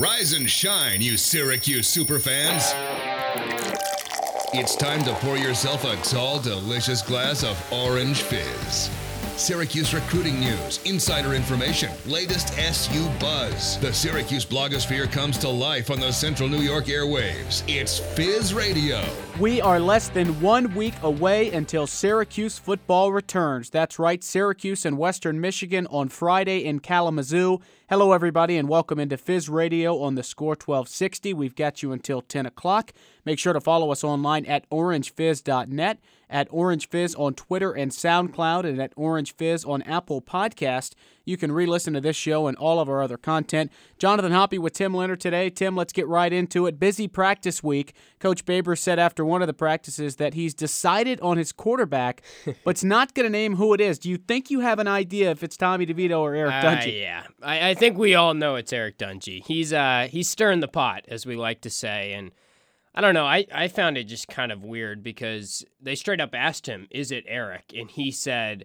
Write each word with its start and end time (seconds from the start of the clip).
Rise 0.00 0.32
and 0.32 0.48
shine, 0.48 1.02
you 1.02 1.18
Syracuse 1.18 1.94
superfans. 1.94 2.72
It's 4.54 4.74
time 4.74 5.04
to 5.04 5.12
pour 5.16 5.36
yourself 5.36 5.84
a 5.84 5.94
tall, 5.96 6.40
delicious 6.40 7.02
glass 7.02 7.44
of 7.44 7.62
orange 7.70 8.22
fizz. 8.22 8.88
Syracuse 9.36 9.92
recruiting 9.92 10.40
news, 10.40 10.80
insider 10.86 11.34
information, 11.34 11.90
latest 12.06 12.58
SU 12.58 13.08
buzz. 13.18 13.78
The 13.80 13.92
Syracuse 13.92 14.46
blogosphere 14.46 15.10
comes 15.12 15.36
to 15.38 15.50
life 15.50 15.90
on 15.90 16.00
the 16.00 16.12
Central 16.12 16.48
New 16.48 16.60
York 16.60 16.86
airwaves. 16.86 17.62
It's 17.68 17.98
Fizz 17.98 18.54
Radio. 18.54 19.02
We 19.38 19.60
are 19.60 19.80
less 19.80 20.08
than 20.08 20.40
one 20.40 20.74
week 20.74 20.94
away 21.02 21.50
until 21.52 21.86
Syracuse 21.86 22.58
football 22.58 23.12
returns. 23.12 23.68
That's 23.68 23.98
right, 23.98 24.24
Syracuse 24.24 24.86
and 24.86 24.96
Western 24.96 25.42
Michigan 25.42 25.86
on 25.88 26.08
Friday 26.08 26.64
in 26.64 26.80
Kalamazoo. 26.80 27.60
Hello, 27.90 28.12
everybody, 28.12 28.56
and 28.56 28.68
welcome 28.68 29.00
into 29.00 29.16
Fizz 29.16 29.48
Radio 29.48 30.00
on 30.00 30.14
the 30.14 30.22
Score 30.22 30.52
1260. 30.52 31.34
We've 31.34 31.56
got 31.56 31.82
you 31.82 31.90
until 31.90 32.22
10 32.22 32.46
o'clock. 32.46 32.92
Make 33.24 33.40
sure 33.40 33.52
to 33.52 33.60
follow 33.60 33.90
us 33.90 34.04
online 34.04 34.46
at 34.46 34.70
orangefizz.net, 34.70 35.98
at 36.30 36.48
orangefizz 36.50 37.18
on 37.18 37.34
Twitter 37.34 37.72
and 37.72 37.90
SoundCloud, 37.90 38.64
and 38.64 38.80
at 38.80 38.94
orangefizz 38.94 39.68
on 39.68 39.82
Apple 39.82 40.22
Podcast. 40.22 40.92
You 41.30 41.36
can 41.36 41.52
re 41.52 41.64
listen 41.64 41.94
to 41.94 42.00
this 42.00 42.16
show 42.16 42.48
and 42.48 42.56
all 42.58 42.80
of 42.80 42.88
our 42.88 43.00
other 43.02 43.16
content. 43.16 43.70
Jonathan 43.98 44.32
Hoppe 44.32 44.58
with 44.58 44.72
Tim 44.72 44.92
Leonard 44.92 45.20
today. 45.20 45.48
Tim, 45.48 45.76
let's 45.76 45.92
get 45.92 46.08
right 46.08 46.32
into 46.32 46.66
it. 46.66 46.78
Busy 46.78 47.06
practice 47.08 47.62
week. 47.62 47.94
Coach 48.18 48.44
Babers 48.44 48.78
said 48.78 48.98
after 48.98 49.24
one 49.24 49.40
of 49.42 49.46
the 49.46 49.54
practices 49.54 50.16
that 50.16 50.34
he's 50.34 50.52
decided 50.54 51.20
on 51.20 51.36
his 51.36 51.52
quarterback, 51.52 52.22
but's 52.64 52.82
not 52.84 53.14
going 53.14 53.24
to 53.24 53.30
name 53.30 53.56
who 53.56 53.72
it 53.74 53.80
is. 53.80 53.98
Do 53.98 54.10
you 54.10 54.16
think 54.16 54.50
you 54.50 54.60
have 54.60 54.78
an 54.78 54.88
idea 54.88 55.30
if 55.30 55.42
it's 55.42 55.56
Tommy 55.56 55.86
DeVito 55.86 56.18
or 56.18 56.34
Eric 56.34 56.52
Uh, 56.52 56.62
Dungey? 56.62 57.00
yeah, 57.00 57.22
I, 57.42 57.70
I 57.70 57.74
think 57.74 57.96
we 57.96 58.14
all 58.14 58.34
know 58.34 58.56
it's 58.56 58.72
Eric 58.72 58.98
Dungey. 58.98 59.44
He's 59.46 59.72
uh 59.72 60.08
he's 60.10 60.28
stirring 60.28 60.60
the 60.60 60.68
pot, 60.68 61.04
as 61.08 61.24
we 61.24 61.36
like 61.36 61.60
to 61.62 61.70
say, 61.70 62.12
and 62.12 62.32
I 62.94 63.00
don't 63.00 63.14
know. 63.14 63.24
I 63.26 63.46
I 63.54 63.68
found 63.68 63.96
it 63.96 64.04
just 64.04 64.26
kind 64.26 64.50
of 64.50 64.64
weird 64.64 65.04
because 65.04 65.64
they 65.80 65.94
straight 65.94 66.20
up 66.20 66.34
asked 66.34 66.66
him, 66.66 66.88
"Is 66.90 67.12
it 67.12 67.24
Eric?" 67.28 67.72
and 67.76 67.88
he 67.90 68.10
said. 68.10 68.64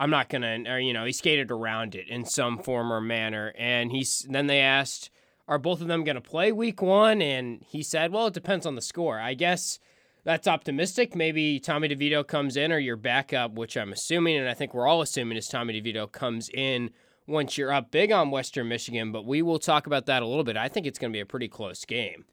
I'm 0.00 0.08
not 0.08 0.30
gonna, 0.30 0.62
or 0.66 0.80
you 0.80 0.94
know, 0.94 1.04
he 1.04 1.12
skated 1.12 1.50
around 1.50 1.94
it 1.94 2.08
in 2.08 2.24
some 2.24 2.58
form 2.58 2.90
or 2.90 3.02
manner, 3.02 3.52
and 3.58 3.92
he's. 3.92 4.26
Then 4.30 4.46
they 4.46 4.60
asked, 4.60 5.10
"Are 5.46 5.58
both 5.58 5.82
of 5.82 5.88
them 5.88 6.04
gonna 6.04 6.22
play 6.22 6.52
Week 6.52 6.80
One?" 6.80 7.20
And 7.20 7.62
he 7.68 7.82
said, 7.82 8.10
"Well, 8.10 8.28
it 8.28 8.34
depends 8.34 8.64
on 8.64 8.76
the 8.76 8.80
score. 8.80 9.20
I 9.20 9.34
guess 9.34 9.78
that's 10.24 10.48
optimistic. 10.48 11.14
Maybe 11.14 11.60
Tommy 11.60 11.86
DeVito 11.86 12.26
comes 12.26 12.56
in, 12.56 12.72
or 12.72 12.78
your 12.78 12.96
backup, 12.96 13.52
which 13.52 13.76
I'm 13.76 13.92
assuming, 13.92 14.38
and 14.38 14.48
I 14.48 14.54
think 14.54 14.72
we're 14.72 14.86
all 14.86 15.02
assuming 15.02 15.36
is 15.36 15.48
Tommy 15.48 15.78
DeVito 15.78 16.10
comes 16.10 16.48
in 16.48 16.90
once 17.26 17.58
you're 17.58 17.72
up 17.72 17.90
big 17.90 18.10
on 18.10 18.30
Western 18.30 18.68
Michigan. 18.68 19.12
But 19.12 19.26
we 19.26 19.42
will 19.42 19.58
talk 19.58 19.86
about 19.86 20.06
that 20.06 20.22
a 20.22 20.26
little 20.26 20.44
bit. 20.44 20.56
I 20.56 20.68
think 20.68 20.86
it's 20.86 20.98
going 20.98 21.12
to 21.12 21.16
be 21.16 21.20
a 21.20 21.26
pretty 21.26 21.48
close 21.48 21.84
game. 21.84 22.24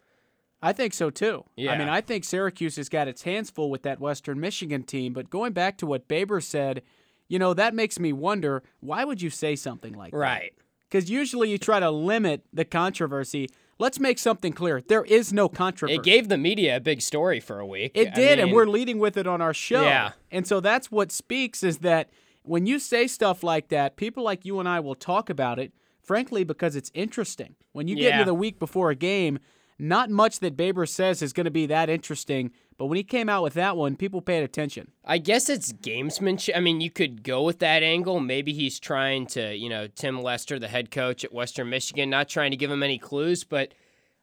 I 0.61 0.71
think 0.73 0.93
so 0.93 1.09
too. 1.09 1.43
Yeah. 1.57 1.73
I 1.73 1.77
mean, 1.77 1.89
I 1.89 1.99
think 1.99 2.23
Syracuse 2.23 2.77
has 2.77 2.87
got 2.89 3.09
its 3.09 3.23
hands 3.23 3.49
full 3.49 3.69
with 3.69 3.83
that 3.83 3.99
Western 3.99 4.39
Michigan 4.39 4.83
team. 4.83 5.11
But 5.13 5.29
going 5.29 5.51
back 5.53 5.77
to 5.79 5.85
what 5.85 6.07
Babers 6.07 6.43
said, 6.43 6.81
you 7.27 7.39
know, 7.39 7.53
that 7.53 7.73
makes 7.73 7.99
me 7.99 8.13
wonder 8.13 8.63
why 8.79 9.03
would 9.03 9.21
you 9.21 9.29
say 9.29 9.55
something 9.55 9.93
like 9.93 10.11
that? 10.11 10.17
Right. 10.17 10.53
Because 10.89 11.09
usually 11.09 11.49
you 11.49 11.57
try 11.57 11.79
to 11.79 11.91
limit 11.91 12.43
the 12.53 12.63
controversy. 12.63 13.49
Let's 13.79 13.99
make 13.99 14.17
something 14.17 14.53
clear. 14.53 14.81
There 14.81 15.03
is 15.03 15.33
no 15.33 15.49
controversy. 15.49 15.95
It 15.97 16.03
gave 16.03 16.29
the 16.29 16.37
media 16.37 16.77
a 16.77 16.79
big 16.79 17.01
story 17.01 17.39
for 17.39 17.59
a 17.59 17.65
week. 17.65 17.91
It 17.93 18.09
I 18.09 18.11
did, 18.11 18.39
and 18.39 18.51
we're 18.51 18.65
leading 18.65 18.97
with 18.97 19.17
it 19.17 19.27
on 19.27 19.41
our 19.41 19.53
show. 19.53 19.83
Yeah. 19.83 20.11
And 20.31 20.47
so 20.47 20.59
that's 20.59 20.89
what 20.89 21.11
speaks 21.11 21.61
is 21.61 21.79
that 21.79 22.09
when 22.43 22.65
you 22.65 22.79
say 22.79 23.07
stuff 23.07 23.43
like 23.43 23.67
that, 23.69 23.97
people 23.97 24.23
like 24.23 24.45
you 24.45 24.59
and 24.59 24.67
I 24.69 24.79
will 24.79 24.95
talk 24.95 25.29
about 25.29 25.59
it, 25.59 25.73
frankly, 26.01 26.43
because 26.45 26.75
it's 26.75 26.89
interesting. 26.93 27.55
When 27.73 27.87
you 27.89 27.95
get 27.95 28.03
Yeah. 28.05 28.13
into 28.21 28.25
the 28.25 28.33
week 28.33 28.57
before 28.57 28.89
a 28.89 28.95
game, 28.95 29.39
not 29.77 30.09
much 30.09 30.39
that 30.39 30.55
Babers 30.57 30.89
says 30.89 31.21
is 31.21 31.33
going 31.33 31.45
to 31.45 31.51
be 31.51 31.65
that 31.67 31.89
interesting. 31.89 32.51
But 32.77 32.85
when 32.85 32.97
he 32.97 33.03
came 33.03 33.27
out 33.27 33.41
with 33.41 33.55
that 33.55 33.75
one, 33.75 33.95
people 33.95 34.21
paid 34.21 34.43
attention. 34.43 34.91
I 35.03 35.17
guess 35.17 35.49
it's 35.49 35.73
gamesmanship. 35.73 36.55
I 36.55 36.59
mean, 36.59 36.79
you 36.79 36.91
could 36.91 37.23
go 37.23 37.41
with 37.41 37.59
that 37.59 37.81
angle. 37.81 38.19
Maybe 38.19 38.53
he's 38.53 38.79
trying 38.79 39.25
to, 39.27 39.55
you 39.55 39.67
know, 39.67 39.87
Tim 39.87 40.21
Lester, 40.21 40.59
the 40.59 40.67
head 40.67 40.91
coach 40.91 41.23
at 41.23 41.33
Western 41.33 41.69
Michigan, 41.69 42.09
not 42.09 42.29
trying 42.29 42.51
to 42.51 42.57
give 42.57 42.69
him 42.69 42.83
any 42.83 42.99
clues, 42.99 43.43
but 43.43 43.73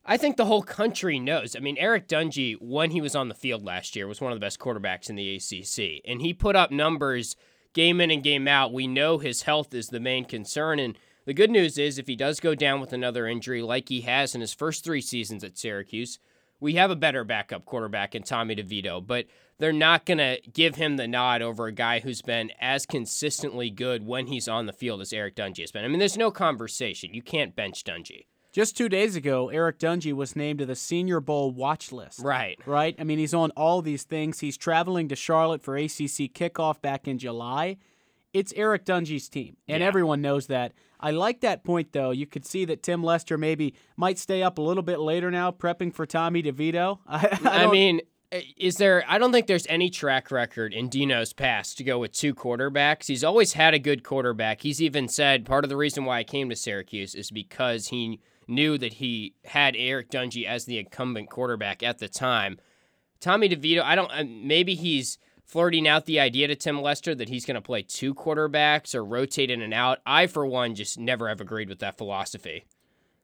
I 0.06 0.17
think 0.17 0.37
the 0.37 0.45
whole 0.45 0.62
country 0.62 1.19
knows. 1.19 1.56
I 1.56 1.61
mean, 1.61 1.77
Eric 1.78 2.06
Dungey, 2.06 2.56
when 2.61 2.91
he 2.91 3.01
was 3.01 3.17
on 3.17 3.28
the 3.28 3.34
field 3.34 3.65
last 3.65 3.97
year, 3.97 4.06
was 4.06 4.21
one 4.21 4.33
of 4.33 4.37
the 4.37 4.45
best 4.45 4.61
quarterbacks 4.61 5.11
in 5.11 5.17
the 5.17 5.34
ACC, 5.34 6.03
and 6.07 6.21
he 6.21 6.33
put 6.33 6.55
up 6.55 6.71
numbers 6.71 7.37
game 7.73 8.01
in 8.01 8.11
and 8.11 8.23
game 8.23 8.47
out. 8.47 8.73
We 8.73 8.87
know 8.87 9.19
his 9.19 9.43
health 9.43 9.75
is 9.75 9.89
the 9.89 10.01
main 10.01 10.27
concern, 10.27 10.78
and 10.78 10.97
the 11.25 11.34
good 11.34 11.51
news 11.51 11.78
is 11.78 11.99
if 11.99 12.07
he 12.07 12.17
does 12.17 12.39
go 12.39 12.55
down 12.55 12.81
with 12.81 12.93
another 12.93 13.27
injury 13.27 13.62
like 13.62 13.89
he 13.89 14.03
has 14.03 14.34
in 14.34 14.43
his 14.43 14.53
first 14.53 14.84
three 14.84 15.01
seasons 15.01 15.43
at 15.43 15.57
Syracuse, 15.57 16.19
we 16.65 16.75
have 16.77 16.91
a 16.91 16.97
better 16.97 17.25
backup 17.25 17.67
quarterback 17.67 18.15
in 18.15 18.23
Tommy 18.23 18.57
DeVito, 18.57 19.07
but 19.07 19.27
they're 19.59 19.71
not 19.71 20.07
going 20.07 20.19
to 20.19 20.41
give 20.51 20.77
him 20.77 20.97
the 20.97 21.07
nod 21.07 21.43
over 21.43 21.67
a 21.67 21.73
guy 21.73 22.01
who's 22.01 22.23
been 22.23 22.51
as 22.59 22.87
consistently 22.87 23.69
good 23.69 24.07
when 24.07 24.29
he's 24.29 24.49
on 24.49 24.65
the 24.65 24.73
field 24.73 25.03
as 25.03 25.13
Eric 25.13 25.37
Dungey 25.37 25.61
has 25.61 25.71
been. 25.71 25.85
I 25.85 25.89
mean, 25.89 25.99
there's 25.99 26.17
no 26.17 26.31
conversation. 26.31 27.13
You 27.13 27.21
can't 27.21 27.55
bench 27.55 27.85
Dungey. 27.85 28.25
Just 28.51 28.79
two 28.79 28.89
days 28.89 29.15
ago, 29.15 29.51
Eric 29.51 29.79
Dungey 29.79 30.15
was 30.15 30.35
named 30.35 30.61
to 30.61 30.67
the 30.67 30.75
Senior 30.75 31.21
Bowl 31.21 31.51
watch 31.51 31.93
list. 31.93 32.21
Right. 32.21 32.59
Right? 32.65 32.97
I 32.99 33.05
mean, 33.05 33.19
he's 33.19 33.35
on 33.35 33.51
all 33.51 33.83
these 33.83 34.05
things. 34.05 34.41
He's 34.41 34.57
traveling 34.57 35.09
to 35.09 35.17
Charlotte 35.17 35.63
for 35.63 35.77
ACC 35.77 36.33
kickoff 36.33 36.81
back 36.81 37.07
in 37.07 37.19
July. 37.19 37.77
It's 38.34 38.53
Eric 38.56 38.84
Dungey's 38.84 39.28
team, 39.31 39.56
and 39.69 39.81
Yeah. 39.81 39.87
everyone 39.87 40.21
knows 40.21 40.49
that. 40.49 40.72
I 41.00 41.12
like 41.12 41.41
that 41.41 41.65
point, 41.65 41.93
though. 41.93 42.11
You 42.11 42.27
could 42.27 42.45
see 42.45 42.65
that 42.67 42.83
Tim 42.83 43.03
Lester 43.03 43.39
maybe 43.39 43.75
might 43.97 44.19
stay 44.19 44.43
up 44.43 44.59
a 44.59 44.62
little 44.62 44.83
bit 44.83 44.99
later 45.00 45.31
now, 45.31 45.50
prepping 45.50 45.95
for 45.95 46.05
Tommy 46.05 46.43
DeVito. 46.43 46.99
I, 47.06 47.39
I 47.45 47.65
I, 47.65 47.71
mean, 47.71 48.00
is 48.56 48.77
there? 48.77 49.05
I 49.06 49.19
don't 49.19 49.31
think 49.31 49.47
there's 49.47 49.67
any 49.69 49.89
track 49.91 50.31
record 50.31 50.75
in 50.75 50.89
Dino's 50.89 51.33
past 51.33 51.78
to 51.78 51.84
go 51.84 51.99
with 52.00 52.12
two 52.12 52.34
quarterbacks. 52.34 53.06
He's 53.06 53.22
always 53.22 53.53
had 53.53 53.72
a 53.75 53.78
good 53.78 54.03
quarterback. 54.03 54.62
He's 54.62 54.83
even 54.83 55.09
said 55.09 55.45
part 55.45 55.65
of 55.65 55.69
the 55.69 55.77
reason 55.77 56.05
why 56.05 56.19
I 56.19 56.25
came 56.25 56.49
to 56.51 56.56
Syracuse 56.56 57.15
is 57.15 57.31
because 57.31 57.89
he 57.89 58.19
knew 58.49 58.77
that 58.78 58.95
he 58.95 59.34
had 59.45 59.75
Eric 59.77 60.11
Dungey 60.11 60.45
as 60.47 60.65
the 60.65 60.78
incumbent 60.78 61.31
quarterback 61.31 61.83
at 61.83 61.99
the 61.99 62.09
time. 62.09 62.59
Tommy 63.21 63.49
DeVito, 63.49 63.83
I 63.83 63.95
don't. 63.95 64.11
uh, 64.11 64.25
Maybe 64.27 64.75
he's 64.75 65.19
flirting 65.54 65.87
out 65.87 66.04
the 66.04 66.19
idea 66.19 66.48
to 66.48 66.56
Tim 66.56 66.82
Lester 66.82 67.15
that 67.15 67.28
he's 67.28 67.47
going 67.47 67.54
to 67.54 67.60
play 67.60 67.81
two 67.81 68.12
quarterbacks 68.12 68.92
or 68.92 69.04
rotate 69.04 69.53
in 69.53 69.62
and 69.62 69.72
out. 69.72 70.00
I, 70.04 70.26
for 70.26 70.44
one, 70.44 70.75
just 70.75 70.98
never 70.98 71.28
have 71.28 71.41
agreed 71.41 71.69
with 71.69 71.78
that 71.78 71.97
philosophy. 71.97 72.65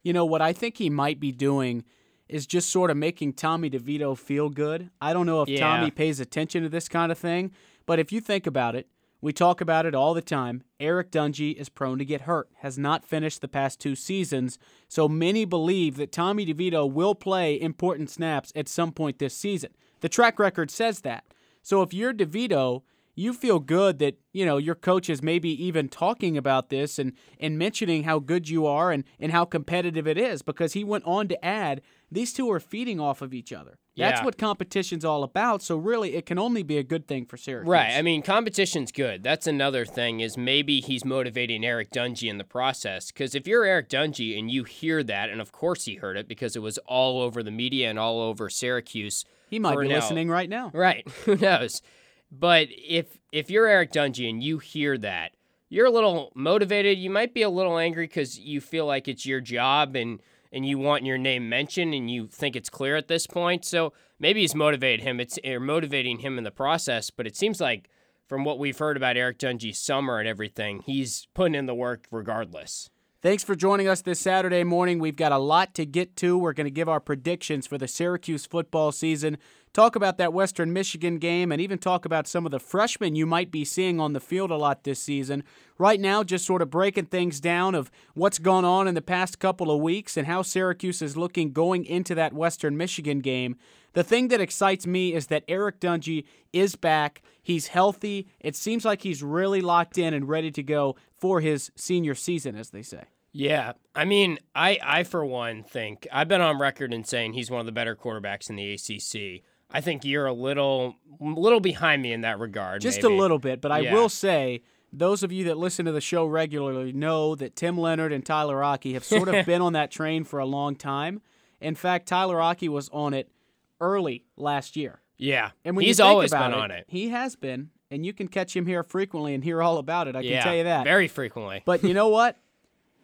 You 0.04 0.12
know, 0.12 0.24
what 0.24 0.40
I 0.40 0.52
think 0.52 0.76
he 0.76 0.88
might 0.90 1.18
be 1.18 1.32
doing 1.32 1.82
is 2.28 2.46
just 2.46 2.70
sort 2.70 2.88
of 2.88 2.96
making 2.96 3.32
Tommy 3.32 3.68
DeVito 3.68 4.16
feel 4.16 4.48
good. 4.48 4.90
I 5.00 5.12
don't 5.12 5.26
know 5.26 5.42
if 5.42 5.48
Yeah. 5.48 5.58
Tommy 5.58 5.90
pays 5.90 6.20
attention 6.20 6.62
to 6.62 6.68
this 6.68 6.88
kind 6.88 7.10
of 7.10 7.18
thing, 7.18 7.50
but 7.84 7.98
if 7.98 8.12
you 8.12 8.20
think 8.20 8.46
about 8.46 8.76
it, 8.76 8.86
we 9.20 9.32
talk 9.32 9.60
about 9.60 9.84
it 9.84 9.96
all 9.96 10.14
the 10.14 10.22
time. 10.22 10.62
Eric 10.78 11.10
Dungey 11.10 11.56
is 11.56 11.68
prone 11.68 11.98
to 11.98 12.04
get 12.04 12.20
hurt, 12.20 12.48
has 12.58 12.78
not 12.78 13.04
finished 13.04 13.40
the 13.40 13.48
past 13.48 13.80
two 13.80 13.96
seasons, 13.96 14.56
so 14.86 15.08
many 15.08 15.44
believe 15.44 15.96
that 15.96 16.12
Tommy 16.12 16.46
DeVito 16.46 16.88
will 16.88 17.16
play 17.16 17.60
important 17.60 18.08
snaps 18.08 18.52
at 18.54 18.68
some 18.68 18.92
point 18.92 19.18
this 19.18 19.34
season. 19.36 19.72
The 19.98 20.08
track 20.08 20.38
record 20.38 20.70
says 20.70 21.00
that. 21.00 21.24
So 21.62 21.82
if 21.82 21.92
you're 21.92 22.14
DeVito, 22.14 22.82
you 23.16 23.34
feel 23.34 23.58
good 23.58 23.98
that 23.98 24.18
you 24.32 24.46
know 24.46 24.56
your 24.56 24.74
coach 24.74 25.10
is 25.10 25.22
maybe 25.22 25.50
even 25.62 25.88
talking 25.88 26.36
about 26.38 26.70
this 26.70 26.98
and 26.98 27.12
and 27.38 27.58
mentioning 27.58 28.04
how 28.04 28.18
good 28.18 28.48
you 28.48 28.66
are 28.66 28.92
and 28.92 29.04
and 29.18 29.32
how 29.32 29.44
competitive 29.44 30.06
it 30.06 30.16
is 30.16 30.42
because 30.42 30.72
he 30.72 30.84
went 30.84 31.04
on 31.04 31.28
to 31.28 31.44
add 31.44 31.82
these 32.10 32.32
two 32.32 32.50
are 32.50 32.60
feeding 32.60 32.98
off 32.98 33.20
of 33.20 33.34
each 33.34 33.52
other. 33.52 33.78
That's 33.96 34.20
Yeah. 34.20 34.24
what 34.24 34.38
competition's 34.38 35.04
all 35.04 35.22
about. 35.22 35.62
So 35.62 35.76
really, 35.76 36.14
it 36.14 36.24
can 36.24 36.38
only 36.38 36.62
be 36.62 36.78
a 36.78 36.82
good 36.82 37.06
thing 37.06 37.26
for 37.26 37.36
Syracuse. 37.36 37.68
Right. 37.68 37.92
I 37.92 38.02
mean, 38.02 38.22
competition's 38.22 38.90
good. 38.90 39.22
That's 39.22 39.46
another 39.46 39.84
thing 39.84 40.20
is 40.20 40.38
maybe 40.38 40.80
he's 40.80 41.04
motivating 41.04 41.64
Eric 41.64 41.90
Dungey 41.90 42.30
in 42.30 42.38
the 42.38 42.44
process. 42.44 43.12
Because 43.12 43.34
if 43.34 43.46
you're 43.46 43.64
Eric 43.64 43.88
Dungey 43.90 44.38
and 44.38 44.50
you 44.50 44.64
hear 44.64 45.02
that, 45.04 45.28
and 45.28 45.40
of 45.40 45.52
course 45.52 45.84
he 45.84 45.96
heard 45.96 46.16
it 46.16 46.26
because 46.26 46.56
it 46.56 46.62
was 46.62 46.78
all 46.86 47.20
over 47.20 47.42
the 47.42 47.50
media 47.50 47.90
and 47.90 47.98
all 47.98 48.20
over 48.20 48.48
Syracuse. 48.48 49.24
He 49.50 49.58
might 49.58 49.78
be 49.78 49.88
now. 49.88 49.96
listening 49.96 50.28
right 50.28 50.48
now. 50.48 50.70
Right. 50.72 51.06
Who 51.24 51.36
knows? 51.36 51.82
But 52.30 52.68
if 52.70 53.18
if 53.32 53.50
you're 53.50 53.66
Eric 53.66 53.92
Dungey 53.92 54.30
and 54.30 54.42
you 54.42 54.58
hear 54.58 54.96
that, 54.98 55.32
you're 55.68 55.86
a 55.86 55.90
little 55.90 56.32
motivated. 56.34 56.98
You 56.98 57.10
might 57.10 57.34
be 57.34 57.42
a 57.42 57.50
little 57.50 57.76
angry 57.76 58.06
because 58.06 58.38
you 58.38 58.60
feel 58.60 58.86
like 58.86 59.08
it's 59.08 59.26
your 59.26 59.40
job 59.40 59.96
and 59.96 60.20
and 60.52 60.66
you 60.66 60.78
want 60.78 61.04
your 61.04 61.18
name 61.18 61.48
mentioned 61.48 61.94
and 61.94 62.10
you 62.10 62.26
think 62.26 62.56
it's 62.56 62.70
clear 62.70 62.96
at 62.96 63.08
this 63.08 63.26
point. 63.26 63.64
So 63.64 63.92
maybe 64.18 64.40
he's 64.40 64.54
motivated 64.54 65.00
him. 65.00 65.20
It's 65.20 65.38
or 65.44 65.60
motivating 65.60 66.20
him 66.20 66.38
in 66.38 66.44
the 66.44 66.50
process. 66.50 67.10
But 67.10 67.26
it 67.26 67.36
seems 67.36 67.60
like 67.60 67.88
from 68.28 68.44
what 68.44 68.58
we've 68.58 68.78
heard 68.78 68.96
about 68.96 69.16
Eric 69.16 69.38
Dungey's 69.38 69.78
summer 69.78 70.18
and 70.18 70.28
everything, 70.28 70.82
he's 70.86 71.26
putting 71.34 71.56
in 71.56 71.66
the 71.66 71.74
work 71.74 72.06
regardless. 72.10 72.90
Thanks 73.22 73.44
for 73.44 73.54
joining 73.54 73.86
us 73.86 74.00
this 74.00 74.18
Saturday 74.18 74.64
morning. 74.64 74.98
We've 74.98 75.14
got 75.14 75.30
a 75.30 75.36
lot 75.36 75.74
to 75.74 75.84
get 75.84 76.16
to. 76.16 76.38
We're 76.38 76.54
going 76.54 76.64
to 76.64 76.70
give 76.70 76.88
our 76.88 77.00
predictions 77.00 77.66
for 77.66 77.76
the 77.76 77.86
Syracuse 77.86 78.46
football 78.46 78.92
season 78.92 79.36
talk 79.72 79.94
about 79.94 80.18
that 80.18 80.32
Western 80.32 80.72
Michigan 80.72 81.18
game 81.18 81.52
and 81.52 81.60
even 81.60 81.78
talk 81.78 82.04
about 82.04 82.26
some 82.26 82.44
of 82.44 82.50
the 82.50 82.58
freshmen 82.58 83.14
you 83.14 83.26
might 83.26 83.50
be 83.50 83.64
seeing 83.64 84.00
on 84.00 84.12
the 84.12 84.20
field 84.20 84.50
a 84.50 84.56
lot 84.56 84.84
this 84.84 85.00
season. 85.00 85.44
Right 85.78 86.00
now, 86.00 86.24
just 86.24 86.44
sort 86.44 86.62
of 86.62 86.70
breaking 86.70 87.06
things 87.06 87.40
down 87.40 87.74
of 87.74 87.90
what's 88.14 88.38
gone 88.38 88.64
on 88.64 88.88
in 88.88 88.94
the 88.94 89.02
past 89.02 89.38
couple 89.38 89.70
of 89.70 89.80
weeks 89.80 90.16
and 90.16 90.26
how 90.26 90.42
Syracuse 90.42 91.02
is 91.02 91.16
looking 91.16 91.52
going 91.52 91.84
into 91.84 92.14
that 92.16 92.32
Western 92.32 92.76
Michigan 92.76 93.20
game. 93.20 93.56
The 93.92 94.04
thing 94.04 94.28
that 94.28 94.40
excites 94.40 94.86
me 94.86 95.12
is 95.14 95.26
that 95.28 95.44
Eric 95.48 95.80
Dungey 95.80 96.24
is 96.52 96.76
back. 96.76 97.22
He's 97.42 97.68
healthy. 97.68 98.28
It 98.40 98.54
seems 98.56 98.84
like 98.84 99.02
he's 99.02 99.22
really 99.22 99.60
locked 99.60 99.98
in 99.98 100.14
and 100.14 100.28
ready 100.28 100.50
to 100.52 100.62
go 100.62 100.96
for 101.16 101.40
his 101.40 101.70
senior 101.76 102.14
season, 102.14 102.54
as 102.56 102.70
they 102.70 102.82
say. 102.82 103.04
Yeah, 103.32 103.72
I 103.94 104.04
mean, 104.04 104.38
I, 104.54 104.78
I 104.82 105.02
for 105.04 105.24
one 105.24 105.62
think 105.62 106.06
I've 106.12 106.26
been 106.28 106.40
on 106.40 106.58
record 106.58 106.92
in 106.92 107.04
saying 107.04 107.34
he's 107.34 107.50
one 107.50 107.60
of 107.60 107.66
the 107.66 107.72
better 107.72 107.94
quarterbacks 107.94 108.50
in 108.50 108.56
the 108.56 108.72
ACC. 108.74 109.42
I 109.70 109.80
think 109.80 110.04
you're 110.04 110.26
a 110.26 110.32
little, 110.32 110.96
little 111.20 111.60
behind 111.60 112.02
me 112.02 112.12
in 112.12 112.22
that 112.22 112.40
regard. 112.40 112.80
Just 112.82 113.02
maybe. 113.02 113.14
a 113.14 113.16
little 113.18 113.38
bit, 113.38 113.60
but 113.60 113.70
I 113.70 113.80
Yeah. 113.80 113.94
will 113.94 114.08
say, 114.08 114.62
those 114.92 115.22
of 115.22 115.30
you 115.30 115.44
that 115.44 115.58
listen 115.58 115.86
to 115.86 115.92
the 115.92 116.00
show 116.00 116.24
regularly 116.26 116.92
know 116.92 117.36
that 117.36 117.54
Tim 117.54 117.78
Leonard 117.78 118.12
and 118.12 118.26
Tyler 118.26 118.64
Aki 118.64 118.94
have 118.94 119.04
sort 119.04 119.28
of 119.28 119.46
been 119.46 119.62
on 119.62 119.74
that 119.74 119.92
train 119.92 120.24
for 120.24 120.40
a 120.40 120.44
long 120.46 120.74
time. 120.74 121.22
In 121.60 121.76
fact, 121.76 122.08
Tyler 122.08 122.40
Aki 122.40 122.68
was 122.68 122.88
on 122.88 123.14
it 123.14 123.30
early 123.80 124.24
last 124.36 124.76
year. 124.76 125.00
Yeah, 125.18 125.50
And 125.64 125.76
when 125.76 125.84
he's 125.84 126.00
always 126.00 126.30
been 126.30 126.54
on 126.54 126.70
it. 126.70 126.86
He 126.88 127.10
has 127.10 127.36
been, 127.36 127.70
and 127.90 128.06
you 128.06 128.12
can 128.14 128.26
catch 128.28 128.56
him 128.56 128.64
here 128.66 128.82
frequently 128.82 129.34
and 129.34 129.44
hear 129.44 129.60
all 129.62 129.76
about 129.76 130.08
it. 130.08 130.16
I 130.16 130.20
yeah, 130.20 130.36
can 130.36 130.42
tell 130.44 130.56
you 130.56 130.64
that. 130.64 130.84
very 130.84 131.08
frequently. 131.08 131.62
But 131.66 131.84
you 131.84 131.92
know 132.00 132.08
what? 132.08 132.36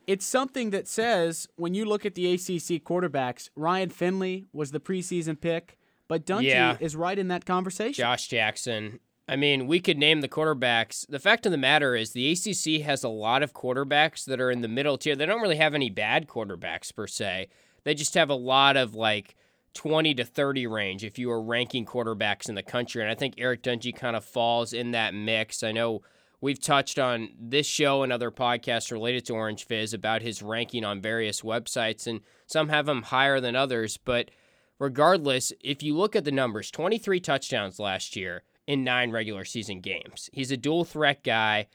It's 0.07 0.25
something 0.25 0.71
that 0.71 0.89
says 0.89 1.47
when 1.57 1.75
you 1.75 1.85
look 1.85 2.07
at 2.07 2.15
the 2.15 2.33
ACC 2.33 2.83
quarterbacks, 2.85 3.51
Ryan 3.55 3.91
Finley 3.91 4.47
was 4.53 4.71
the 4.71 4.81
preseason 4.81 5.39
pick, 5.39 5.77
but 6.09 6.25
Dungey 6.25 6.45
Yeah. 6.45 6.77
is 6.81 6.97
right 6.97 7.19
in 7.19 7.29
that 7.29 7.45
conversation. 7.45 7.95
Josh 8.03 8.29
Jackson. 8.29 9.01
I 9.29 9.35
mean, 9.37 9.67
we 9.67 9.81
could 9.81 9.99
name 9.99 10.21
the 10.21 10.29
quarterbacks. 10.29 11.05
The 11.09 11.19
fact 11.19 11.45
of 11.47 11.53
the 11.53 11.59
matter 11.59 11.97
is, 11.97 12.13
the 12.13 12.31
ACC 12.31 12.81
has 12.87 13.03
a 13.03 13.09
lot 13.09 13.43
of 13.43 13.53
quarterbacks 13.53 14.25
that 14.27 14.41
are 14.41 14.53
in 14.53 14.61
the 14.61 14.69
middle 14.69 14.97
tier. 14.97 15.17
They 15.17 15.27
don't 15.27 15.43
really 15.43 15.57
have 15.57 15.75
any 15.75 15.91
bad 15.91 16.29
quarterbacks 16.29 16.95
per 16.95 17.09
se. 17.09 17.49
They 17.83 17.93
just 17.95 18.15
have 18.15 18.31
a 18.31 18.35
lot 18.35 18.77
of 18.77 18.95
like 18.95 19.35
20 19.77 20.15
to 20.15 20.25
30 20.25 20.67
range 20.67 21.05
if 21.05 21.19
you 21.19 21.31
are 21.31 21.41
ranking 21.41 21.85
quarterbacks 21.85 22.49
in 22.49 22.55
the 22.55 22.63
country. 22.63 23.03
And 23.03 23.11
I 23.11 23.15
think 23.15 23.35
Eric 23.39 23.63
Dungey 23.63 23.95
kind 23.95 24.17
of 24.17 24.25
falls 24.25 24.73
in 24.73 24.91
that 24.93 25.15
mix. 25.15 25.63
I 25.63 25.71
know 25.71 26.03
we've 26.41 26.61
touched 26.61 26.99
on 26.99 27.29
this 27.39 27.67
show 27.67 28.03
and 28.03 28.13
other 28.13 28.31
podcasts 28.31 28.91
related 28.91 29.27
to 29.27 29.35
Orange 29.35 29.67
Fizz 29.67 29.93
about 29.93 30.23
his 30.23 30.43
ranking 30.43 30.85
on 30.85 31.03
various 31.03 31.43
websites, 31.43 32.07
and 32.07 32.21
some 32.47 32.71
have 32.71 32.89
him 32.89 33.03
higher 33.03 33.39
than 33.39 33.55
others. 33.55 33.99
But 33.99 34.31
regardless, 34.79 35.53
if 35.61 35.83
you 35.83 35.95
look 35.95 36.17
at 36.17 36.25
the 36.25 36.33
numbers 36.33 36.71
23 36.71 37.21
touchdowns 37.21 37.79
last 37.79 38.17
year 38.17 38.43
in 38.67 38.83
nine 38.83 39.11
regular 39.11 39.45
season 39.45 39.81
games. 39.81 40.29
He's 40.33 40.51
a 40.51 40.57
dual 40.57 40.85
threat 40.85 41.23
guy. 41.23 41.69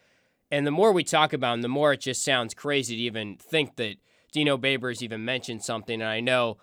And 0.52 0.68
the 0.68 0.72
more 0.72 0.92
we 0.92 1.04
talk 1.04 1.32
about 1.32 1.54
him, 1.54 1.62
the 1.62 1.70
more 1.70 1.94
it 1.94 2.02
just 2.02 2.24
sounds 2.24 2.54
crazy 2.54 2.98
to 2.98 3.02
even 3.04 3.38
think 3.38 3.78
that 3.78 3.96
Dino 4.34 4.58
Babers 4.58 5.02
even 5.02 5.24
mentioned 5.24 5.64
something. 5.64 6.02
And 6.02 6.10
I 6.10 6.20
know 6.20 6.58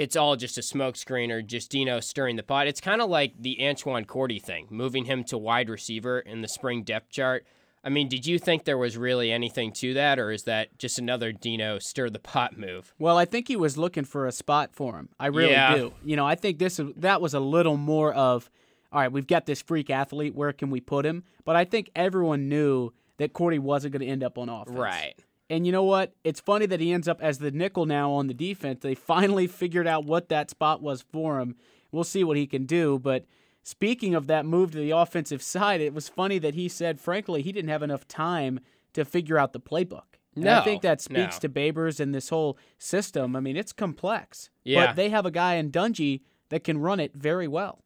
it's 0.00 0.16
all 0.16 0.34
just 0.34 0.56
a 0.56 0.62
smokescreen 0.62 1.30
or 1.30 1.42
just 1.42 1.70
Dino 1.70 2.00
stirring 2.00 2.36
the 2.36 2.42
pot. 2.42 2.66
It's 2.66 2.80
kind 2.80 3.02
of 3.02 3.10
like 3.10 3.34
the 3.38 3.58
Antwan 3.60 4.06
Cordy 4.06 4.38
thing, 4.38 4.66
moving 4.70 5.04
him 5.04 5.24
to 5.24 5.36
wide 5.36 5.68
receiver 5.68 6.20
in 6.20 6.40
the 6.40 6.48
spring 6.48 6.84
depth 6.84 7.10
chart. 7.10 7.44
I 7.84 7.90
mean, 7.90 8.08
did 8.08 8.24
you 8.26 8.38
think 8.38 8.64
there 8.64 8.78
was 8.78 8.96
really 8.96 9.30
anything 9.30 9.72
to 9.74 9.92
that, 9.94 10.18
or 10.18 10.30
is 10.30 10.44
that 10.44 10.78
just 10.78 10.98
another 10.98 11.32
Dino 11.32 11.78
stir 11.78 12.08
the 12.08 12.18
pot 12.18 12.56
move? 12.56 12.94
Well, 12.98 13.18
I 13.18 13.26
think 13.26 13.46
he 13.48 13.56
was 13.56 13.76
looking 13.76 14.04
for 14.04 14.26
a 14.26 14.32
spot 14.32 14.70
for 14.72 14.94
him. 14.96 15.10
I 15.20 15.26
really 15.26 15.52
Yeah. 15.52 15.76
do. 15.76 15.92
You 16.02 16.16
know, 16.16 16.26
I 16.26 16.34
think 16.34 16.58
this 16.58 16.80
that 16.96 17.20
was 17.20 17.34
a 17.34 17.40
little 17.40 17.76
more 17.76 18.14
of, 18.14 18.48
all 18.92 19.00
right, 19.02 19.12
we've 19.12 19.26
got 19.26 19.44
this 19.44 19.60
freak 19.60 19.90
athlete. 19.90 20.34
Where 20.34 20.54
can 20.54 20.70
we 20.70 20.80
put 20.80 21.04
him? 21.04 21.24
But 21.44 21.56
I 21.56 21.66
think 21.66 21.90
everyone 21.94 22.48
knew 22.48 22.92
that 23.18 23.34
Cordy 23.34 23.58
wasn't 23.58 23.92
going 23.92 24.00
to 24.00 24.08
end 24.08 24.22
up 24.22 24.38
on 24.38 24.48
offense. 24.48 24.78
Right. 24.78 25.14
And 25.50 25.66
you 25.66 25.72
know 25.72 25.82
what? 25.82 26.14
It's 26.22 26.40
funny 26.40 26.64
that 26.66 26.80
he 26.80 26.92
ends 26.92 27.08
up 27.08 27.20
as 27.20 27.38
the 27.38 27.50
nickel 27.50 27.84
now 27.84 28.12
on 28.12 28.28
the 28.28 28.34
defense. 28.34 28.80
They 28.80 28.94
finally 28.94 29.48
figured 29.48 29.88
out 29.88 30.04
what 30.04 30.28
that 30.28 30.48
spot 30.48 30.80
was 30.80 31.02
for 31.02 31.40
him. 31.40 31.56
We'll 31.90 32.04
see 32.04 32.22
what 32.22 32.36
he 32.36 32.46
can 32.46 32.66
do. 32.66 33.00
But 33.00 33.26
speaking 33.64 34.14
of 34.14 34.28
that 34.28 34.46
move 34.46 34.70
to 34.70 34.78
the 34.78 34.92
offensive 34.92 35.42
side, 35.42 35.80
it 35.80 35.92
was 35.92 36.08
funny 36.08 36.38
that 36.38 36.54
he 36.54 36.68
said, 36.68 37.00
frankly, 37.00 37.42
he 37.42 37.50
didn't 37.50 37.70
have 37.70 37.82
enough 37.82 38.06
time 38.06 38.60
to 38.92 39.04
figure 39.04 39.38
out 39.38 39.52
the 39.52 39.60
playbook. 39.60 40.04
And 40.36 40.48
I 40.48 40.62
think 40.62 40.82
that 40.82 41.00
speaks 41.00 41.36
no. 41.36 41.40
to 41.40 41.48
Babers 41.48 41.98
and 41.98 42.14
this 42.14 42.28
whole 42.28 42.56
system. 42.78 43.34
I 43.34 43.40
mean, 43.40 43.56
it's 43.56 43.72
complex. 43.72 44.48
Yeah. 44.62 44.86
But 44.86 44.96
they 44.96 45.08
have 45.08 45.26
a 45.26 45.30
guy 45.32 45.54
in 45.54 45.72
Dungey 45.72 46.20
that 46.50 46.62
can 46.62 46.78
run 46.78 47.00
it 47.00 47.12
very 47.14 47.48
well. 47.48 47.82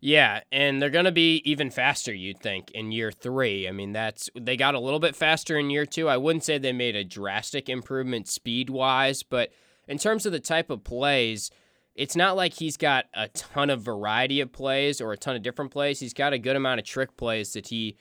Yeah, 0.00 0.40
and 0.52 0.80
they're 0.80 0.90
going 0.90 1.06
to 1.06 1.12
be 1.12 1.36
even 1.44 1.70
faster, 1.70 2.12
you'd 2.12 2.40
think, 2.40 2.70
in 2.72 2.92
year 2.92 3.10
three. 3.10 3.66
I 3.66 3.72
mean, 3.72 3.92
that's 3.92 4.28
they 4.38 4.56
got 4.56 4.74
a 4.74 4.80
little 4.80 5.00
bit 5.00 5.16
faster 5.16 5.58
in 5.58 5.70
year 5.70 5.86
two. 5.86 6.08
I 6.08 6.18
wouldn't 6.18 6.44
say 6.44 6.58
they 6.58 6.72
made 6.72 6.96
a 6.96 7.04
drastic 7.04 7.68
improvement 7.68 8.28
speed 8.28 8.68
wise, 8.68 9.22
but 9.22 9.50
in 9.88 9.98
terms 9.98 10.26
of 10.26 10.32
the 10.32 10.40
type 10.40 10.70
of 10.70 10.84
plays, 10.84 11.50
it's 11.94 12.14
not 12.14 12.36
like 12.36 12.54
he's 12.54 12.76
got 12.76 13.06
a 13.14 13.28
ton 13.28 13.70
of 13.70 13.80
variety 13.80 14.40
of 14.40 14.52
plays 14.52 15.00
or 15.00 15.12
a 15.12 15.16
ton 15.16 15.34
of 15.34 15.42
different 15.42 15.70
plays. 15.70 15.98
He's 15.98 16.12
got 16.12 16.34
a 16.34 16.38
good 16.38 16.56
amount 16.56 16.78
of 16.78 16.86
trick 16.86 17.16
plays 17.16 17.54
that 17.54 17.68
he, 17.68 17.96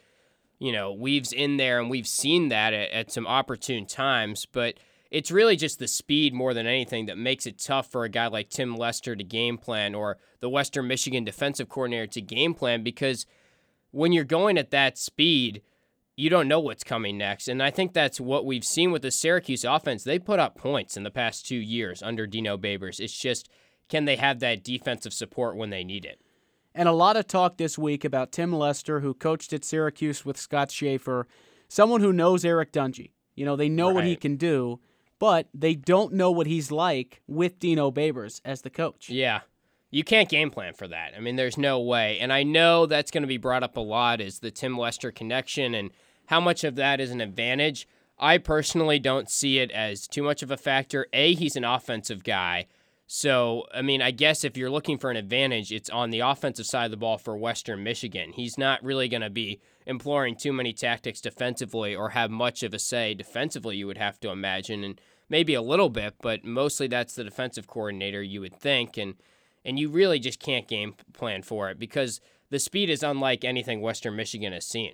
you 0.59 0.73
know, 0.73 0.91
weaves 0.91 1.31
in 1.31 1.55
there, 1.55 1.79
and 1.79 1.89
we've 1.89 2.07
seen 2.07 2.49
that 2.49 2.73
at, 2.73 2.91
at 2.91 3.11
some 3.11 3.25
opportune 3.25 3.85
times, 3.85 4.45
but 4.45 4.75
it's 5.11 5.31
really 5.31 5.55
just 5.55 5.79
the 5.79 5.87
speed 5.87 6.33
more 6.33 6.53
than 6.53 6.67
anything 6.67 7.05
that 7.05 7.17
makes 7.17 7.45
it 7.45 7.59
tough 7.59 7.91
for 7.91 8.03
a 8.03 8.09
guy 8.09 8.27
like 8.27 8.49
Tim 8.49 8.75
Lester 8.75 9.15
to 9.15 9.23
game 9.23 9.57
plan 9.57 9.95
or 9.95 10.17
the 10.39 10.49
Western 10.49 10.87
Michigan 10.87 11.23
defensive 11.23 11.69
coordinator 11.69 12.07
to 12.07 12.21
game 12.21 12.53
plan 12.53 12.83
because 12.83 13.25
when 13.91 14.11
you're 14.11 14.23
going 14.23 14.57
at 14.57 14.71
that 14.71 14.97
speed, 14.97 15.61
you 16.17 16.29
don't 16.29 16.47
know 16.47 16.59
what's 16.59 16.83
coming 16.83 17.17
next. 17.17 17.47
And 17.47 17.61
I 17.61 17.71
think 17.71 17.93
that's 17.93 18.19
what 18.19 18.45
we've 18.45 18.63
seen 18.63 18.91
with 18.91 19.01
the 19.01 19.11
Syracuse 19.11 19.63
offense. 19.63 20.03
They 20.03 20.19
put 20.19 20.39
up 20.39 20.57
points 20.57 20.97
in 20.97 21.03
the 21.03 21.11
past 21.11 21.45
two 21.45 21.55
years 21.55 22.01
under 22.01 22.25
Dino 22.25 22.57
Babers. 22.57 22.99
It's 22.99 23.17
just, 23.17 23.49
can 23.89 24.05
they 24.05 24.15
have 24.15 24.39
that 24.39 24.63
defensive 24.63 25.13
support 25.13 25.55
when 25.55 25.69
they 25.69 25.83
need 25.83 26.05
it? 26.05 26.21
And 26.73 26.89
a 26.89 26.93
lot 26.93 27.15
of 27.15 27.27
talk 27.27 27.57
this 27.57 27.77
week 27.77 28.03
about 28.03 28.33
Tim 28.33 28.51
Lester, 28.51 28.99
who 28.99 29.13
coached 29.13 29.53
at 29.53 29.63
Syracuse 29.63 30.25
with 30.25 30.37
Scott 30.37 30.71
Shafer, 30.71 31.27
someone 31.69 32.01
who 32.01 32.11
knows 32.11 32.43
Eric 32.43 32.73
Dungey. 32.73 33.11
You 33.35 33.45
know, 33.45 33.55
they 33.55 33.69
know 33.69 33.89
what 33.89 34.05
he 34.05 34.15
can 34.15 34.35
do, 34.37 34.79
but 35.19 35.47
they 35.53 35.75
don't 35.75 36.13
know 36.13 36.31
what 36.31 36.47
he's 36.47 36.71
like 36.71 37.21
with 37.27 37.59
Dino 37.59 37.91
Babers 37.91 38.41
as 38.43 38.61
the 38.61 38.69
coach. 38.69 39.09
Yeah. 39.09 39.41
You 39.91 40.03
can't 40.03 40.27
game 40.27 40.51
plan 40.51 40.73
for 40.73 40.87
that. 40.87 41.13
I 41.15 41.19
mean, 41.19 41.35
there's 41.35 41.57
no 41.57 41.79
way. 41.79 42.19
And 42.19 42.33
I 42.33 42.43
know 42.43 42.85
that's 42.85 43.11
going 43.11 43.23
to 43.23 43.27
be 43.27 43.37
brought 43.37 43.63
up 43.63 43.77
a 43.77 43.81
lot 43.81 44.19
is 44.19 44.39
the 44.39 44.51
Tim 44.51 44.77
Lester 44.77 45.11
connection 45.11 45.73
and 45.73 45.91
how 46.25 46.39
much 46.39 46.63
of 46.63 46.75
that 46.75 46.99
is 46.99 47.11
an 47.11 47.21
advantage. 47.21 47.87
I 48.17 48.37
personally 48.37 48.99
don't 48.99 49.29
see 49.29 49.59
it 49.59 49.71
as 49.71 50.07
too 50.07 50.23
much 50.23 50.41
of 50.41 50.51
a 50.51 50.57
factor. 50.57 51.07
A, 51.13 51.33
he's 51.33 51.55
an 51.55 51.63
offensive 51.63 52.23
guy. 52.23 52.67
So, 53.07 53.65
I 53.73 53.83
mean, 53.83 54.01
I 54.01 54.11
guess 54.11 54.43
if 54.43 54.57
you're 54.57 54.71
looking 54.71 54.97
for 54.97 55.11
an 55.11 55.17
advantage, 55.17 55.71
it's 55.71 55.91
on 55.91 56.09
the 56.09 56.21
offensive 56.21 56.65
side 56.65 56.85
of 56.85 56.91
the 56.91 56.97
ball 56.97 57.19
for 57.19 57.37
Western 57.37 57.83
Michigan. 57.83 58.33
He's 58.33 58.57
not 58.57 58.83
really 58.83 59.07
going 59.07 59.21
to 59.21 59.29
be 59.29 59.59
employing 59.85 60.35
too 60.35 60.51
many 60.51 60.73
tactics 60.73 61.21
defensively 61.21 61.95
or 61.95 62.09
have 62.09 62.31
much 62.31 62.63
of 62.63 62.73
a 62.73 62.79
say 62.79 63.13
defensively, 63.13 63.77
you 63.77 63.85
would 63.85 63.99
have 63.99 64.19
to 64.21 64.29
imagine. 64.29 64.83
And 64.83 64.99
maybe 65.29 65.53
a 65.53 65.61
little 65.61 65.89
bit, 65.89 66.15
but 66.21 66.45
mostly 66.45 66.87
that's 66.87 67.15
the 67.15 67.23
defensive 67.23 67.67
coordinator, 67.67 68.21
you 68.21 68.41
would 68.41 68.55
think. 68.55 68.97
And 68.97 69.15
and 69.63 69.79
you 69.79 69.89
really 69.89 70.19
just 70.19 70.39
can't 70.39 70.67
game 70.67 70.95
plan 71.13 71.41
for 71.41 71.69
it 71.69 71.79
because 71.79 72.21
the 72.51 72.59
speed 72.59 72.89
is 72.89 73.01
unlike 73.01 73.43
anything 73.43 73.81
Western 73.81 74.15
Michigan 74.15 74.53
has 74.53 74.65
seen. 74.65 74.93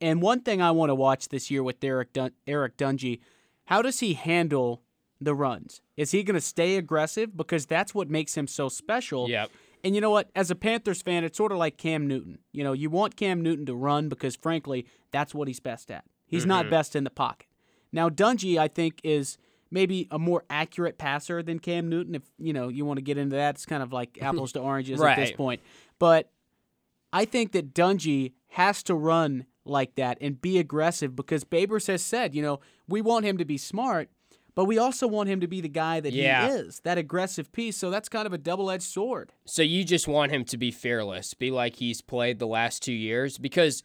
And 0.00 0.22
one 0.22 0.40
thing 0.40 0.62
I 0.62 0.70
want 0.70 0.90
to 0.90 0.94
watch 0.94 1.28
this 1.28 1.50
year 1.50 1.62
with 1.62 1.82
Eric 1.82 2.12
Dun- 2.12 2.32
Eric 2.46 2.76
Dungey, 2.76 3.20
how 3.66 3.82
does 3.82 4.00
he 4.00 4.14
handle 4.14 4.82
the 5.20 5.34
runs? 5.34 5.80
Is 5.96 6.12
he 6.12 6.22
going 6.22 6.34
to 6.34 6.40
stay 6.40 6.76
aggressive 6.76 7.36
because 7.36 7.66
that's 7.66 7.94
what 7.94 8.08
makes 8.08 8.36
him 8.36 8.46
so 8.46 8.68
special? 8.68 9.28
Yep. 9.28 9.50
And 9.82 9.94
you 9.94 10.00
know 10.00 10.10
what? 10.10 10.30
As 10.34 10.50
a 10.50 10.54
Panthers 10.54 11.02
fan, 11.02 11.24
it's 11.24 11.36
sort 11.36 11.52
of 11.52 11.58
like 11.58 11.76
Cam 11.76 12.06
Newton. 12.06 12.38
You 12.52 12.64
know, 12.64 12.72
you 12.72 12.90
want 12.90 13.16
Cam 13.16 13.42
Newton 13.42 13.66
to 13.66 13.74
run 13.74 14.08
because, 14.08 14.34
frankly, 14.34 14.86
that's 15.10 15.34
what 15.34 15.48
he's 15.48 15.60
best 15.60 15.90
at. 15.90 16.04
He's 16.26 16.46
not 16.46 16.64
mm-hmm. 16.64 16.70
best 16.70 16.96
in 16.96 17.04
the 17.04 17.10
pocket. 17.10 17.46
Now, 17.94 18.08
Dungey, 18.10 18.58
I 18.58 18.68
think, 18.68 19.00
is 19.04 19.38
maybe 19.70 20.08
a 20.10 20.18
more 20.18 20.44
accurate 20.50 20.98
passer 20.98 21.42
than 21.42 21.58
Cam 21.58 21.88
Newton. 21.88 22.14
If 22.16 22.22
you 22.38 22.52
know 22.52 22.68
you 22.68 22.84
want 22.84 22.98
to 22.98 23.02
get 23.02 23.16
into 23.16 23.36
that, 23.36 23.54
it's 23.54 23.64
kind 23.66 23.82
of 23.82 23.92
like 23.92 24.18
apples 24.22 24.52
to 24.52 24.60
oranges 24.60 25.00
at 25.00 25.16
this 25.16 25.32
point. 25.32 25.60
But 25.98 26.30
I 27.12 27.24
think 27.24 27.52
that 27.52 27.72
Dungey 27.72 28.32
has 28.48 28.82
to 28.84 28.94
run 28.94 29.46
like 29.64 29.94
that 29.94 30.18
and 30.20 30.40
be 30.40 30.58
aggressive 30.58 31.14
because 31.16 31.44
Babers 31.44 31.86
has 31.86 32.02
said, 32.02 32.34
you 32.34 32.42
know, 32.42 32.60
we 32.88 33.00
want 33.00 33.24
him 33.24 33.38
to 33.38 33.44
be 33.44 33.56
smart, 33.56 34.10
but 34.54 34.64
we 34.66 34.76
also 34.78 35.06
want 35.06 35.28
him 35.28 35.40
to 35.40 35.46
be 35.46 35.60
the 35.60 35.68
guy 35.68 36.00
that 36.00 36.12
Yeah. 36.12 36.48
he 36.48 36.52
is, 36.54 36.80
that 36.80 36.98
aggressive 36.98 37.50
piece. 37.52 37.76
So 37.76 37.88
that's 37.90 38.08
kind 38.08 38.26
of 38.26 38.32
a 38.32 38.38
double 38.38 38.70
edged 38.70 38.82
sword. 38.82 39.32
So 39.46 39.62
you 39.62 39.84
just 39.84 40.06
want 40.06 40.32
him 40.32 40.44
to 40.46 40.56
be 40.58 40.70
fearless, 40.70 41.32
be 41.34 41.50
like 41.50 41.76
he's 41.76 42.02
played 42.02 42.38
the 42.40 42.46
last 42.46 42.82
two 42.82 42.92
years 42.92 43.38
because 43.38 43.82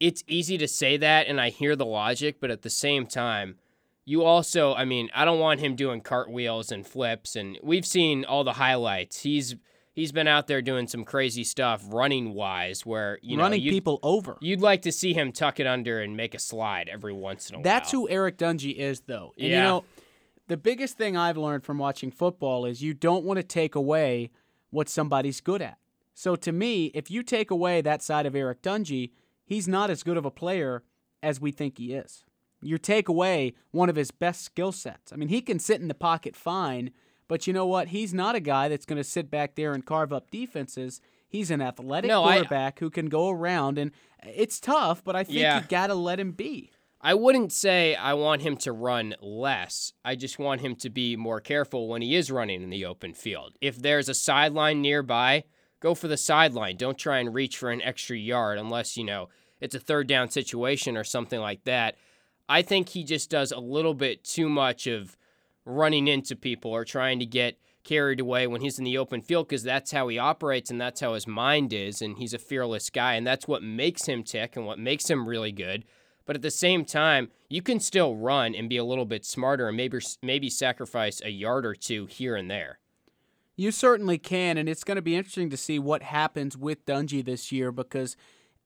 it's 0.00 0.22
easy 0.26 0.58
to 0.58 0.68
say 0.68 0.96
that 0.98 1.26
and 1.26 1.40
I 1.40 1.50
hear 1.50 1.76
the 1.76 1.86
logic, 1.86 2.36
but 2.40 2.50
at 2.50 2.62
the 2.62 2.70
same 2.70 3.06
time, 3.06 3.56
you 4.04 4.22
also, 4.22 4.74
I 4.74 4.84
mean, 4.84 5.10
I 5.14 5.24
don't 5.24 5.40
want 5.40 5.60
him 5.60 5.74
doing 5.74 6.00
cartwheels 6.00 6.70
and 6.70 6.86
flips 6.86 7.34
and 7.36 7.58
we've 7.62 7.86
seen 7.86 8.24
all 8.24 8.44
the 8.44 8.52
highlights. 8.54 9.20
He's 9.22 9.56
he's 9.94 10.12
been 10.12 10.28
out 10.28 10.46
there 10.46 10.60
doing 10.62 10.86
some 10.86 11.04
crazy 11.04 11.42
stuff 11.42 11.82
running 11.88 12.34
wise 12.34 12.84
where 12.84 13.18
you 13.22 13.38
running 13.38 13.58
know 13.60 13.64
you'd, 13.64 13.70
people 13.70 13.98
over. 14.02 14.36
you'd 14.40 14.60
like 14.60 14.82
to 14.82 14.92
see 14.92 15.14
him 15.14 15.32
tuck 15.32 15.58
it 15.58 15.66
under 15.66 16.00
and 16.00 16.16
make 16.16 16.34
a 16.34 16.38
slide 16.38 16.88
every 16.88 17.12
once 17.14 17.48
in 17.50 17.56
a 17.56 17.62
That's 17.62 17.64
while. 17.64 17.80
That's 17.80 17.92
who 17.92 18.08
Eric 18.10 18.36
Dungey 18.36 18.76
is, 18.76 19.00
though. 19.06 19.32
And 19.38 19.46
you 19.48 19.52
Yeah. 19.54 19.62
know, 19.62 19.84
the 20.48 20.56
biggest 20.58 20.96
thing 20.98 21.16
I've 21.16 21.36
learned 21.38 21.64
from 21.64 21.78
watching 21.78 22.10
football 22.12 22.66
is 22.66 22.82
you 22.82 22.94
don't 22.94 23.24
want 23.24 23.38
to 23.38 23.42
take 23.42 23.74
away 23.74 24.30
what 24.70 24.88
somebody's 24.88 25.40
good 25.40 25.62
at. 25.62 25.78
So 26.14 26.36
to 26.36 26.52
me, 26.52 26.86
if 26.94 27.10
you 27.10 27.22
take 27.24 27.50
away 27.50 27.80
that 27.80 28.02
side 28.02 28.26
of 28.26 28.36
Eric 28.36 28.62
Dungey, 28.62 29.10
he's 29.46 29.66
not 29.66 29.88
as 29.90 30.02
good 30.02 30.16
of 30.18 30.26
a 30.26 30.30
player 30.30 30.82
as 31.22 31.40
we 31.40 31.50
think 31.52 31.78
he 31.78 31.94
is. 31.94 32.24
You 32.62 32.76
take 32.78 33.08
away 33.08 33.54
one 33.70 33.88
of 33.88 33.96
his 33.96 34.10
best 34.10 34.42
skill 34.42 34.72
sets. 34.72 35.12
I 35.12 35.16
mean, 35.16 35.28
he 35.28 35.40
can 35.40 35.58
sit 35.58 35.80
in 35.80 35.88
the 35.88 35.94
pocket 35.94 36.36
fine, 36.36 36.90
but 37.28 37.46
you 37.46 37.52
know 37.52 37.66
what? 37.66 37.88
He's 37.88 38.12
not 38.12 38.34
a 38.34 38.40
guy 38.40 38.68
that's 38.68 38.86
going 38.86 38.96
to 38.98 39.04
sit 39.04 39.30
back 39.30 39.54
there 39.54 39.72
and 39.72 39.84
carve 39.84 40.12
up 40.12 40.30
defenses. 40.30 41.00
He's 41.28 41.50
an 41.50 41.60
athletic 41.62 42.08
No, 42.08 42.24
I- 42.24 42.34
quarterback 42.36 42.78
who 42.80 42.90
can 42.90 43.06
go 43.06 43.30
around, 43.30 43.78
and 43.78 43.92
it's 44.24 44.58
tough, 44.60 45.02
but 45.04 45.14
I 45.16 45.24
think 45.24 45.38
Yeah. 45.38 45.60
you 45.60 45.66
got 45.68 45.88
to 45.88 45.94
let 45.94 46.18
him 46.20 46.32
be. 46.32 46.70
I 47.00 47.14
wouldn't 47.14 47.52
say 47.52 47.94
I 47.94 48.14
want 48.14 48.42
him 48.42 48.56
to 48.58 48.72
run 48.72 49.14
less. 49.20 49.92
I 50.04 50.16
just 50.16 50.38
want 50.38 50.60
him 50.62 50.74
to 50.76 50.90
be 50.90 51.14
more 51.14 51.40
careful 51.40 51.88
when 51.88 52.00
he 52.02 52.16
is 52.16 52.30
running 52.32 52.62
in 52.62 52.70
the 52.70 52.84
open 52.86 53.12
field. 53.12 53.56
If 53.60 53.76
there's 53.76 54.08
a 54.08 54.14
sideline 54.14 54.80
nearby, 54.80 55.44
go 55.86 55.94
for 55.94 56.08
the 56.08 56.16
sideline. 56.16 56.76
Don't 56.76 56.98
try 56.98 57.20
and 57.20 57.32
reach 57.32 57.58
for 57.58 57.70
an 57.70 57.80
extra 57.80 58.16
yard 58.16 58.58
unless, 58.58 58.96
you 58.96 59.04
know, 59.04 59.28
it's 59.60 59.74
a 59.76 59.78
third 59.78 60.08
down 60.08 60.28
situation 60.28 60.96
or 60.96 61.04
something 61.04 61.38
like 61.38 61.62
that. 61.62 61.94
I 62.48 62.62
think 62.62 62.88
he 62.88 63.04
just 63.04 63.30
does 63.30 63.52
a 63.52 63.60
little 63.60 63.94
bit 63.94 64.24
too 64.24 64.48
much 64.48 64.88
of 64.88 65.16
running 65.64 66.08
into 66.08 66.34
people 66.34 66.72
or 66.72 66.84
trying 66.84 67.20
to 67.20 67.26
get 67.26 67.58
carried 67.84 68.18
away 68.18 68.48
when 68.48 68.62
he's 68.62 68.80
in 68.80 68.84
the 68.84 68.98
open 68.98 69.22
field 69.22 69.46
because 69.46 69.62
that's 69.62 69.92
how 69.92 70.08
he 70.08 70.18
operates 70.18 70.72
and 70.72 70.80
that's 70.80 71.00
how 71.00 71.14
his 71.14 71.28
mind 71.28 71.72
is 71.72 72.02
and 72.02 72.18
he's 72.18 72.34
a 72.34 72.38
fearless 72.38 72.90
guy 72.90 73.14
and 73.14 73.24
that's 73.24 73.46
what 73.46 73.62
makes 73.62 74.06
him 74.06 74.24
tick 74.24 74.56
and 74.56 74.66
what 74.66 74.80
makes 74.80 75.08
him 75.08 75.28
really 75.28 75.52
good. 75.52 75.84
But 76.24 76.34
at 76.34 76.42
the 76.42 76.50
same 76.50 76.84
time, 76.84 77.30
you 77.48 77.62
can 77.62 77.78
still 77.78 78.16
run 78.16 78.56
and 78.56 78.68
be 78.68 78.76
a 78.76 78.84
little 78.84 79.04
bit 79.04 79.24
smarter 79.24 79.68
and 79.68 79.76
maybe 79.76 80.00
maybe 80.20 80.50
sacrifice 80.50 81.22
a 81.24 81.30
yard 81.30 81.64
or 81.64 81.76
two 81.76 82.06
here 82.06 82.34
and 82.34 82.50
there. 82.50 82.80
You 83.56 83.70
certainly 83.70 84.18
can, 84.18 84.58
and 84.58 84.68
it's 84.68 84.84
going 84.84 84.96
to 84.96 85.02
be 85.02 85.16
interesting 85.16 85.48
to 85.50 85.56
see 85.56 85.78
what 85.78 86.02
happens 86.02 86.56
with 86.56 86.84
Dungey 86.84 87.24
this 87.24 87.50
year 87.50 87.72
because 87.72 88.16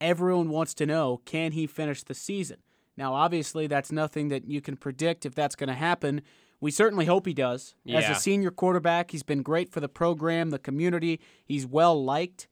everyone 0.01 0.51
wants 0.51 0.75
to 0.75 0.87
know 0.87 1.21
can 1.25 1.53
he 1.53 1.67
finish 1.67 2.03
the 2.03 2.15
season? 2.15 2.59
Now, 2.97 3.15
obviously, 3.15 3.67
that's 3.67 3.93
nothing 3.93 4.29
that 4.29 4.47
you 4.47 4.61
can 4.61 4.77
predict 4.77 5.25
if 5.25 5.35
that's 5.35 5.55
going 5.55 5.69
to 5.69 5.75
happen. 5.75 6.23
We 6.61 6.71
certainly 6.71 7.07
hope 7.07 7.25
he 7.25 7.33
does. 7.33 7.75
As 7.89 8.09
a 8.11 8.15
senior 8.15 8.51
quarterback, 8.51 9.13
he's 9.13 9.23
been 9.23 9.43
great 9.43 9.71
for 9.73 9.81
the 9.81 9.89
program, 9.89 10.51
the 10.51 10.59
community. 10.59 11.21
He's 11.45 11.67
well 11.67 12.03
liked. 12.05 12.49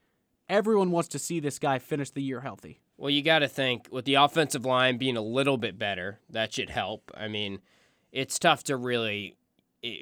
Everyone 0.48 0.90
wants 0.90 1.08
to 1.10 1.18
see 1.18 1.40
this 1.40 1.58
guy 1.58 1.78
finish 1.78 2.10
the 2.10 2.22
year 2.22 2.40
healthy. 2.40 2.80
Well, 2.96 3.10
you 3.10 3.20
got 3.22 3.40
to 3.40 3.48
think 3.48 3.88
with 3.90 4.06
the 4.06 4.14
offensive 4.14 4.64
line 4.64 4.96
being 4.96 5.16
a 5.16 5.22
little 5.22 5.58
bit 5.58 5.78
better, 5.78 6.20
that 6.30 6.54
should 6.54 6.70
help. 6.70 7.10
I 7.14 7.28
mean, 7.28 7.60
it's 8.10 8.38
tough 8.38 8.64
to 8.64 8.76
really 8.76 9.36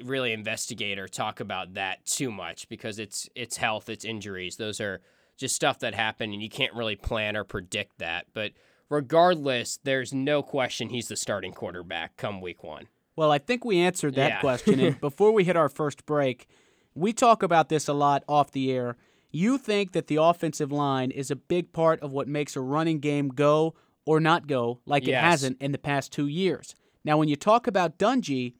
really 0.03 0.33
investigate 0.33 0.97
or 0.99 1.07
talk 1.07 1.39
about 1.39 1.73
that 1.75 2.05
too 2.05 2.31
much 2.31 2.67
because 2.69 2.99
it's 2.99 3.29
it's 3.35 3.57
health, 3.57 3.89
it's 3.89 4.05
injuries. 4.05 4.55
Those 4.57 4.79
are 4.81 5.01
just 5.37 5.55
stuff 5.55 5.79
that 5.79 5.93
happen 5.93 6.33
and 6.33 6.41
you 6.41 6.49
can't 6.49 6.73
really 6.73 6.95
plan 6.95 7.37
or 7.37 7.43
predict 7.43 7.99
that. 7.99 8.25
But 8.33 8.53
regardless, 8.89 9.79
there's 9.83 10.13
no 10.13 10.41
question 10.41 10.89
he's 10.89 11.07
the 11.07 11.15
starting 11.15 11.53
quarterback 11.53 12.17
come 12.17 12.41
week 12.41 12.63
1. 12.63 12.87
Well, 13.15 13.31
I 13.31 13.37
think 13.37 13.63
we 13.63 13.79
answered 13.79 14.15
that 14.15 14.29
Yeah. 14.29 14.39
question. 14.39 14.79
And 14.79 14.99
before 15.01 15.31
we 15.31 15.43
hit 15.43 15.55
our 15.55 15.69
first 15.69 16.05
break, 16.05 16.47
we 16.95 17.13
talk 17.13 17.43
about 17.43 17.69
this 17.69 17.87
a 17.87 17.93
lot 17.93 18.23
off 18.27 18.51
the 18.51 18.71
air. 18.71 18.97
You 19.31 19.57
think 19.57 19.91
that 19.91 20.07
the 20.07 20.15
offensive 20.15 20.71
line 20.71 21.11
is 21.11 21.29
a 21.29 21.35
big 21.35 21.71
part 21.71 21.99
of 22.01 22.11
what 22.11 22.27
makes 22.27 22.55
a 22.55 22.61
running 22.61 22.99
game 22.99 23.29
go 23.29 23.75
or 24.05 24.19
not 24.19 24.47
go 24.47 24.79
like 24.85 25.07
it 25.07 25.13
hasn't 25.15 25.61
in 25.61 25.71
the 25.71 25.77
past 25.77 26.11
two 26.11 26.27
years. 26.27 26.75
Now, 27.03 27.17
when 27.17 27.27
you 27.27 27.35
talk 27.35 27.67
about 27.67 27.97
Dungey, 27.99 28.53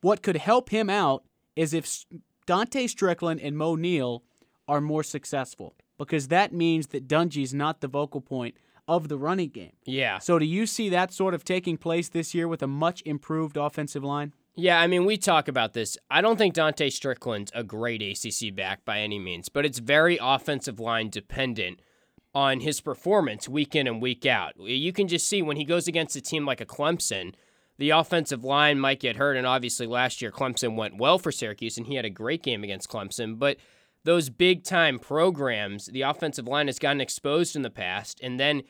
what 0.00 0.22
could 0.22 0.36
help 0.36 0.70
him 0.70 0.88
out 0.90 1.24
is 1.56 1.74
if 1.74 2.04
Dontae 2.46 2.88
Strickland 2.88 3.40
and 3.40 3.56
Moe 3.56 3.76
Neal 3.76 4.22
are 4.66 4.80
more 4.80 5.02
successful, 5.02 5.74
because 5.98 6.28
that 6.28 6.52
means 6.52 6.88
that 6.88 7.08
Dungey's 7.08 7.52
not 7.52 7.80
the 7.80 7.88
vocal 7.88 8.20
point 8.20 8.54
of 8.88 9.08
the 9.08 9.18
running 9.18 9.50
game. 9.50 9.72
Yeah. 9.84 10.18
So, 10.18 10.38
do 10.38 10.44
you 10.44 10.66
see 10.66 10.88
that 10.88 11.12
sort 11.12 11.34
of 11.34 11.44
taking 11.44 11.76
place 11.76 12.08
this 12.08 12.34
year 12.34 12.48
with 12.48 12.62
a 12.62 12.66
much 12.66 13.02
improved 13.04 13.56
offensive 13.56 14.02
line? 14.02 14.32
Yeah, 14.56 14.80
I 14.80 14.88
mean, 14.88 15.04
we 15.04 15.16
talk 15.16 15.48
about 15.48 15.74
this. 15.74 15.96
I 16.10 16.20
don't 16.20 16.36
think 16.36 16.54
Dontae 16.54 16.92
Strickland's 16.92 17.52
a 17.54 17.62
great 17.62 18.02
ACC 18.02 18.54
back 18.54 18.84
by 18.84 18.98
any 19.00 19.18
means, 19.18 19.48
but 19.48 19.64
it's 19.64 19.78
very 19.78 20.18
offensive 20.20 20.80
line 20.80 21.08
dependent 21.08 21.80
on 22.34 22.60
his 22.60 22.80
performance 22.80 23.48
week 23.48 23.74
in 23.74 23.86
and 23.86 24.02
week 24.02 24.26
out. 24.26 24.54
You 24.58 24.92
can 24.92 25.08
just 25.08 25.28
see 25.28 25.40
when 25.40 25.56
he 25.56 25.64
goes 25.64 25.88
against 25.88 26.16
a 26.16 26.20
team 26.20 26.44
like 26.44 26.60
a 26.60 26.66
Clemson, 26.66 27.34
the 27.80 27.90
offensive 27.90 28.44
line 28.44 28.78
might 28.78 29.00
get 29.00 29.16
hurt. 29.16 29.38
And 29.38 29.46
obviously, 29.46 29.86
last 29.86 30.20
year, 30.20 30.30
Clemson 30.30 30.76
went 30.76 30.98
well 30.98 31.18
for 31.18 31.32
Syracuse, 31.32 31.78
and 31.78 31.86
he 31.86 31.94
had 31.94 32.04
a 32.04 32.10
great 32.10 32.42
game 32.42 32.62
against 32.62 32.90
Clemson. 32.90 33.38
But 33.38 33.56
those 34.04 34.28
big 34.28 34.64
time 34.64 34.98
programs, 34.98 35.86
the 35.86 36.02
offensive 36.02 36.46
line 36.46 36.66
has 36.66 36.78
gotten 36.78 37.00
exposed 37.00 37.56
in 37.56 37.62
the 37.62 37.70
past. 37.70 38.20
And 38.22 38.38
then 38.38 38.64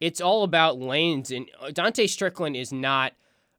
it's 0.00 0.20
all 0.20 0.44
about 0.44 0.78
lanes. 0.80 1.30
And 1.30 1.50
uh, 1.60 1.66
Dontae 1.66 2.08
Strickland 2.08 2.56
is 2.56 2.72
not 2.72 3.12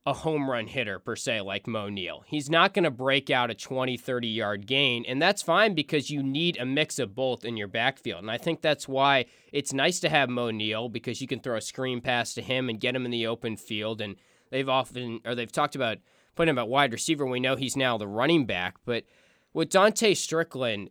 a 0.07 0.13
home 0.13 0.49
run 0.49 0.65
hitter 0.65 0.97
per 0.97 1.15
se 1.15 1.41
like 1.41 1.67
Moe 1.67 1.89
Neal. 1.89 2.23
He's 2.25 2.49
not 2.49 2.73
going 2.73 2.83
to 2.83 2.91
break 2.91 3.29
out 3.29 3.51
a 3.51 3.55
20, 3.55 3.97
30 3.97 4.27
yard 4.27 4.65
gain, 4.65 5.05
and 5.07 5.21
that's 5.21 5.43
fine 5.43 5.75
because 5.75 6.09
you 6.09 6.23
need 6.23 6.57
a 6.57 6.65
mix 6.65 6.97
of 6.97 7.13
both 7.13 7.45
in 7.45 7.57
your 7.57 7.67
backfield. 7.67 8.21
And 8.21 8.31
I 8.31 8.39
think 8.39 8.61
that's 8.61 8.87
why 8.87 9.25
it's 9.53 9.71
nice 9.71 9.99
to 9.99 10.09
have 10.09 10.29
Moe 10.29 10.49
Neal 10.49 10.89
because 10.89 11.21
you 11.21 11.27
can 11.27 11.41
throw 11.41 11.57
a 11.57 11.61
screen 11.61 12.01
pass 12.01 12.33
to 12.33 12.41
him 12.41 12.69
and 12.69 12.79
get 12.79 12.95
him 12.95 13.05
in 13.05 13.11
the 13.11 13.27
open 13.27 13.55
field. 13.55 14.01
And 14.01 14.15
they've 14.49 14.69
often, 14.69 15.19
or 15.25 15.35
they've 15.35 15.51
talked 15.51 15.75
about 15.75 15.97
putting 16.35 16.51
him 16.51 16.59
at 16.59 16.67
wide 16.67 16.91
receiver. 16.91 17.25
We 17.25 17.39
know 17.39 17.55
he's 17.55 17.77
now 17.77 17.97
the 17.97 18.07
running 18.07 18.45
back, 18.45 18.75
but 18.85 19.05
with 19.53 19.69
Dontae 19.69 20.17
Strickland, 20.17 20.89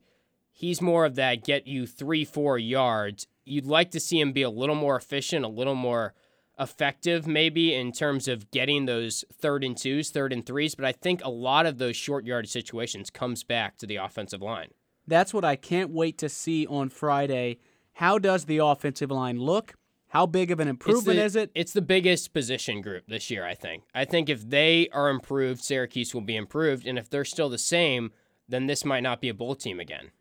he's 0.50 0.80
more 0.80 1.04
of 1.04 1.14
that 1.16 1.44
get 1.44 1.66
you 1.66 1.86
three, 1.86 2.24
four 2.24 2.58
yards. 2.58 3.26
You'd 3.44 3.66
like 3.66 3.90
to 3.90 4.00
see 4.00 4.20
him 4.20 4.32
be 4.32 4.42
a 4.42 4.50
little 4.50 4.74
more 4.74 4.96
efficient, 4.96 5.44
a 5.44 5.48
little 5.48 5.74
more 5.74 6.14
effective 6.58 7.26
maybe 7.26 7.74
in 7.74 7.92
terms 7.92 8.28
of 8.28 8.50
getting 8.50 8.86
those 8.86 9.24
third 9.32 9.64
and 9.64 9.76
twos, 9.76 10.10
third 10.10 10.32
and 10.32 10.46
threes, 10.46 10.74
but 10.74 10.84
I 10.84 10.92
think 10.92 11.22
a 11.24 11.30
lot 11.30 11.66
of 11.66 11.78
those 11.78 11.96
short 11.96 12.24
yardage 12.24 12.50
situations 12.50 13.10
comes 13.10 13.42
back 13.42 13.76
to 13.78 13.86
the 13.86 13.96
offensive 13.96 14.40
line. 14.40 14.68
That's 15.06 15.34
what 15.34 15.44
I 15.44 15.56
can't 15.56 15.90
wait 15.90 16.16
to 16.18 16.28
see 16.28 16.66
on 16.66 16.88
Friday. 16.88 17.58
How 17.94 18.18
does 18.18 18.44
the 18.44 18.58
offensive 18.58 19.10
line 19.10 19.38
look? 19.38 19.74
How 20.14 20.26
big 20.26 20.52
of 20.52 20.60
an 20.60 20.68
improvement 20.68 21.18
the, 21.18 21.24
is 21.24 21.34
it? 21.34 21.50
It's 21.56 21.72
the 21.72 21.82
biggest 21.82 22.32
position 22.32 22.82
group 22.82 23.02
this 23.08 23.32
year, 23.32 23.44
I 23.44 23.56
think. 23.56 23.82
I 23.92 24.04
think 24.04 24.28
if 24.28 24.48
they 24.48 24.88
are 24.92 25.10
improved, 25.10 25.64
Syracuse 25.64 26.14
will 26.14 26.20
be 26.20 26.36
improved, 26.36 26.86
and 26.86 26.96
if 26.96 27.10
they're 27.10 27.24
still 27.24 27.48
the 27.48 27.58
same, 27.58 28.12
then 28.48 28.66
this 28.66 28.84
might 28.84 29.02
not 29.02 29.20
be 29.20 29.28
a 29.28 29.34
bowl 29.34 29.56
team 29.56 29.80
again. 29.80 30.12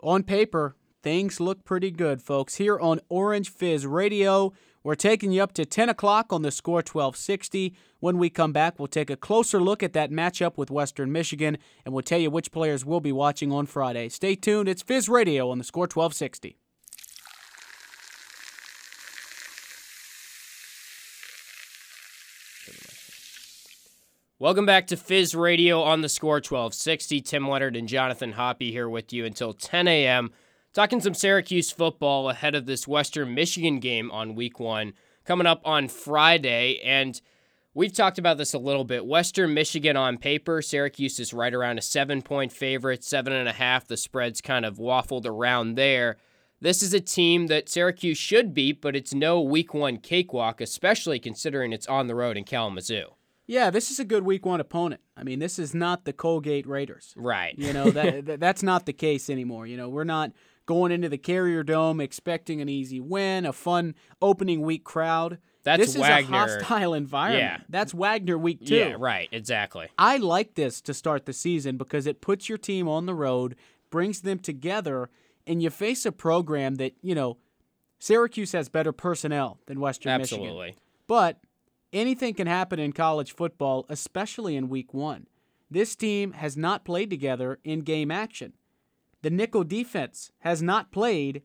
On 0.00 0.22
paper, 0.22 0.76
things 1.02 1.40
look 1.40 1.64
pretty 1.64 1.90
good, 1.90 2.20
folks. 2.20 2.56
Here 2.56 2.78
on 2.78 3.00
Orange 3.08 3.48
Fizz 3.48 3.86
Radio, 3.86 4.52
we're 4.82 4.94
taking 4.94 5.32
you 5.32 5.42
up 5.42 5.54
to 5.54 5.64
10 5.64 5.88
o'clock 5.88 6.30
on 6.30 6.42
the 6.42 6.50
score 6.50 6.82
1260. 6.82 7.74
When 8.00 8.18
we 8.18 8.28
come 8.28 8.52
back, 8.52 8.78
we'll 8.78 8.86
take 8.86 9.08
a 9.08 9.16
closer 9.16 9.62
look 9.62 9.82
at 9.82 9.94
that 9.94 10.10
matchup 10.10 10.58
with 10.58 10.70
Western 10.70 11.10
Michigan, 11.10 11.56
and 11.86 11.94
we'll 11.94 12.02
tell 12.02 12.20
you 12.20 12.30
which 12.30 12.52
players 12.52 12.84
we'll 12.84 13.00
be 13.00 13.12
watching 13.12 13.50
on 13.50 13.64
Friday. 13.64 14.10
Stay 14.10 14.34
tuned. 14.34 14.68
It's 14.68 14.82
Fizz 14.82 15.08
Radio 15.08 15.48
on 15.48 15.56
the 15.56 15.64
score 15.64 15.84
1260. 15.84 16.58
Welcome 24.40 24.66
back 24.66 24.86
to 24.86 24.96
Fizz 24.96 25.34
Radio 25.34 25.82
on 25.82 26.00
the 26.02 26.08
score 26.08 26.36
1260. 26.36 27.22
Tim 27.22 27.48
Leonard 27.48 27.74
and 27.74 27.88
Jonathan 27.88 28.34
Hoppy 28.34 28.70
here 28.70 28.88
with 28.88 29.12
you 29.12 29.24
until 29.24 29.52
10 29.52 29.88
a.m. 29.88 30.30
Talking 30.72 31.00
some 31.00 31.14
Syracuse 31.14 31.72
football 31.72 32.30
ahead 32.30 32.54
of 32.54 32.64
this 32.64 32.86
Western 32.86 33.34
Michigan 33.34 33.80
game 33.80 34.12
on 34.12 34.36
week 34.36 34.60
one 34.60 34.92
coming 35.24 35.48
up 35.48 35.60
on 35.64 35.88
Friday. 35.88 36.78
And 36.84 37.20
we've 37.74 37.92
talked 37.92 38.16
about 38.16 38.38
this 38.38 38.54
a 38.54 38.60
little 38.60 38.84
bit. 38.84 39.04
Western 39.04 39.54
Michigan 39.54 39.96
on 39.96 40.18
paper, 40.18 40.62
Syracuse 40.62 41.18
is 41.18 41.34
right 41.34 41.52
around 41.52 41.78
a 41.78 41.82
seven 41.82 42.22
point 42.22 42.52
favorite, 42.52 43.02
seven 43.02 43.32
and 43.32 43.48
a 43.48 43.52
half. 43.52 43.88
The 43.88 43.96
spread's 43.96 44.40
kind 44.40 44.64
of 44.64 44.76
waffled 44.76 45.26
around 45.26 45.74
there. 45.74 46.16
This 46.60 46.80
is 46.80 46.94
a 46.94 47.00
team 47.00 47.48
that 47.48 47.68
Syracuse 47.68 48.18
should 48.18 48.54
beat, 48.54 48.80
but 48.82 48.94
it's 48.94 49.12
no 49.12 49.40
week 49.40 49.74
one 49.74 49.96
cakewalk, 49.96 50.60
especially 50.60 51.18
considering 51.18 51.72
it's 51.72 51.88
on 51.88 52.06
the 52.06 52.14
road 52.14 52.36
in 52.36 52.44
Kalamazoo. 52.44 53.14
Yeah, 53.48 53.70
this 53.70 53.90
is 53.90 53.98
a 53.98 54.04
good 54.04 54.24
week 54.24 54.44
one 54.44 54.60
opponent. 54.60 55.00
I 55.16 55.24
mean, 55.24 55.38
this 55.38 55.58
is 55.58 55.74
not 55.74 56.04
the 56.04 56.12
Colgate 56.12 56.66
Raiders. 56.66 57.14
Right. 57.16 57.58
You 57.58 57.72
know, 57.72 57.90
that, 57.90 58.24
that 58.26 58.40
that's 58.40 58.62
not 58.62 58.86
the 58.86 58.92
case 58.92 59.30
anymore. 59.30 59.66
You 59.66 59.78
know, 59.78 59.88
we're 59.88 60.04
not 60.04 60.32
going 60.66 60.92
into 60.92 61.08
the 61.08 61.16
Carrier 61.18 61.62
Dome 61.62 61.98
expecting 61.98 62.60
an 62.60 62.68
easy 62.68 63.00
win, 63.00 63.46
a 63.46 63.52
fun 63.54 63.94
opening 64.20 64.60
week 64.60 64.84
crowd. 64.84 65.38
That's 65.64 65.94
this 65.94 65.96
Wagner. 65.96 66.46
is 66.46 66.52
a 66.52 66.58
hostile 66.58 66.92
environment. 66.92 67.42
Yeah. 67.42 67.64
That's 67.70 67.94
Wagner 67.94 68.36
week 68.36 68.66
two. 68.66 68.76
Yeah, 68.76 68.96
right, 68.98 69.28
exactly. 69.32 69.88
I 69.96 70.18
like 70.18 70.54
this 70.54 70.82
to 70.82 70.92
start 70.94 71.24
the 71.24 71.32
season 71.32 71.78
because 71.78 72.06
it 72.06 72.20
puts 72.20 72.48
your 72.50 72.58
team 72.58 72.86
on 72.86 73.06
the 73.06 73.14
road. 73.14 73.56
brings 73.90 74.20
them 74.20 74.38
together, 74.38 75.08
and 75.46 75.62
you 75.62 75.70
face 75.70 76.04
a 76.04 76.12
program 76.12 76.74
that, 76.76 76.92
you 77.00 77.14
know, 77.14 77.38
Syracuse 77.98 78.52
has 78.52 78.68
better 78.68 78.92
personnel 78.92 79.58
than 79.66 79.80
Western 79.80 80.12
Absolutely. 80.12 80.46
Michigan. 80.46 80.60
Absolutely. 80.60 80.82
But 81.06 81.40
anything 81.92 82.34
can 82.34 82.46
happen 82.46 82.78
in 82.78 82.92
college 82.92 83.34
football, 83.34 83.86
especially 83.88 84.56
in 84.56 84.68
week 84.68 84.92
one. 84.94 85.26
This 85.70 85.94
team 85.94 86.32
has 86.32 86.56
not 86.56 86.84
played 86.84 87.10
together 87.10 87.58
in 87.64 87.80
game 87.80 88.10
action. 88.10 88.54
The 89.22 89.30
nickel 89.30 89.64
defense 89.64 90.30
has 90.40 90.62
not 90.62 90.92
played 90.92 91.42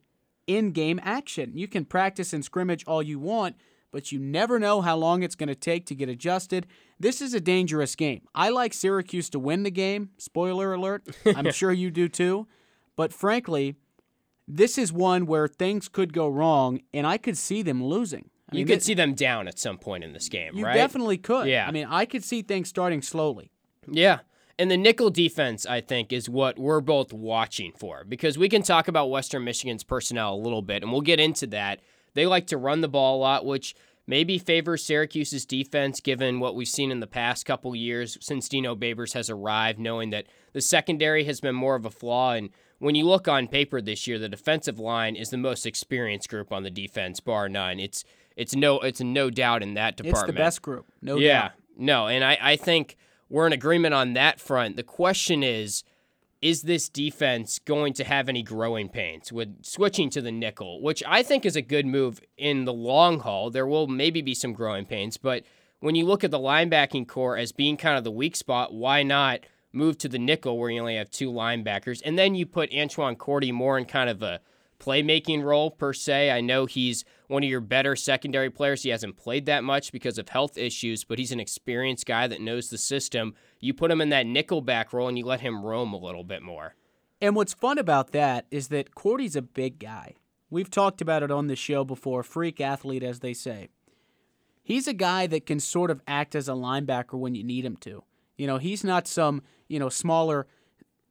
in 0.48 0.72
game 0.72 1.00
action. 1.04 1.52
You 1.56 1.68
can 1.68 1.86
practice 1.86 2.34
and 2.34 2.44
scrimmage 2.44 2.84
all 2.86 3.02
you 3.02 3.20
want, 3.20 3.56
but 3.92 4.12
you 4.12 4.20
never 4.20 4.60
know 4.60 4.82
how 4.82 4.96
long 4.96 5.24
it's 5.24 5.36
going 5.36 5.48
to 5.48 5.56
take 5.56 5.86
to 5.88 5.96
get 5.96 6.10
adjusted. 6.10 6.68
This 7.00 7.22
is 7.22 7.34
a 7.34 7.42
dangerous 7.42 7.96
game. 7.96 8.22
I 8.34 8.50
like 8.50 8.74
Syracuse 8.74 9.30
to 9.32 9.40
win 9.40 9.64
the 9.64 9.72
game. 9.72 10.12
Spoiler 10.18 10.74
alert. 10.74 11.04
I'm 11.26 11.52
sure 11.52 11.72
you 11.72 11.92
do 11.92 12.08
too. 12.08 12.48
But 12.96 13.14
frankly, 13.14 13.76
this 14.48 14.78
is 14.78 14.94
one 14.94 15.26
where 15.26 15.48
things 15.48 15.88
could 15.88 16.14
go 16.14 16.28
wrong, 16.28 16.82
and 16.94 17.08
I 17.08 17.18
could 17.18 17.38
see 17.38 17.62
them 17.62 17.84
losing. 17.84 18.30
I 18.54 18.60
you 18.60 18.66
mean, 18.66 18.68
could 18.68 18.82
thi- 18.82 18.86
see 18.86 18.94
them 18.94 19.14
down 19.14 19.48
at 19.48 19.60
some 19.60 19.78
point 19.78 20.04
in 20.04 20.14
this 20.14 20.30
game, 20.30 20.54
right? 20.54 20.60
you 20.60 20.66
right? 20.66 20.76
definitely 20.76 21.18
could. 21.18 21.48
Yeah. 21.48 21.68
I 21.68 21.72
mean, 21.72 21.88
I 21.90 22.06
could 22.06 22.24
see 22.24 22.42
things 22.42 22.70
starting 22.70 23.02
slowly. 23.02 23.52
Yeah. 23.88 24.20
And 24.60 24.70
the 24.70 24.78
nickel 24.78 25.10
defense, 25.10 25.66
I 25.66 25.82
think, 25.82 26.14
is 26.14 26.30
what 26.30 26.60
we're 26.60 26.80
both 26.82 27.12
watching 27.12 27.74
for 27.74 28.04
because 28.08 28.38
we 28.38 28.50
can 28.50 28.62
talk 28.62 28.88
about 28.88 29.10
Western 29.10 29.44
Michigan's 29.44 29.84
personnel 29.84 30.36
a 30.36 30.38
little 30.38 30.62
bit, 30.62 30.84
and 30.84 30.92
we'll 30.92 31.02
get 31.02 31.20
into 31.20 31.48
that. 31.48 31.80
They 32.14 32.28
like 32.28 32.48
to 32.48 32.58
run 32.58 32.82
the 32.82 32.88
ball 32.88 33.18
a 33.18 33.22
lot, 33.22 33.46
which 33.46 33.76
maybe 34.06 34.38
favors 34.38 34.86
Syracuse's 34.86 35.46
defense 35.46 36.00
given 36.00 36.40
what 36.40 36.56
we've 36.56 36.68
seen 36.68 36.92
in 36.92 37.00
the 37.00 37.08
past 37.08 37.46
couple 37.46 37.76
years 37.76 38.18
since 38.22 38.48
Dino 38.48 38.76
Babers 38.76 39.14
has 39.14 39.30
arrived, 39.30 39.80
knowing 39.80 40.12
that 40.12 40.28
the 40.52 40.62
secondary 40.62 41.24
has 41.24 41.42
been 41.42 41.56
more 41.56 41.76
of 41.76 41.86
a 41.86 41.90
flaw. 41.90 42.34
And 42.34 42.50
when 42.78 42.94
you 42.96 43.06
look 43.06 43.28
on 43.28 43.48
paper 43.48 43.82
this 43.82 44.06
year, 44.06 44.20
the 44.20 44.30
defensive 44.30 44.78
line 44.78 45.16
is 45.16 45.30
the 45.30 45.38
most 45.38 45.66
experienced 45.66 46.30
group 46.30 46.52
on 46.52 46.64
the 46.64 46.70
defense, 46.70 47.20
bar 47.20 47.50
none. 47.50 47.80
It's 47.80 48.04
it's 48.36 48.56
no 48.56 48.80
it's 48.80 49.02
no 49.02 49.30
doubt 49.30 49.64
in 49.64 49.76
that 49.76 49.98
department. 49.98 50.30
It's 50.30 50.36
the 50.36 50.44
best 50.44 50.62
group, 50.62 50.86
no 51.02 51.18
yeah, 51.18 51.42
doubt. 51.42 51.52
no, 51.78 52.08
and 52.08 52.24
I, 52.24 52.38
I 52.42 52.56
think 52.56 52.98
we're 53.30 53.48
in 53.48 53.54
agreement 53.54 53.94
on 53.94 54.14
that 54.14 54.40
front. 54.40 54.76
The 54.76 54.84
question 54.84 55.44
is, 55.44 55.84
is 56.42 56.64
this 56.64 56.90
defense 56.90 57.60
going 57.60 57.94
to 57.94 58.04
have 58.04 58.28
any 58.28 58.44
growing 58.44 58.90
pains 58.90 59.32
with 59.32 59.64
switching 59.64 60.10
to 60.12 60.22
the 60.22 60.32
nickel, 60.32 60.82
which 60.82 61.02
I 61.08 61.24
think 61.24 61.46
is 61.46 61.56
a 61.56 61.62
good 61.62 61.86
move 61.86 62.20
in 62.38 62.66
the 62.66 62.74
long 62.74 63.22
haul. 63.22 63.50
There 63.50 63.66
will 63.66 63.88
maybe 63.88 64.22
be 64.22 64.36
some 64.36 64.54
growing 64.54 64.86
pains, 64.86 65.18
but 65.18 65.44
when 65.80 65.96
you 65.96 66.06
look 66.06 66.24
at 66.24 66.32
the 66.32 66.40
linebacking 66.40 67.08
corps 67.08 67.38
as 67.38 67.52
being 67.52 67.76
kind 67.76 67.98
of 67.98 68.04
the 68.04 68.12
weak 68.12 68.36
spot, 68.36 68.74
why 68.74 69.04
not 69.04 69.42
move 69.74 69.98
to 69.98 70.08
the 70.08 70.20
nickel 70.20 70.58
where 70.58 70.70
you 70.70 70.80
only 70.80 70.96
have 70.96 71.10
two 71.10 71.32
linebackers? 71.32 72.02
And 72.06 72.18
then 72.18 72.36
you 72.36 72.46
put 72.46 72.72
Antwan 72.72 73.18
Cordy 73.18 73.52
more 73.52 73.78
in 73.78 73.86
kind 73.86 74.10
of 74.10 74.22
a 74.24 74.40
playmaking 74.84 75.44
role 75.44 75.72
per 75.72 75.94
se. 75.94 76.32
I 76.32 76.42
know 76.42 76.66
he's 76.66 77.06
one 77.28 77.44
of 77.44 77.50
your 77.50 77.62
better 77.62 77.96
secondary 77.96 78.50
players. 78.50 78.84
He 78.84 78.90
hasn't 78.90 79.18
played 79.18 79.46
that 79.46 79.64
much 79.64 79.92
because 79.92 80.18
of 80.18 80.30
health 80.30 80.58
issues, 80.58 81.04
but 81.04 81.20
he's 81.20 81.32
an 81.32 81.40
experienced 81.40 82.06
guy 82.06 82.28
that 82.28 82.42
knows 82.42 82.70
the 82.70 82.78
system. 82.78 83.34
You 83.60 83.74
put 83.74 83.92
him 83.92 84.02
in 84.02 84.10
that 84.10 84.26
nickel 84.26 84.62
back 84.62 84.92
role 84.92 85.08
and 85.08 85.18
you 85.18 85.26
let 85.26 85.42
him 85.42 85.64
roam 85.64 85.94
a 85.94 85.98
little 85.98 86.24
bit 86.24 86.42
more. 86.42 86.76
And 87.22 87.36
what's 87.36 87.54
fun 87.54 87.78
about 87.78 88.12
that 88.12 88.46
is 88.52 88.68
that 88.68 88.94
Cordy's 88.96 89.38
a 89.38 89.42
big 89.42 89.80
guy. 89.80 90.16
We've 90.50 90.70
talked 90.70 91.02
about 91.02 91.24
it 91.24 91.32
on 91.32 91.48
the 91.48 91.56
show 91.56 91.86
before, 91.86 92.22
freak 92.22 92.60
athlete, 92.60 93.04
as 93.04 93.22
they 93.22 93.34
say. 93.34 93.70
He's 94.62 94.88
a 94.88 94.94
guy 94.94 95.28
that 95.28 95.46
can 95.46 95.60
sort 95.60 95.92
of 95.92 96.02
act 96.08 96.36
as 96.36 96.48
a 96.50 96.54
linebacker 96.54 97.18
when 97.18 97.36
you 97.36 97.44
need 97.44 97.66
him 97.66 97.78
to. 97.78 98.04
You 98.38 98.48
know, 98.48 98.58
he's 98.58 98.84
not 98.84 99.08
some, 99.08 99.42
you 99.68 99.80
know, 99.80 99.90
smaller 99.90 100.48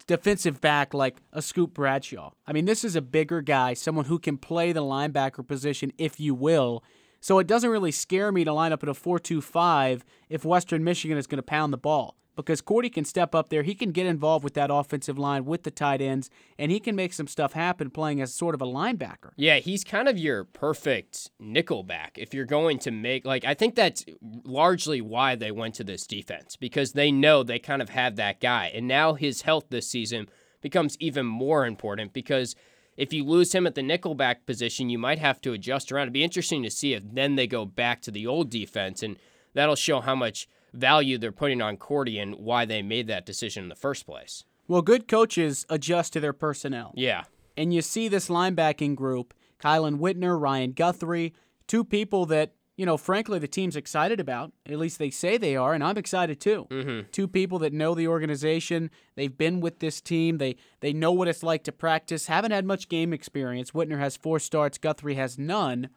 defensive 0.05 0.61
back 0.61 0.95
like 0.95 1.17
a 1.33 1.43
Scoop 1.43 1.75
Bradshaw. 1.75 2.33
I 2.47 2.53
mean, 2.53 2.65
this 2.65 2.85
is 2.85 2.97
a 2.97 3.03
bigger 3.03 3.43
guy, 3.43 3.75
someone 3.75 4.07
who 4.07 4.19
can 4.19 4.39
play 4.39 4.73
the 4.73 4.83
linebacker 4.83 5.47
position, 5.47 5.93
if 5.99 6.19
you 6.21 6.35
will. 6.35 6.83
So 7.21 7.39
it 7.39 7.47
doesn't 7.47 7.71
really 7.71 7.93
scare 7.93 8.33
me 8.33 8.45
to 8.45 8.53
line 8.53 8.73
up 8.73 8.83
at 8.83 8.89
a 8.89 8.95
4 8.95 9.19
2 9.19 9.41
5 9.41 10.05
if 10.29 10.45
Western 10.45 10.83
Michigan 10.83 11.17
is 11.19 11.27
going 11.27 11.39
to 11.39 11.43
pound 11.43 11.73
the 11.73 11.79
ball 11.79 12.17
because 12.37 12.61
Cordy 12.61 12.91
can 12.91 13.05
step 13.05 13.35
up 13.35 13.49
there. 13.49 13.63
He 13.63 13.75
can 13.75 13.93
get 13.93 14.07
involved 14.07 14.45
with 14.45 14.55
that 14.55 14.71
offensive 14.73 15.19
line 15.19 15.45
with 15.45 15.63
the 15.63 15.71
tight 15.71 16.01
ends, 16.01 16.31
and 16.59 16.71
he 16.71 16.81
can 16.81 16.97
make 16.97 17.13
some 17.13 17.27
stuff 17.27 17.53
happen 17.53 17.91
playing 17.91 18.21
as 18.21 18.35
sort 18.35 18.55
of 18.55 18.63
a 18.63 18.67
linebacker. 18.67 19.31
Yeah, 19.37 19.57
he's 19.57 19.85
kind 19.85 20.09
of 20.09 20.19
your 20.19 20.45
perfect 20.45 21.31
nickel 21.39 21.83
back 21.83 22.19
if 22.19 22.33
you're 22.33 22.45
going 22.45 22.79
to 22.81 22.91
make 22.91 23.25
like 23.25 23.45
I 23.45 23.55
think 23.55 23.75
that's 23.75 24.05
largely 24.45 25.01
why 25.01 25.35
they 25.35 25.51
went 25.51 25.75
to 25.77 25.85
this 25.85 26.07
defense 26.07 26.57
because 26.57 26.93
they 26.93 27.11
know 27.11 27.43
they 27.43 27.59
kind 27.59 27.83
of 27.83 27.91
have 27.91 28.17
that 28.17 28.41
guy. 28.41 28.71
And 28.75 28.89
now 28.89 29.15
his 29.15 29.43
health 29.43 29.67
this 29.71 29.89
season 29.89 30.29
becomes 30.61 30.97
even 31.01 31.27
more 31.27 31.67
important 31.67 32.13
because 32.13 32.55
if 32.97 33.13
you 33.13 33.25
lose 33.25 33.55
him 33.55 33.67
at 33.67 33.75
the 33.75 33.83
nickelback 33.83 34.47
position, 34.47 34.91
you 34.91 34.99
might 34.99 35.19
have 35.19 35.41
to 35.43 35.53
adjust 35.53 35.91
around. 35.91 36.05
It'd 36.05 36.13
be 36.13 36.25
interesting 36.25 36.63
to 36.63 36.71
see 36.71 36.95
if 36.95 37.03
then 37.05 37.37
they 37.37 37.47
go 37.47 37.65
back 37.65 38.03
to 38.03 38.11
the 38.11 38.27
old 38.27 38.51
defense 38.51 39.03
and 39.03 39.17
that'll 39.55 39.77
show 39.77 40.01
how 40.01 40.15
much 40.15 40.49
value 40.73 41.19
they're 41.19 41.33
putting 41.33 41.61
on 41.61 41.77
Cordy 41.77 42.19
and 42.19 42.35
why 42.37 42.65
they 42.65 42.83
made 42.83 43.07
that 43.09 43.27
decision 43.27 43.65
in 43.65 43.69
the 43.69 43.75
first 43.75 44.07
place. 44.07 44.45
Well, 44.69 44.83
good 44.83 45.09
coaches 45.09 45.67
adjust 45.69 46.13
to 46.15 46.21
their 46.21 46.33
personnel. 46.33 46.93
Yeah. 46.97 47.25
And 47.57 47.75
you 47.75 47.83
see 47.83 48.09
this 48.09 48.29
linebacking 48.29 48.95
group 48.95 49.35
Kielan 49.63 49.99
Whitner, 49.99 50.41
Ryan 50.41 50.73
Guthrie, 50.73 51.35
two 51.69 51.85
people 51.85 52.27
that, 52.27 52.55
you 52.77 52.85
know, 52.87 52.97
frankly, 52.97 53.39
the 53.39 53.47
team's 53.47 53.77
excited 53.77 54.19
about. 54.19 54.53
At 54.67 54.79
least 54.79 54.99
they 54.99 55.11
say 55.11 55.37
they 55.37 55.57
are, 55.57 55.75
and 55.75 55.85
I'm 55.85 55.99
excited 55.99 56.41
too. 56.41 56.67
Mm-hmm. 56.71 57.11
Two 57.13 57.29
people 57.29 57.59
that 57.61 57.73
know 57.73 57.95
the 57.95 58.09
organization. 58.09 58.91
They've 59.15 59.37
been 59.37 59.61
with 59.61 59.79
this 59.79 60.01
team. 60.01 60.39
They 60.39 60.57
they 60.81 60.93
know 60.93 61.13
what 61.13 61.29
it's 61.29 61.43
like 61.43 61.65
to 61.65 61.73
practice. 61.73 62.27
Haven't 62.27 62.51
had 62.51 62.65
much 62.65 62.89
game 62.89 63.13
experience. 63.13 63.71
Whitner 63.71 63.99
has 63.99 64.17
four 64.17 64.39
starts. 64.41 64.79
Guthrie 64.79 65.15
has 65.15 65.39
none. 65.39 65.91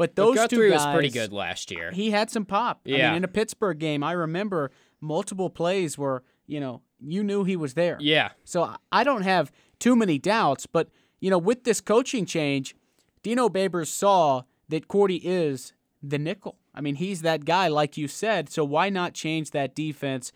But 0.00 0.16
those 0.16 0.34
but 0.36 0.48
two 0.50 0.56
Guthrie 0.56 0.70
guys, 0.70 0.86
was 0.86 0.94
pretty 0.94 1.10
good 1.10 1.32
last 1.32 1.70
year. 1.70 1.90
He 1.92 2.10
had 2.10 2.30
some 2.30 2.44
pop. 2.46 2.80
Yeah. 2.84 3.08
I 3.08 3.08
mean, 3.10 3.18
in 3.18 3.24
a 3.24 3.28
Pittsburgh 3.28 3.78
game, 3.78 4.02
I 4.02 4.12
remember 4.12 4.70
multiple 5.00 5.50
plays 5.50 5.98
where 5.98 6.22
you 6.46 6.58
know 6.58 6.80
you 6.98 7.22
knew 7.22 7.44
he 7.44 7.54
was 7.56 7.74
there. 7.74 7.98
Yeah. 8.00 8.30
So 8.44 8.62
I- 8.64 8.76
I 8.90 9.04
don't 9.04 9.22
have 9.22 9.52
too 9.78 9.94
many 9.94 10.18
doubts, 10.18 10.66
but 10.66 10.88
you 11.20 11.28
know, 11.30 11.38
with 11.38 11.64
this 11.64 11.80
coaching 11.82 12.24
change, 12.24 12.74
Dino 13.22 13.48
Babers 13.50 13.88
saw 13.88 14.42
that 14.70 14.88
Cordy 14.88 15.16
is 15.16 15.74
the 16.02 16.18
nickel. 16.18 16.56
I 16.74 16.80
mean, 16.80 16.94
he's 16.94 17.20
that 17.22 17.44
guy, 17.44 17.68
like 17.68 17.98
you 17.98 18.08
said. 18.08 18.48
So 18.48 18.64
why 18.64 18.88
not 18.88 19.12
change 19.12 19.50
that 19.50 19.74
defense? 19.74 20.32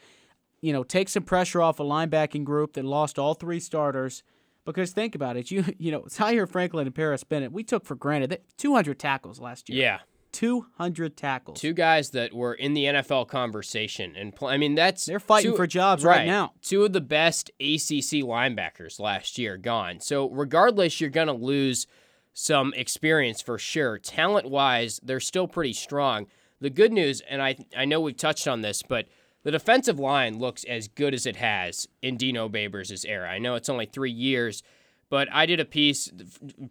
You 0.61 0.73
know, 0.75 0.83
take 0.83 1.09
some 1.09 1.23
pressure 1.23 1.63
off 1.63 1.81
a 1.81 1.85
linebacking 1.85 2.45
group 2.45 2.75
that 2.75 2.85
lost 2.85 3.19
all 3.19 3.33
three 3.35 3.61
starters. 3.61 4.23
Because 4.65 4.93
think 4.93 5.15
about 5.15 5.37
it, 5.37 5.51
you 5.51 5.65
you 5.79 5.93
know, 5.93 6.05
Zaire 6.09 6.47
Franklin 6.47 6.87
and 6.87 6.95
Parris 6.95 7.25
Bennett, 7.25 7.53
we 7.53 7.65
took 7.65 7.85
for 7.85 7.95
granted 7.95 8.31
that 8.31 8.43
200 8.59 8.99
tackles 8.99 9.41
last 9.41 9.69
year. 9.69 9.83
Yeah. 9.83 9.99
200 10.33 11.17
tackles. 11.17 11.61
Two 11.61 11.73
guys 11.73 12.11
that 12.11 12.35
were 12.35 12.55
in 12.55 12.75
the 12.75 12.87
NFL 12.87 13.29
conversation, 13.29 14.17
and 14.17 14.35
pl- 14.35 14.49
I 14.49 14.57
mean 14.57 14.75
that's 14.75 15.05
They're 15.07 15.21
fighting 15.21 15.53
two- 15.53 15.57
for 15.57 15.67
jobs 15.67 16.05
right 16.05 16.27
now. 16.27 16.53
Two 16.61 16.85
of 16.85 16.93
the 16.93 17.01
best 17.01 17.51
ACC 17.61 18.23
linebackers 18.25 18.99
last 18.99 19.39
year 19.39 19.57
gone. 19.57 20.01
So 20.01 20.29
regardless, 20.31 21.01
you're 21.01 21.09
gonna 21.11 21.35
lose 21.35 21.87
some 22.33 22.75
experience 22.75 23.41
for 23.41 23.59
sure. 23.59 23.97
Talent 23.99 24.51
wise, 24.51 24.99
they're 25.05 25.21
still 25.21 25.47
pretty 25.47 25.73
strong. 25.73 26.27
The 26.61 26.69
good 26.71 26.93
news, 26.93 27.21
and 27.21 27.41
I 27.41 27.57
I 27.77 27.85
know 27.85 28.01
we've 28.01 28.17
touched 28.17 28.49
on 28.49 28.61
this, 28.63 28.83
but 28.83 29.07
the 29.45 29.53
defensive 29.53 30.01
line 30.01 30.39
looks 30.39 30.65
as 30.65 30.89
good 30.89 31.15
as 31.15 31.27
it 31.27 31.37
has 31.37 31.87
in 32.03 32.17
Dino 32.17 32.49
Babers' 32.49 33.05
era. 33.07 33.31
I 33.31 33.39
know 33.39 33.55
it's 33.55 33.69
only 33.69 33.87
three 33.87 34.11
years. 34.11 34.63
But 35.11 35.29
I 35.31 35.47
did 35.47 35.61
a 35.61 35.65
piece 35.65 36.09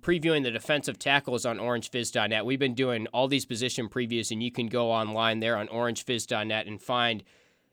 previewing 0.02 0.44
the 0.44 0.52
defensive 0.52 1.00
tackles 1.00 1.46
on 1.46 1.60
orangefizz.net. 1.60 2.46
We've 2.46 2.60
been 2.60 2.74
doing 2.74 3.08
all 3.14 3.28
these 3.28 3.46
position 3.46 3.88
previews, 3.88 4.32
and 4.32 4.42
you 4.44 4.52
can 4.52 4.68
go 4.68 4.92
online 4.92 5.40
there 5.40 5.56
on 5.56 5.68
orangefizz.net 5.68 6.68
and 6.68 6.82
find 6.82 7.24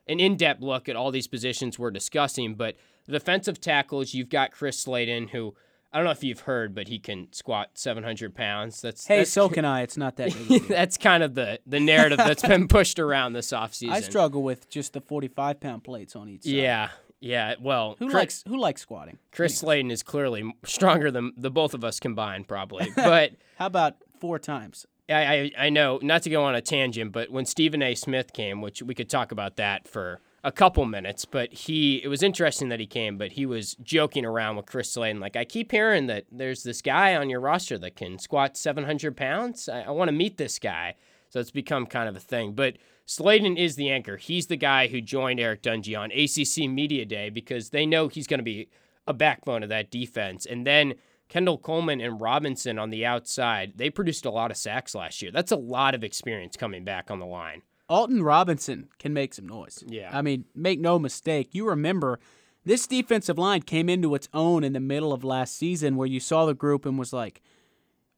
an 0.07 0.19
in 0.19 0.37
depth 0.37 0.61
look 0.61 0.87
at 0.87 0.95
all 0.95 1.11
these 1.11 1.27
positions 1.27 1.77
we're 1.77 1.91
discussing. 1.91 2.55
But 2.55 2.77
the 3.05 3.11
defensive 3.11 3.59
tackles, 3.59 4.13
you've 4.13 4.29
got 4.29 4.51
Chris 4.51 4.79
Slayton, 4.79 5.29
who 5.29 5.55
I 5.93 5.97
don't 5.97 6.05
know 6.05 6.11
if 6.11 6.23
you've 6.23 6.41
heard, 6.41 6.73
but 6.73 6.87
he 6.87 6.99
can 6.99 7.27
squat 7.33 7.71
700 7.73 8.33
pounds. 8.33 8.81
That's 8.81 9.05
Hey, 9.05 9.17
that's, 9.19 9.31
so 9.31 9.49
can 9.49 9.65
I. 9.65 9.81
It's 9.81 9.97
not 9.97 10.15
that 10.17 10.33
big. 10.47 10.51
a 10.51 10.59
deal. 10.59 10.67
that's 10.69 10.97
kind 10.97 11.21
of 11.23 11.35
the, 11.35 11.59
the 11.65 11.79
narrative 11.81 12.17
that's 12.17 12.41
been 12.43 12.67
pushed 12.69 12.97
around 12.99 13.33
this 13.33 13.49
offseason. 13.51 13.91
I 13.91 13.99
struggle 14.01 14.41
with 14.41 14.69
just 14.69 14.93
the 14.93 15.01
45 15.01 15.59
pound 15.59 15.83
plates 15.83 16.15
on 16.15 16.29
each 16.29 16.43
side. 16.43 16.51
Yeah, 16.53 16.89
yeah. 17.19 17.55
Well, 17.59 17.97
Who 17.99 18.05
Chris- 18.05 18.13
likes 18.13 18.43
who 18.47 18.57
likes 18.57 18.81
squatting? 18.81 19.17
Chris 19.33 19.57
Slayton 19.57 19.91
is 19.91 20.01
clearly 20.01 20.49
stronger 20.63 21.11
than 21.11 21.33
the 21.35 21.51
both 21.51 21.73
of 21.73 21.83
us 21.83 21.99
combined, 21.99 22.47
probably. 22.47 22.89
But 22.95 23.33
How 23.57 23.65
about 23.65 23.97
four 24.19 24.39
times? 24.39 24.85
I, 25.09 25.13
I, 25.13 25.51
I 25.65 25.69
know, 25.69 25.99
not 26.01 26.23
to 26.23 26.29
go 26.29 26.43
on 26.45 26.55
a 26.55 26.61
tangent, 26.61 27.11
but 27.11 27.29
when 27.29 27.45
Stephen 27.45 27.81
A. 27.83 27.95
Smith 27.95 28.31
came, 28.31 28.61
which 28.61 28.81
we 28.81 28.95
could 28.95 29.09
talk 29.09 29.33
about 29.33 29.57
that 29.57 29.89
for 29.89 30.21
a 30.43 30.51
couple 30.51 30.83
minutes, 30.85 31.25
but 31.25 31.53
he, 31.53 32.03
it 32.03 32.07
was 32.07 32.23
interesting 32.23 32.69
that 32.69 32.79
he 32.79 32.87
came, 32.87 33.17
but 33.17 33.33
he 33.33 33.45
was 33.45 33.75
joking 33.75 34.25
around 34.25 34.55
with 34.55 34.65
Chris 34.65 34.91
Slayton. 34.91 35.21
Like, 35.21 35.35
I 35.35 35.45
keep 35.45 35.71
hearing 35.71 36.07
that 36.07 36.25
there's 36.31 36.63
this 36.63 36.81
guy 36.81 37.15
on 37.15 37.29
your 37.29 37.39
roster 37.39 37.77
that 37.77 37.95
can 37.95 38.17
squat 38.17 38.57
700 38.57 39.15
pounds. 39.15 39.69
I, 39.69 39.81
I 39.81 39.91
want 39.91 40.09
to 40.09 40.13
meet 40.13 40.37
this 40.37 40.57
guy. 40.57 40.95
So 41.29 41.39
it's 41.39 41.51
become 41.51 41.85
kind 41.85 42.09
of 42.09 42.15
a 42.15 42.19
thing. 42.19 42.53
But 42.53 42.77
Slayton 43.05 43.55
is 43.55 43.75
the 43.75 43.89
anchor. 43.89 44.17
He's 44.17 44.47
the 44.47 44.57
guy 44.57 44.87
who 44.87 44.99
joined 44.99 45.39
Eric 45.39 45.61
Dungey 45.61 45.97
on 45.97 46.11
ACC 46.11 46.69
Media 46.69 47.05
Day 47.05 47.29
because 47.29 47.69
they 47.69 47.85
know 47.85 48.07
he's 48.07 48.27
going 48.27 48.39
to 48.39 48.43
be 48.43 48.67
a 49.07 49.13
backbone 49.13 49.63
of 49.63 49.69
that 49.69 49.91
defense. 49.91 50.45
And 50.45 50.67
then 50.67 50.95
Kendall 51.29 51.57
Coleman 51.57 52.01
and 52.01 52.19
Robinson 52.19 52.77
on 52.77 52.89
the 52.89 53.05
outside, 53.05 53.73
they 53.77 53.89
produced 53.89 54.25
a 54.25 54.31
lot 54.31 54.51
of 54.51 54.57
sacks 54.57 54.93
last 54.93 55.21
year. 55.21 55.31
That's 55.31 55.51
a 55.51 55.57
lot 55.57 55.95
of 55.95 56.03
experience 56.03 56.57
coming 56.57 56.83
back 56.83 57.09
on 57.09 57.19
the 57.19 57.25
line. 57.25 57.61
Alton 57.91 58.23
Robinson 58.23 58.87
can 58.99 59.13
make 59.13 59.33
some 59.33 59.47
noise. 59.47 59.83
Yeah. 59.85 60.09
I 60.11 60.21
mean, 60.21 60.45
make 60.55 60.79
no 60.79 60.97
mistake. 60.97 61.49
You 61.51 61.67
remember 61.67 62.19
this 62.63 62.87
defensive 62.87 63.37
line 63.37 63.63
came 63.63 63.89
into 63.89 64.15
its 64.15 64.29
own 64.33 64.63
in 64.63 64.73
the 64.73 64.79
middle 64.79 65.11
of 65.11 65.23
last 65.23 65.57
season 65.57 65.95
where 65.97 66.07
you 66.07 66.19
saw 66.19 66.45
the 66.45 66.53
group 66.53 66.85
and 66.85 66.97
was 66.97 67.11
like, 67.11 67.41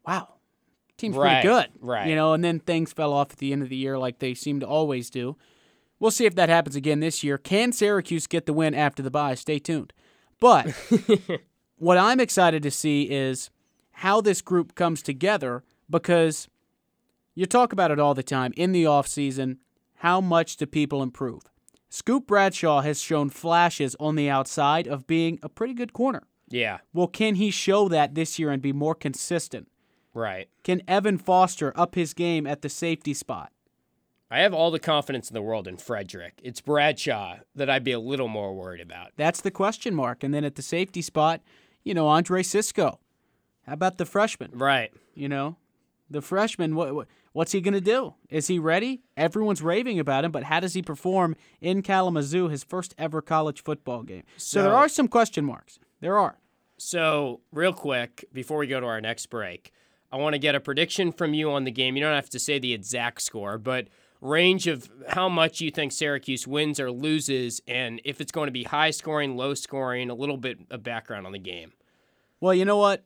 wow, 0.06 0.36
team's 0.98 1.16
Right, 1.18 1.42
pretty 1.42 1.48
good. 1.48 1.70
right. 1.82 2.08
You 2.08 2.16
know, 2.16 2.34
and 2.34 2.44
then 2.44 2.60
things 2.60 2.94
fell 2.94 3.14
off 3.14 3.32
at 3.32 3.38
the 3.38 3.52
end 3.52 3.64
of 3.64 3.70
the 3.70 3.76
year 3.76 3.98
like 3.98 4.20
they 4.20 4.34
seem 4.34 4.60
to 4.60 4.68
always 4.68 5.10
do. 5.10 5.38
We'll 6.00 6.12
see 6.12 6.26
if 6.26 6.36
that 6.36 6.50
happens 6.50 6.76
again 6.76 7.00
this 7.00 7.24
year. 7.24 7.38
Can 7.38 7.72
Syracuse 7.72 8.28
get 8.28 8.46
the 8.46 8.54
win 8.54 8.76
after 8.76 9.02
the 9.02 9.10
bye? 9.12 9.36
Stay 9.36 9.58
tuned. 9.60 9.94
But 10.40 10.68
what 11.78 11.98
I'm 11.98 12.20
excited 12.20 12.62
to 12.64 12.72
see 12.72 13.04
is 13.10 13.50
how 13.92 14.20
this 14.22 14.42
group 14.42 14.76
comes 14.76 15.02
together 15.02 15.64
because 15.90 16.50
you 17.36 17.46
talk 17.46 17.72
about 17.74 17.90
it 17.92 18.00
all 18.00 18.14
the 18.14 18.22
time 18.24 18.54
in 18.58 18.74
the 18.74 18.84
offseason. 18.84 19.58
How 20.04 20.20
much 20.20 20.58
do 20.58 20.66
people 20.66 21.02
improve? 21.02 21.44
Scoop 21.90 22.28
Bradshaw 22.28 22.82
has 22.82 23.02
shown 23.02 23.30
flashes 23.30 23.96
on 24.02 24.16
the 24.18 24.30
outside 24.30 24.86
of 24.86 25.08
being 25.08 25.40
a 25.42 25.48
pretty 25.48 25.74
good 25.74 25.94
corner. 25.94 26.24
Yeah, 26.50 26.80
Well, 26.94 27.08
can 27.08 27.36
he 27.36 27.50
show 27.52 27.88
that 27.88 28.14
this 28.14 28.38
year 28.38 28.52
and 28.52 28.62
be 28.62 28.74
more 28.74 28.96
consistent? 28.96 29.70
right. 30.14 30.50
Can 30.66 30.82
Evan 30.90 31.18
Foster 31.18 31.72
up 31.76 31.96
his 31.96 32.14
game 32.14 32.46
at 32.46 32.62
the 32.62 32.68
safety 32.70 33.14
spot? 33.14 33.54
I 34.30 34.40
have 34.40 34.54
all 34.54 34.72
the 34.72 34.78
confidence 34.80 35.30
in 35.30 35.36
the 35.36 35.42
world 35.42 35.68
in 35.70 35.78
Fredrick. 35.78 36.34
It's 36.44 36.60
Bradshaw 36.60 37.38
that 37.56 37.70
I'd 37.70 37.86
be 37.86 37.94
a 37.94 38.00
little 38.00 38.28
more 38.28 38.54
worried 38.54 38.82
about. 38.82 39.12
That's 39.16 39.40
the 39.40 39.52
question 39.52 39.96
mark. 39.96 40.22
And 40.22 40.34
then 40.34 40.44
at 40.44 40.56
the 40.56 40.62
safety 40.62 41.02
spot, 41.02 41.42
you 41.86 41.94
know, 41.94 42.08
Andre 42.08 42.44
Cisco. 42.44 43.00
How 43.66 43.74
about 43.74 43.98
the 43.98 44.06
freshman? 44.06 44.52
Right. 44.54 44.92
You 45.16 45.30
know, 45.30 45.56
the 46.10 46.22
freshman. 46.22 46.76
What, 46.76 46.94
what 46.94 47.08
what's 47.34 47.52
he 47.52 47.62
going 47.62 47.74
to 47.74 47.82
do? 47.82 48.14
Is 48.30 48.48
he 48.48 48.58
ready? 48.58 49.04
Everyone's 49.18 49.62
raving 49.62 50.00
about 50.00 50.24
him, 50.24 50.32
but 50.32 50.44
how 50.44 50.60
does 50.60 50.74
he 50.74 50.82
perform 50.82 51.36
in 51.60 51.82
Kalamazoo, 51.82 52.48
his 52.48 52.64
first 52.64 52.96
ever 52.98 53.22
college 53.22 53.62
football 53.62 54.04
game? 54.04 54.24
So, 54.38 54.64
there 54.64 54.74
are 54.74 54.88
some 54.88 55.08
question 55.08 55.44
marks. 55.44 55.80
There 56.00 56.18
are. 56.18 56.38
So, 56.78 57.42
real 57.52 57.74
quick, 57.74 58.26
before 58.34 58.58
we 58.58 58.68
go 58.68 58.80
to 58.80 58.86
our 58.86 59.02
next 59.02 59.28
break, 59.28 59.72
I 60.12 60.18
want 60.18 60.34
to 60.34 60.40
get 60.40 60.56
a 60.56 60.60
prediction 60.60 61.12
from 61.12 61.34
you 61.34 61.52
on 61.52 61.64
the 61.64 61.72
game. 61.72 61.96
You 61.96 62.04
don't 62.04 62.16
have 62.16 62.30
to 62.32 62.40
say 62.40 62.60
the 62.60 62.74
exact 62.74 63.22
score, 63.22 63.58
but 63.58 63.88
range 64.22 64.68
of 64.68 64.90
how 65.10 65.30
much 65.30 65.62
you 65.62 65.72
think 65.72 65.92
Syracuse 65.92 66.48
wins 66.48 66.80
or 66.80 66.92
loses, 66.92 67.62
and 67.68 68.02
if 68.04 68.22
it's 68.22 68.32
going 68.32 68.48
to 68.48 68.52
be 68.52 68.64
high 68.64 68.92
scoring, 68.92 69.36
low 69.38 69.54
scoring, 69.54 70.10
a 70.10 70.14
little 70.14 70.38
bit 70.38 70.60
of 70.70 70.84
background 70.84 71.26
on 71.26 71.32
the 71.32 71.40
game. 71.40 71.74
Well, 72.40 72.54
you 72.54 72.66
know 72.66 72.78
what? 72.78 73.06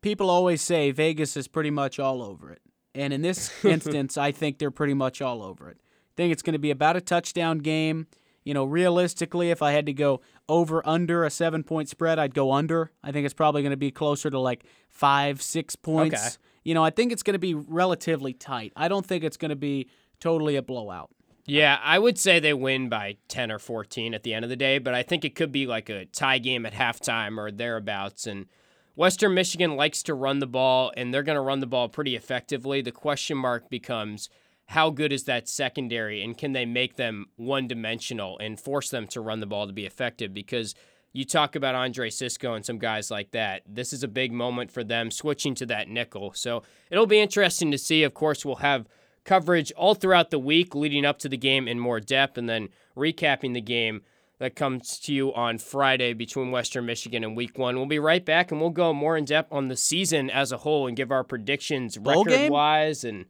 People 0.00 0.30
always 0.30 0.62
say 0.62 0.90
Vegas 0.90 1.36
is 1.36 1.48
pretty 1.48 1.70
much 1.70 1.98
all 1.98 2.22
over 2.22 2.50
it. 2.50 2.61
And 2.94 3.12
in 3.12 3.22
this 3.22 3.52
instance, 3.64 4.16
I 4.16 4.32
think 4.32 4.58
they're 4.58 4.70
pretty 4.70 4.94
much 4.94 5.20
all 5.22 5.42
over 5.42 5.68
it. 5.68 5.78
I 5.80 6.14
think 6.16 6.32
it's 6.32 6.42
going 6.42 6.52
to 6.54 6.58
be 6.58 6.70
about 6.70 6.96
a 6.96 7.00
touchdown 7.00 7.58
game. 7.58 8.06
You 8.44 8.54
know, 8.54 8.64
realistically, 8.64 9.50
if 9.50 9.62
I 9.62 9.72
had 9.72 9.86
to 9.86 9.92
go 9.92 10.20
over 10.48 10.86
under 10.86 11.24
a 11.24 11.30
seven 11.30 11.62
point 11.62 11.88
spread, 11.88 12.18
I'd 12.18 12.34
go 12.34 12.52
under. 12.52 12.90
I 13.02 13.12
think 13.12 13.24
it's 13.24 13.34
probably 13.34 13.62
going 13.62 13.70
to 13.70 13.76
be 13.76 13.90
closer 13.90 14.30
to 14.30 14.38
like 14.38 14.64
five, 14.88 15.40
six 15.40 15.76
points. 15.76 16.20
Okay. 16.20 16.36
You 16.64 16.74
know, 16.74 16.84
I 16.84 16.90
think 16.90 17.12
it's 17.12 17.22
going 17.22 17.34
to 17.34 17.38
be 17.38 17.54
relatively 17.54 18.32
tight. 18.32 18.72
I 18.76 18.88
don't 18.88 19.06
think 19.06 19.24
it's 19.24 19.36
going 19.36 19.50
to 19.50 19.56
be 19.56 19.88
totally 20.20 20.56
a 20.56 20.62
blowout. 20.62 21.10
Yeah, 21.44 21.78
I 21.82 21.98
would 21.98 22.18
say 22.18 22.38
they 22.38 22.54
win 22.54 22.88
by 22.88 23.16
10 23.28 23.50
or 23.50 23.58
14 23.58 24.14
at 24.14 24.22
the 24.22 24.32
end 24.32 24.44
of 24.44 24.48
the 24.48 24.56
day, 24.56 24.78
but 24.78 24.94
I 24.94 25.02
think 25.02 25.24
it 25.24 25.34
could 25.34 25.50
be 25.50 25.66
like 25.66 25.88
a 25.88 26.04
tie 26.06 26.38
game 26.38 26.64
at 26.64 26.72
halftime 26.72 27.36
or 27.36 27.50
thereabouts. 27.50 28.26
And 28.26 28.46
Western 28.94 29.34
Michigan 29.34 29.76
likes 29.76 30.02
to 30.02 30.14
run 30.14 30.38
the 30.38 30.46
ball, 30.46 30.92
and 30.96 31.12
they're 31.12 31.22
going 31.22 31.36
to 31.36 31.42
run 31.42 31.60
the 31.60 31.66
ball 31.66 31.88
pretty 31.88 32.14
effectively. 32.14 32.82
The 32.82 32.92
question 32.92 33.38
mark 33.38 33.70
becomes 33.70 34.28
how 34.66 34.90
good 34.90 35.12
is 35.12 35.24
that 35.24 35.48
secondary, 35.48 36.22
and 36.22 36.36
can 36.36 36.52
they 36.52 36.66
make 36.66 36.96
them 36.96 37.26
one 37.36 37.66
dimensional 37.66 38.38
and 38.38 38.60
force 38.60 38.90
them 38.90 39.06
to 39.08 39.20
run 39.20 39.40
the 39.40 39.46
ball 39.46 39.66
to 39.66 39.72
be 39.72 39.86
effective? 39.86 40.34
Because 40.34 40.74
you 41.12 41.24
talk 41.24 41.54
about 41.56 41.74
Andre 41.74 42.10
Cisco 42.10 42.54
and 42.54 42.64
some 42.64 42.78
guys 42.78 43.10
like 43.10 43.32
that. 43.32 43.62
This 43.66 43.92
is 43.92 44.02
a 44.02 44.08
big 44.08 44.32
moment 44.32 44.70
for 44.70 44.82
them 44.82 45.10
switching 45.10 45.54
to 45.56 45.66
that 45.66 45.88
nickel. 45.88 46.32
So 46.34 46.62
it'll 46.90 47.06
be 47.06 47.20
interesting 47.20 47.70
to 47.70 47.78
see. 47.78 48.02
Of 48.02 48.14
course, 48.14 48.44
we'll 48.44 48.56
have 48.56 48.88
coverage 49.24 49.72
all 49.72 49.94
throughout 49.94 50.30
the 50.30 50.38
week 50.38 50.74
leading 50.74 51.04
up 51.04 51.18
to 51.20 51.28
the 51.28 51.36
game 51.36 51.68
in 51.68 51.78
more 51.78 52.00
depth 52.00 52.38
and 52.38 52.48
then 52.48 52.68
recapping 52.96 53.54
the 53.54 53.60
game 53.60 54.02
that 54.42 54.56
comes 54.56 54.98
to 54.98 55.14
you 55.14 55.32
on 55.34 55.56
Friday 55.56 56.14
between 56.14 56.50
Western 56.50 56.84
Michigan 56.84 57.22
and 57.22 57.36
week 57.36 57.56
one. 57.56 57.76
We'll 57.76 57.86
be 57.86 58.00
right 58.00 58.24
back 58.24 58.50
and 58.50 58.60
we'll 58.60 58.70
go 58.70 58.92
more 58.92 59.16
in 59.16 59.24
depth 59.24 59.52
on 59.52 59.68
the 59.68 59.76
season 59.76 60.30
as 60.30 60.50
a 60.50 60.56
whole 60.56 60.88
and 60.88 60.96
give 60.96 61.12
our 61.12 61.22
predictions 61.22 61.96
Bowl 61.96 62.24
record 62.24 62.36
game? 62.36 62.50
wise 62.50 63.04
and 63.04 63.26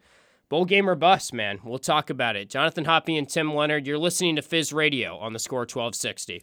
bowl 0.48 0.64
game 0.64 0.88
or 0.88 0.94
bust, 0.94 1.35
man. 1.35 1.59
We'll 1.62 1.79
talk 1.79 2.09
about 2.09 2.35
it. 2.35 2.48
Jonathan 2.48 2.87
Hoppy 2.87 3.18
and 3.18 3.29
Tim 3.29 3.55
Leonard, 3.55 3.87
you're 3.87 3.98
listening 3.98 4.37
to 4.37 4.42
Fizz 4.42 4.72
Radio 4.72 5.18
on 5.18 5.35
the 5.35 5.38
score 5.38 5.61
1260. 5.61 6.42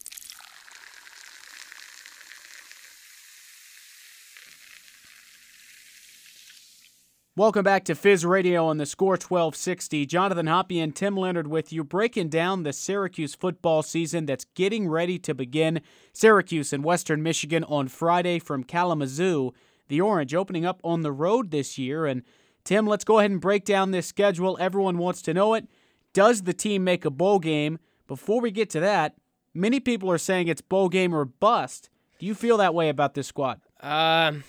Welcome 7.40 7.64
back 7.64 7.86
to 7.86 7.96
Fizz 7.96 8.26
Radio 8.26 8.66
on 8.66 8.80
the 8.80 8.86
Score 8.86 9.14
1260. 9.14 10.06
Jonathan 10.08 10.48
Hoppy 10.48 10.78
and 10.82 10.94
Tim 10.94 11.16
Leonard 11.16 11.48
with 11.48 11.72
you, 11.72 11.86
breaking 11.86 12.28
down 12.28 12.64
the 12.64 12.74
Syracuse 12.74 13.34
football 13.34 13.82
season 13.82 14.26
that's 14.26 14.44
getting 14.56 14.90
ready 14.90 15.18
to 15.20 15.34
begin. 15.34 15.80
Syracuse 16.12 16.74
and 16.74 16.84
Western 16.84 17.24
Michigan 17.24 17.64
on 17.64 17.88
Friday 17.88 18.40
from 18.40 18.66
Kalamazoo. 18.66 19.54
The 19.88 20.02
Orange 20.02 20.36
opening 20.36 20.66
up 20.66 20.82
on 20.84 21.02
the 21.02 21.14
road 21.14 21.52
this 21.52 21.78
year. 21.78 22.06
And 22.06 22.24
Tim, 22.66 22.86
let's 22.86 23.06
go 23.06 23.20
ahead 23.20 23.32
and 23.32 23.40
break 23.40 23.64
down 23.64 23.92
this 23.92 24.08
schedule. 24.08 24.58
Everyone 24.60 24.98
wants 24.98 25.22
to 25.22 25.34
know 25.34 25.54
it. 25.54 25.66
Does 26.12 26.42
the 26.42 26.54
team 26.54 26.84
make 26.84 27.06
a 27.06 27.10
bowl 27.10 27.40
game? 27.40 27.80
Before 28.06 28.42
we 28.42 28.52
get 28.52 28.70
to 28.72 28.82
that, 28.82 29.16
many 29.54 29.80
people 29.80 30.12
are 30.12 30.18
saying 30.18 30.50
it's 30.50 30.60
bowl 30.60 30.90
game 30.90 31.16
or 31.16 31.24
bust. 31.24 31.90
Do 32.20 32.26
you 32.26 32.36
feel 32.36 32.58
that 32.58 32.74
way 32.74 32.90
about 32.90 33.14
this 33.14 33.28
squad? 33.28 33.62
Um, 33.80 34.44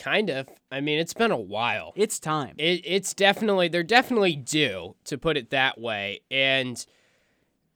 kind 0.00 0.30
of. 0.30 0.48
I 0.72 0.80
mean, 0.80 0.98
it's 0.98 1.14
been 1.14 1.30
a 1.30 1.36
while. 1.36 1.92
It's 1.94 2.18
time. 2.18 2.54
It, 2.58 2.82
it's 2.84 3.14
definitely 3.14 3.68
they're 3.68 3.82
definitely 3.82 4.34
due 4.36 4.96
to 5.04 5.18
put 5.18 5.36
it 5.36 5.50
that 5.50 5.80
way, 5.80 6.20
and 6.30 6.84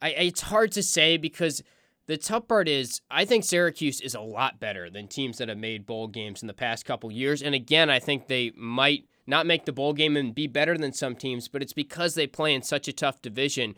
I, 0.01 0.11
it's 0.11 0.41
hard 0.41 0.73
to 0.73 0.83
say 0.83 1.17
because 1.17 1.63
the 2.07 2.17
tough 2.17 2.49
part 2.49 2.69
is 2.69 3.01
I 3.11 3.25
think 3.25 3.45
Syracuse 3.45 4.01
is 4.01 4.15
a 4.15 4.21
lot 4.21 4.59
better 4.59 4.91
than 4.91 5.09
teams 5.09 5.39
that 5.39 5.49
have 5.49 5.59
made 5.59 5.87
bowl 5.87 6.09
games 6.09 6.43
in 6.43 6.49
the 6.49 6.55
past 6.55 6.85
couple 6.85 7.13
years, 7.13 7.43
and 7.43 7.55
again, 7.55 7.91
I 7.91 7.99
think 7.99 8.27
they 8.27 8.53
might 8.57 9.05
not 9.27 9.47
make 9.47 9.65
the 9.65 9.73
bowl 9.73 9.93
game 9.93 10.17
and 10.17 10.35
be 10.35 10.47
better 10.47 10.77
than 10.77 10.93
some 10.93 11.17
teams, 11.17 11.49
but 11.49 11.63
it's 11.63 11.73
because 11.73 12.15
they 12.15 12.27
play 12.27 12.55
in 12.55 12.63
such 12.63 12.89
a 12.89 12.93
tough 12.93 13.23
division. 13.23 13.75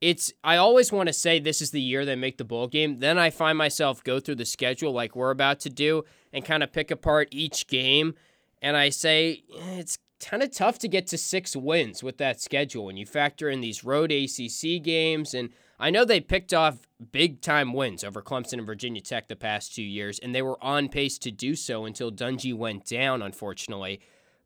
It's 0.00 0.32
I 0.42 0.56
always 0.56 0.90
want 0.90 1.08
to 1.08 1.12
say 1.12 1.38
this 1.38 1.60
is 1.60 1.72
the 1.72 1.80
year 1.80 2.04
they 2.04 2.16
make 2.16 2.38
the 2.38 2.44
bowl 2.44 2.68
game. 2.68 3.00
Then 3.00 3.18
I 3.18 3.30
find 3.30 3.58
myself 3.58 4.02
go 4.02 4.18
through 4.18 4.36
the 4.36 4.46
schedule 4.46 4.92
like 4.92 5.14
we're 5.14 5.30
about 5.30 5.60
to 5.60 5.70
do 5.70 6.04
and 6.32 6.44
kind 6.44 6.62
of 6.62 6.72
pick 6.72 6.90
apart 6.90 7.28
each 7.30 7.66
game 7.66 8.14
and 8.62 8.76
I 8.76 8.90
say 8.90 9.44
eh, 9.54 9.78
it's 9.78 9.98
kind 10.20 10.42
of 10.42 10.52
tough 10.52 10.78
to 10.80 10.88
get 10.88 11.06
to 11.08 11.18
six 11.18 11.56
wins 11.56 12.02
with 12.02 12.18
that 12.18 12.40
schedule 12.40 12.86
when 12.86 12.96
you 12.96 13.06
factor 13.06 13.48
in 13.48 13.60
these 13.60 13.84
road 13.84 14.12
ACC 14.12 14.82
games. 14.82 15.34
And 15.34 15.50
I 15.78 15.90
know 15.90 16.04
they 16.04 16.20
picked 16.20 16.52
off 16.52 16.86
big 17.12 17.40
time 17.40 17.72
wins 17.72 18.04
over 18.04 18.20
Clemson 18.20 18.54
and 18.54 18.66
Virginia 18.66 19.00
Tech 19.00 19.28
the 19.28 19.36
past 19.36 19.74
two 19.74 19.82
years, 19.82 20.18
and 20.18 20.34
they 20.34 20.42
were 20.42 20.62
on 20.62 20.88
pace 20.88 21.18
to 21.18 21.30
do 21.30 21.54
so 21.54 21.84
until 21.84 22.12
Dungey 22.12 22.54
went 22.54 22.84
down, 22.84 23.22
unfortunately. 23.22 24.00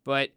But 0.04 0.30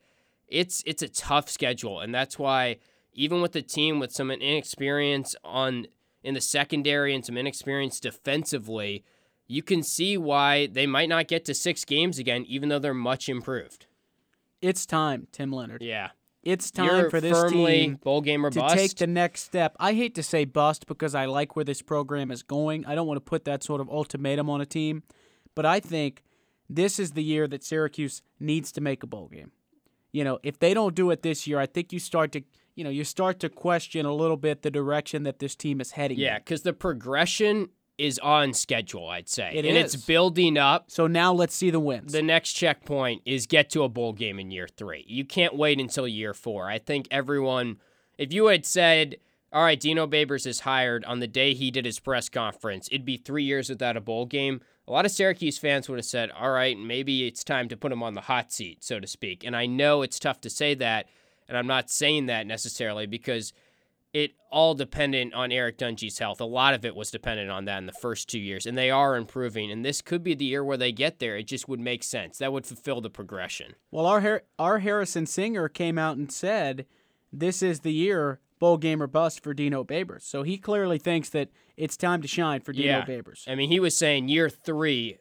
it's 0.47 0.81
it's 0.85 1.03
a 1.03 1.09
tough 1.09 1.49
schedule, 1.49 1.99
and 1.99 2.15
that's 2.15 2.39
why 2.39 2.77
even 3.17 3.41
with 3.41 3.51
the 3.51 3.61
team 3.61 3.99
with 3.99 4.13
some 4.13 4.31
inexperience 4.31 5.35
on 5.43 5.87
in 6.23 6.35
the 6.35 6.41
secondary 6.41 7.13
and 7.13 7.25
some 7.25 7.37
inexperience 7.37 7.99
defensively, 7.99 9.03
you 9.47 9.63
can 9.63 9.81
see 9.81 10.17
why 10.17 10.67
they 10.67 10.85
might 10.85 11.09
not 11.09 11.27
get 11.27 11.43
to 11.45 11.53
six 11.53 11.83
games 11.83 12.19
again, 12.19 12.45
even 12.47 12.69
though 12.69 12.79
they're 12.79 12.93
much 12.93 13.27
improved. 13.27 13.87
It's 14.61 14.85
time, 14.85 15.27
Tim 15.31 15.51
Leonard. 15.51 15.81
Yeah, 15.81 16.09
It's 16.43 16.69
time 16.71 16.85
You're 16.85 17.09
for 17.09 17.21
this 17.21 17.51
team 17.51 17.95
bowl 18.03 18.21
game 18.21 18.45
or 18.45 18.49
to 18.51 18.59
bust. 18.59 18.75
take 18.75 18.95
the 18.95 19.07
next 19.07 19.43
step. 19.43 19.75
I 19.79 19.93
hate 19.93 20.15
to 20.15 20.23
say 20.23 20.45
bust 20.45 20.85
because 20.87 21.15
I 21.15 21.25
like 21.25 21.55
where 21.55 21.65
this 21.65 21.81
program 21.81 22.31
is 22.31 22.43
going. 22.43 22.85
I 22.85 22.95
don't 22.95 23.07
want 23.07 23.17
to 23.17 23.21
put 23.29 23.45
that 23.45 23.63
sort 23.63 23.81
of 23.81 23.89
ultimatum 23.89 24.49
on 24.49 24.61
a 24.61 24.65
team, 24.65 25.03
but 25.55 25.65
I 25.65 25.79
think 25.79 26.23
this 26.69 26.99
is 26.99 27.11
the 27.11 27.23
year 27.23 27.47
that 27.47 27.63
Syracuse 27.63 28.21
needs 28.39 28.71
to 28.73 28.81
make 28.81 29.01
a 29.03 29.07
bowl 29.07 29.27
game. 29.27 29.51
You 30.11 30.23
know, 30.23 30.39
if 30.43 30.59
they 30.59 30.73
don't 30.73 30.95
do 30.95 31.09
it 31.11 31.21
this 31.21 31.47
year, 31.47 31.59
I 31.59 31.67
think 31.67 31.93
you 31.93 31.99
start 31.99 32.31
to, 32.33 32.41
you 32.77 32.83
know, 32.83 32.89
you 32.89 33.03
start 33.03 33.39
to 33.41 33.49
question 33.49 34.05
a 34.05 34.13
little 34.13 34.37
bit 34.37 34.61
the 34.61 34.71
direction 34.71 35.23
that 35.23 35.39
this 35.39 35.55
team 35.55 35.81
is 35.81 35.91
heading. 35.91 36.17
yeah, 36.19 36.37
because 36.37 36.61
the 36.61 36.73
progression 36.73 37.69
is 37.97 38.19
on 38.19 38.53
schedule, 38.53 39.07
I'd 39.09 39.27
say, 39.27 39.51
It 39.55 39.65
and 39.65 39.75
is. 39.75 39.95
it's 39.95 40.05
building 40.05 40.57
up. 40.57 40.91
So 40.91 41.07
now 41.07 41.33
let's 41.33 41.55
see 41.55 41.71
the 41.71 41.79
wins. 41.79 42.13
The 42.13 42.21
next 42.21 42.53
checkpoint 42.53 43.23
is 43.25 43.47
get 43.47 43.71
to 43.71 43.81
a 43.83 43.89
bowl 43.89 44.13
game 44.13 44.39
in 44.39 44.51
year 44.51 44.67
three. 44.67 45.03
You 45.07 45.25
can't 45.25 45.55
wait 45.55 45.79
until 45.79 46.07
year 46.07 46.35
four. 46.35 46.69
I 46.69 46.77
think 46.77 47.07
everyone, 47.09 47.77
if 48.19 48.31
you 48.31 48.45
had 48.47 48.65
said 48.65 49.17
all 49.53 49.63
right, 49.63 49.79
Dino 49.79 50.05
Babers 50.05 50.45
is 50.45 50.59
hired 50.59 51.05
on 51.05 51.19
the 51.19 51.27
day 51.27 51.53
he 51.53 51.71
did 51.71 51.85
his 51.85 51.99
press 51.99 52.27
conference. 52.27 52.89
It'd 52.91 53.05
be 53.05 53.15
three 53.15 53.45
years 53.45 53.69
without 53.69 53.95
a 53.95 54.01
bowl 54.01 54.25
game. 54.25 54.59
A 54.87 54.91
lot 54.91 55.05
of 55.05 55.11
Syracuse 55.11 55.57
fans 55.57 55.87
would 55.87 55.97
have 55.97 56.05
said, 56.05 56.31
all 56.31 56.51
right, 56.51 56.77
maybe 56.77 57.25
it's 57.25 57.45
time 57.45 57.69
to 57.69 57.77
put 57.77 57.91
him 57.93 58.03
on 58.03 58.13
the 58.13 58.21
hot 58.21 58.51
seat, 58.51 58.83
so 58.83 58.99
to 58.99 59.07
speak. 59.07 59.45
And 59.45 59.55
I 59.55 59.65
know 59.65 60.01
it's 60.01 60.19
tough 60.19 60.41
to 60.41 60.49
say 60.49 60.75
that, 60.75 61.07
and 61.47 61.57
I'm 61.57 61.67
not 61.67 61.89
saying 61.89 62.25
that 62.27 62.45
necessarily 62.47 63.05
because 63.05 63.53
it 64.13 64.31
all 64.49 64.73
dependent 64.73 65.33
on 65.33 65.51
Eric 65.51 65.77
Dungey's 65.77 66.17
health. 66.17 66.39
A 66.39 66.45
lot 66.45 66.73
of 66.73 66.85
it 66.85 66.95
was 66.95 67.11
dependent 67.11 67.51
on 67.51 67.65
that 67.65 67.77
in 67.79 67.85
the 67.85 67.91
first 67.91 68.29
two 68.29 68.39
years, 68.39 68.65
and 68.65 68.77
they 68.77 68.89
are 68.89 69.15
improving. 69.17 69.69
And 69.69 69.83
this 69.83 70.01
could 70.01 70.23
be 70.23 70.33
the 70.33 70.45
year 70.45 70.63
where 70.63 70.77
they 70.77 70.91
get 70.93 71.19
there. 71.19 71.35
It 71.37 71.43
just 71.43 71.67
would 71.67 71.79
make 71.81 72.03
sense. 72.03 72.37
That 72.37 72.53
would 72.53 72.65
fulfill 72.65 73.01
the 73.01 73.09
progression. 73.09 73.75
Well, 73.91 74.05
our 74.05 74.21
Har- 74.21 74.43
our 74.57 74.79
Harrison 74.79 75.25
Singer 75.25 75.67
came 75.67 75.97
out 75.97 76.17
and 76.17 76.31
said, 76.31 76.85
"This 77.33 77.61
is 77.61 77.81
the 77.81 77.91
year 77.93 78.39
bowl 78.59 78.77
game 78.77 79.03
or 79.03 79.07
bust 79.07 79.43
for 79.43 79.53
Dino 79.53 79.83
Babers." 79.83 80.21
So 80.23 80.43
he 80.43 80.57
clearly 80.57 80.97
thinks 80.97 81.29
that 81.29 81.49
it's 81.75 81.97
time 81.97 82.21
to 82.21 82.27
shine 82.27 82.61
for 82.61 82.71
Dino 82.71 82.87
Yeah. 82.99 83.05
Babers. 83.05 83.43
I 83.47 83.55
mean, 83.55 83.69
he 83.69 83.79
was 83.79 83.95
saying 83.95 84.29
year 84.29 84.49
three 84.49 85.17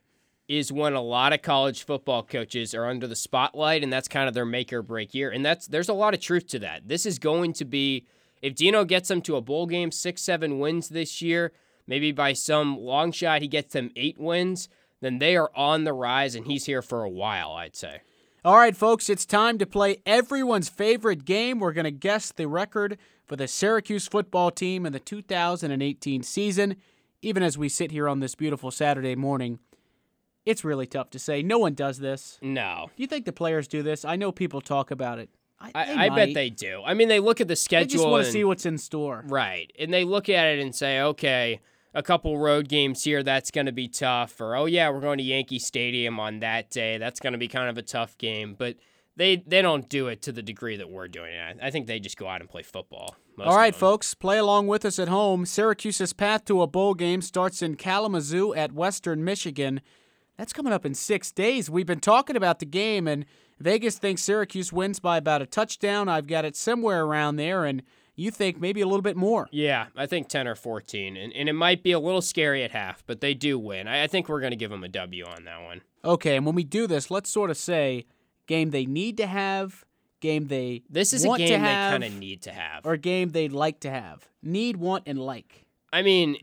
is 0.48 0.70
when 0.70 0.92
a 0.92 1.00
lot 1.00 1.32
of 1.32 1.42
college 1.42 1.84
football 1.84 2.22
coaches 2.22 2.74
are 2.74 2.86
under 2.86 3.06
the 3.06 3.16
spotlight, 3.16 3.82
and 3.82 3.92
that's 3.92 4.08
kind 4.08 4.28
of 4.28 4.34
their 4.34 4.44
make 4.44 4.72
or 4.72 4.82
break 4.82 5.14
year. 5.14 5.30
And 5.30 5.44
that's 5.44 5.66
there's 5.66 5.88
a 5.88 5.94
lot 5.94 6.14
of 6.14 6.20
truth 6.20 6.46
to 6.48 6.58
that. 6.60 6.88
This 6.88 7.06
is 7.06 7.18
going 7.18 7.52
to 7.54 7.64
be 7.64 8.06
if 8.42 8.54
Dino 8.54 8.84
gets 8.84 9.08
them 9.08 9.22
to 9.22 9.36
a 9.36 9.40
bowl 9.40 9.66
game, 9.66 9.90
six, 9.90 10.22
seven 10.22 10.58
wins 10.58 10.88
this 10.88 11.20
year, 11.20 11.52
maybe 11.86 12.12
by 12.12 12.32
some 12.32 12.78
long 12.78 13.12
shot 13.12 13.42
he 13.42 13.48
gets 13.48 13.72
them 13.72 13.90
eight 13.96 14.18
wins, 14.18 14.68
then 15.00 15.18
they 15.18 15.36
are 15.36 15.50
on 15.54 15.84
the 15.84 15.92
rise, 15.92 16.34
and 16.34 16.46
he's 16.46 16.66
here 16.66 16.82
for 16.82 17.02
a 17.02 17.10
while. 17.10 17.52
I'd 17.52 17.76
say. 17.76 18.02
All 18.44 18.56
right, 18.56 18.76
folks, 18.76 19.10
it's 19.10 19.26
time 19.26 19.58
to 19.58 19.66
play 19.66 19.96
everyone's 20.06 20.68
favorite 20.68 21.24
game. 21.24 21.58
We're 21.58 21.72
going 21.72 21.84
to 21.84 21.90
guess 21.90 22.30
the 22.30 22.46
record 22.46 22.96
for 23.26 23.34
the 23.34 23.48
Syracuse 23.48 24.06
football 24.06 24.52
team 24.52 24.86
in 24.86 24.92
the 24.92 25.00
2018 25.00 26.22
season. 26.22 26.76
Even 27.22 27.42
as 27.42 27.58
we 27.58 27.68
sit 27.68 27.90
here 27.90 28.08
on 28.08 28.20
this 28.20 28.36
beautiful 28.36 28.70
Saturday 28.70 29.16
morning, 29.16 29.58
it's 30.46 30.64
really 30.64 30.86
tough 30.86 31.10
to 31.10 31.18
say. 31.18 31.42
No 31.42 31.58
one 31.58 31.74
does 31.74 31.98
this. 31.98 32.38
No, 32.40 32.86
Do 32.96 33.02
you 33.02 33.06
think 33.06 33.24
the 33.26 33.32
players 33.32 33.68
do 33.68 33.82
this? 33.82 34.04
I 34.04 34.16
know 34.16 34.32
people 34.32 34.60
talk 34.60 34.90
about 34.90 35.18
it. 35.18 35.28
I, 35.58 35.70
I, 35.74 36.06
I 36.06 36.08
bet 36.10 36.34
they 36.34 36.50
do. 36.50 36.82
I 36.84 36.94
mean, 36.94 37.08
they 37.08 37.18
look 37.18 37.40
at 37.40 37.48
the 37.48 37.52
They 37.52 37.56
schedule. 37.56 37.88
just 37.98 38.06
want 38.08 38.24
to 38.26 38.30
see 38.30 38.44
what's 38.44 38.66
in 38.66 38.78
store. 38.78 39.24
Right. 39.26 39.72
And 39.78 39.92
they 39.92 40.04
look 40.04 40.28
at 40.28 40.46
it 40.46 40.58
and 40.60 40.74
say, 40.74 41.00
okay, 41.00 41.60
a 41.94 42.02
couple 42.02 42.38
road 42.38 42.68
games 42.68 43.04
here, 43.04 43.22
that's 43.22 43.50
going 43.50 43.64
to 43.66 43.72
be 43.72 43.88
tough. 43.88 44.38
Or, 44.40 44.54
oh, 44.54 44.66
yeah, 44.66 44.90
we're 44.90 45.00
going 45.00 45.16
to 45.18 45.24
Yankee 45.24 45.58
Stadium 45.58 46.20
on 46.20 46.40
that 46.40 46.70
day. 46.70 46.98
That's 46.98 47.20
going 47.20 47.32
to 47.32 47.38
be 47.38 47.48
kind 47.48 47.70
of 47.70 47.78
a 47.78 47.82
tough 47.82 48.18
game. 48.18 48.54
But 48.56 48.76
they, 49.16 49.36
they 49.46 49.62
don't 49.62 49.88
do 49.88 50.08
it 50.08 50.20
to 50.22 50.32
the 50.32 50.42
degree 50.42 50.76
that 50.76 50.90
we're 50.90 51.08
doing 51.08 51.32
it. 51.32 51.56
I 51.62 51.70
think 51.70 51.86
they 51.86 52.00
just 52.00 52.18
go 52.18 52.28
out 52.28 52.42
and 52.42 52.50
play 52.50 52.62
football. 52.62 53.16
All 53.42 53.56
right, 53.56 53.74
folks, 53.74 54.12
play 54.14 54.36
along 54.36 54.66
with 54.66 54.84
us 54.84 54.98
at 54.98 55.08
home. 55.08 55.46
Syracuse's 55.46 56.12
path 56.12 56.44
to 56.46 56.60
a 56.60 56.66
bowl 56.66 56.92
game 56.92 57.22
starts 57.22 57.62
in 57.62 57.76
Kalamazoo 57.76 58.52
at 58.54 58.72
Western 58.72 59.24
Michigan. 59.24 59.80
That's 60.38 60.52
coming 60.52 60.72
up 60.72 60.84
in 60.84 60.94
six 60.94 61.32
days. 61.32 61.70
We've 61.70 61.86
been 61.86 62.00
talking 62.00 62.36
about 62.36 62.58
the 62.58 62.66
game, 62.66 63.08
and 63.08 63.24
Vegas 63.58 63.98
thinks 63.98 64.22
Syracuse 64.22 64.72
wins 64.72 65.00
by 65.00 65.16
about 65.16 65.42
a 65.42 65.46
touchdown. 65.46 66.08
I've 66.08 66.26
got 66.26 66.44
it 66.44 66.54
somewhere 66.56 67.04
around 67.04 67.36
there, 67.36 67.64
and 67.64 67.82
you 68.14 68.30
think 68.30 68.60
maybe 68.60 68.80
a 68.82 68.86
little 68.86 69.02
bit 69.02 69.16
more. 69.16 69.48
Yeah, 69.50 69.86
I 69.96 70.06
think 70.06 70.28
10 70.28 70.46
or 70.46 70.54
14. 70.54 71.16
And, 71.16 71.32
and 71.32 71.48
it 71.48 71.54
might 71.54 71.82
be 71.82 71.92
a 71.92 71.98
little 71.98 72.20
scary 72.22 72.62
at 72.64 72.70
half, 72.72 73.02
but 73.06 73.20
they 73.20 73.32
do 73.34 73.58
win. 73.58 73.88
I, 73.88 74.04
I 74.04 74.06
think 74.08 74.28
we're 74.28 74.40
going 74.40 74.50
to 74.52 74.56
give 74.56 74.70
them 74.70 74.84
a 74.84 74.88
W 74.88 75.24
on 75.24 75.44
that 75.44 75.62
one. 75.62 75.80
Okay, 76.04 76.36
and 76.36 76.44
when 76.44 76.54
we 76.54 76.64
do 76.64 76.86
this, 76.86 77.10
let's 77.10 77.30
sort 77.30 77.50
of 77.50 77.56
say 77.56 78.04
game 78.46 78.70
they 78.70 78.84
need 78.86 79.16
to 79.16 79.26
have, 79.26 79.84
game 80.20 80.48
they 80.48 80.82
This 80.88 81.12
is 81.12 81.26
want 81.26 81.42
a 81.42 81.46
game 81.46 81.62
they 81.62 81.68
kind 81.68 82.04
of 82.04 82.14
need 82.14 82.42
to 82.42 82.52
have. 82.52 82.84
or 82.86 82.96
game 82.96 83.30
they'd 83.30 83.52
like 83.52 83.80
to 83.80 83.90
have. 83.90 84.28
Need, 84.42 84.76
want, 84.76 85.04
and 85.06 85.18
like. 85.18 85.66
I 85.92 86.02
mean, 86.02 86.36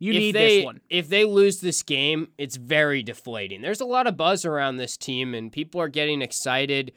You 0.00 0.14
if 0.14 0.18
need 0.18 0.34
they, 0.34 0.56
this 0.56 0.64
one. 0.64 0.80
If 0.88 1.08
they 1.08 1.24
lose 1.24 1.60
this 1.60 1.82
game, 1.82 2.28
it's 2.38 2.56
very 2.56 3.02
deflating. 3.02 3.60
There's 3.60 3.82
a 3.82 3.86
lot 3.86 4.06
of 4.06 4.16
buzz 4.16 4.46
around 4.46 4.78
this 4.78 4.96
team, 4.96 5.34
and 5.34 5.52
people 5.52 5.80
are 5.80 5.88
getting 5.88 6.22
excited. 6.22 6.92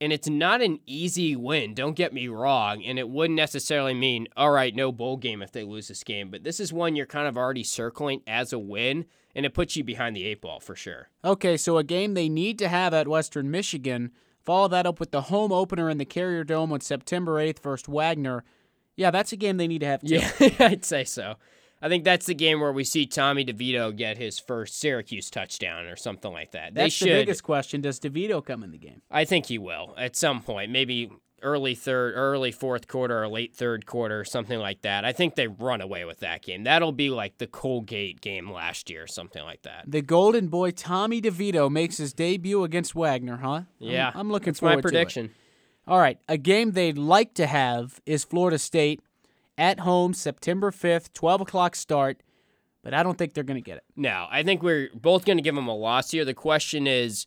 And 0.00 0.12
it's 0.12 0.28
not 0.28 0.62
an 0.62 0.78
easy 0.86 1.34
win, 1.34 1.74
don't 1.74 1.96
get 1.96 2.12
me 2.12 2.28
wrong. 2.28 2.82
And 2.84 2.98
it 2.98 3.08
wouldn't 3.08 3.36
necessarily 3.36 3.94
mean, 3.94 4.28
all 4.36 4.50
right, 4.50 4.74
no 4.74 4.92
bowl 4.92 5.16
game 5.16 5.42
if 5.42 5.52
they 5.52 5.64
lose 5.64 5.88
this 5.88 6.04
game. 6.04 6.30
But 6.30 6.44
this 6.44 6.60
is 6.60 6.72
one 6.72 6.94
you're 6.96 7.06
kind 7.06 7.26
of 7.26 7.36
already 7.36 7.64
circling 7.64 8.22
as 8.26 8.52
a 8.52 8.58
win, 8.58 9.06
and 9.34 9.44
it 9.44 9.54
puts 9.54 9.76
you 9.76 9.82
behind 9.84 10.14
the 10.14 10.24
eight 10.24 10.40
ball 10.40 10.60
for 10.60 10.76
sure. 10.76 11.10
Okay, 11.24 11.56
so 11.56 11.78
a 11.78 11.84
game 11.84 12.14
they 12.14 12.28
need 12.28 12.58
to 12.60 12.68
have 12.68 12.94
at 12.94 13.08
Western 13.08 13.50
Michigan. 13.50 14.12
Follow 14.44 14.68
that 14.68 14.86
up 14.86 15.00
with 15.00 15.10
the 15.10 15.22
home 15.22 15.52
opener 15.52 15.90
in 15.90 15.98
the 15.98 16.04
Carrier 16.04 16.44
Dome 16.44 16.72
on 16.72 16.80
September 16.80 17.34
8th 17.34 17.60
versus 17.60 17.88
Wagner. 17.88 18.44
Yeah, 18.96 19.10
that's 19.10 19.32
a 19.32 19.36
game 19.36 19.56
they 19.56 19.66
need 19.66 19.80
to 19.80 19.86
have 19.86 20.02
too. 20.02 20.16
Yeah, 20.16 20.50
I'd 20.60 20.84
say 20.84 21.04
so. 21.04 21.36
I 21.84 21.88
think 21.90 22.04
that's 22.04 22.24
the 22.24 22.34
game 22.34 22.60
where 22.60 22.72
we 22.72 22.82
see 22.82 23.04
Tommy 23.04 23.44
DeVito 23.44 23.94
get 23.94 24.16
his 24.16 24.38
first 24.38 24.80
Syracuse 24.80 25.28
touchdown 25.28 25.84
or 25.84 25.96
something 25.96 26.32
like 26.32 26.52
that. 26.52 26.74
That's 26.74 26.94
should. 26.94 27.08
the 27.08 27.12
biggest 27.12 27.42
question. 27.42 27.82
Does 27.82 28.00
DeVito 28.00 28.42
come 28.42 28.62
in 28.62 28.70
the 28.70 28.78
game? 28.78 29.02
I 29.10 29.26
think 29.26 29.44
he 29.46 29.58
will 29.58 29.92
at 29.98 30.16
some 30.16 30.40
point, 30.40 30.70
maybe 30.70 31.10
early 31.42 31.74
third, 31.74 32.14
early 32.16 32.52
fourth 32.52 32.88
quarter, 32.88 33.22
or 33.22 33.28
late 33.28 33.54
third 33.54 33.84
quarter, 33.84 34.24
something 34.24 34.58
like 34.58 34.80
that. 34.80 35.04
I 35.04 35.12
think 35.12 35.34
they 35.34 35.46
run 35.46 35.82
away 35.82 36.06
with 36.06 36.20
that 36.20 36.40
game. 36.40 36.64
That'll 36.64 36.90
be 36.90 37.10
like 37.10 37.36
the 37.36 37.46
Colgate 37.46 38.22
game 38.22 38.50
last 38.50 38.88
year, 38.88 39.02
or 39.04 39.06
something 39.06 39.44
like 39.44 39.60
that. 39.64 39.84
The 39.86 40.00
Golden 40.00 40.48
Boy 40.48 40.70
Tommy 40.70 41.20
DeVito 41.20 41.70
makes 41.70 41.98
his 41.98 42.14
debut 42.14 42.64
against 42.64 42.94
Wagner, 42.94 43.36
huh? 43.36 43.64
Yeah, 43.78 44.06
I'm- 44.06 44.20
I'm, 44.20 44.32
looking 44.32 44.52
That's 44.54 44.60
forward 44.60 44.76
my 44.76 44.80
prediction. 44.80 45.26
to 45.26 45.32
it. 45.34 45.36
All 45.86 45.98
right, 45.98 46.18
a 46.30 46.38
game 46.38 46.70
they'd 46.72 46.96
like 46.96 47.34
to 47.34 47.46
have 47.46 48.00
is 48.06 48.24
Florida 48.24 48.58
State 48.58 49.02
at 49.58 49.80
home, 49.80 50.14
September 50.14 50.70
5th, 50.70 51.12
12 51.12 51.40
o'clock 51.42 51.76
start, 51.76 52.22
but 52.82 52.92
I 52.94 53.02
don't 53.02 53.16
think 53.16 53.34
they're 53.34 53.44
going 53.44 53.62
to 53.62 53.64
get 53.64 53.78
it. 53.78 53.84
No, 53.96 54.26
I 54.30 54.42
think 54.42 54.62
we're 54.62 54.90
both 54.94 55.24
going 55.24 55.38
to 55.38 55.42
give 55.42 55.54
them 55.54 55.68
a 55.68 55.74
loss 55.76 56.10
here. 56.10 56.24
The 56.24 56.34
question 56.34 56.86
is, 56.86 57.24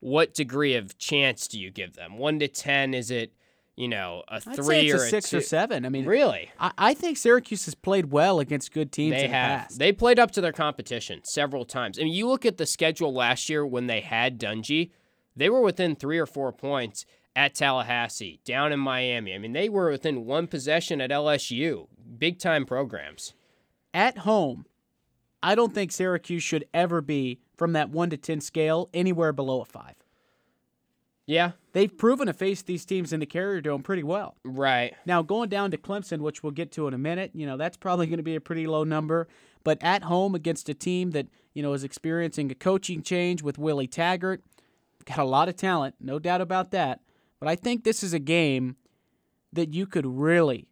what 0.00 0.34
degree 0.34 0.74
of 0.76 0.96
chance 0.98 1.48
do 1.48 1.58
you 1.60 1.70
give 1.70 1.94
them? 1.94 2.16
One 2.18 2.38
to 2.38 2.48
ten? 2.48 2.94
Is 2.94 3.10
it, 3.10 3.32
you 3.76 3.88
know, 3.88 4.22
a 4.28 4.40
three 4.40 4.90
or 4.92 4.96
a 4.96 5.08
six 5.08 5.30
two? 5.30 5.38
or 5.38 5.40
seven. 5.42 5.84
I 5.84 5.88
mean, 5.88 6.04
Really? 6.06 6.50
I, 6.58 6.72
I 6.78 6.94
think 6.94 7.16
Syracuse 7.18 7.64
has 7.66 7.74
played 7.74 8.10
well 8.12 8.40
against 8.40 8.72
good 8.72 8.92
teams 8.92 9.12
They 9.12 9.24
in 9.24 9.30
the 9.30 9.36
have. 9.36 9.60
past. 9.62 9.78
They 9.78 9.92
played 9.92 10.18
up 10.18 10.30
to 10.32 10.40
their 10.40 10.52
competition 10.52 11.20
several 11.24 11.64
times. 11.64 11.98
I 11.98 12.04
mean, 12.04 12.12
you 12.14 12.28
look 12.28 12.46
at 12.46 12.56
the 12.56 12.66
schedule 12.66 13.12
last 13.12 13.48
year 13.50 13.66
when 13.66 13.88
they 13.88 14.00
had 14.00 14.38
Dungey, 14.38 14.90
they 15.36 15.50
were 15.50 15.60
within 15.60 15.96
three 15.96 16.18
or 16.18 16.26
four 16.26 16.52
points 16.52 17.04
at 17.36 17.54
Tallahassee, 17.54 18.40
down 18.44 18.72
in 18.72 18.80
Miami. 18.80 19.34
I 19.34 19.38
mean, 19.38 19.52
they 19.52 19.68
were 19.68 19.90
within 19.90 20.26
one 20.26 20.46
possession 20.46 21.00
at 21.00 21.10
LSU. 21.10 21.86
Big 22.18 22.38
time 22.38 22.64
programs. 22.66 23.34
At 23.94 24.18
home, 24.18 24.66
I 25.42 25.54
don't 25.54 25.74
think 25.74 25.92
Syracuse 25.92 26.42
should 26.42 26.64
ever 26.74 27.00
be 27.00 27.40
from 27.56 27.72
that 27.72 27.90
one 27.90 28.10
to 28.10 28.16
ten 28.16 28.40
scale 28.40 28.88
anywhere 28.92 29.32
below 29.32 29.60
a 29.60 29.64
five. 29.64 29.94
Yeah, 31.26 31.52
They've 31.72 31.96
proven 31.96 32.26
to 32.26 32.32
face 32.32 32.62
these 32.62 32.84
teams 32.84 33.12
in 33.12 33.20
the 33.20 33.26
Carrier 33.26 33.60
Dome 33.60 33.82
pretty 33.82 34.02
well. 34.02 34.34
right. 34.44 34.94
Now, 35.06 35.22
going 35.22 35.48
down 35.48 35.70
to 35.70 35.76
Clemson, 35.76 36.20
which 36.20 36.42
we'll 36.42 36.50
get 36.52 36.72
to 36.72 36.88
in 36.88 36.94
a 36.94 36.98
minute, 36.98 37.30
you 37.34 37.46
know, 37.46 37.56
that's 37.56 37.76
probably 37.76 38.06
going 38.06 38.16
to 38.16 38.24
be 38.24 38.34
a 38.34 38.40
pretty 38.40 38.66
low 38.66 38.82
number. 38.82 39.28
But 39.62 39.78
at 39.80 40.02
home 40.04 40.34
against 40.34 40.68
a 40.68 40.74
team 40.74 41.12
that, 41.12 41.28
you 41.54 41.62
know, 41.62 41.72
is 41.72 41.84
experiencing 41.84 42.50
a 42.50 42.54
coaching 42.54 43.02
change 43.02 43.42
with 43.42 43.58
Willie 43.58 43.86
Taggart, 43.86 44.42
got 45.04 45.18
a 45.18 45.24
lot 45.24 45.48
of 45.48 45.56
talent, 45.56 45.94
no 46.00 46.18
doubt 46.18 46.40
about 46.40 46.72
that. 46.72 47.00
But 47.40 47.48
I 47.48 47.56
think 47.56 47.84
this 47.84 48.02
is 48.02 48.12
a 48.12 48.18
game 48.18 48.76
that 49.52 49.74
you 49.74 49.86
could 49.86 50.06
really 50.06 50.68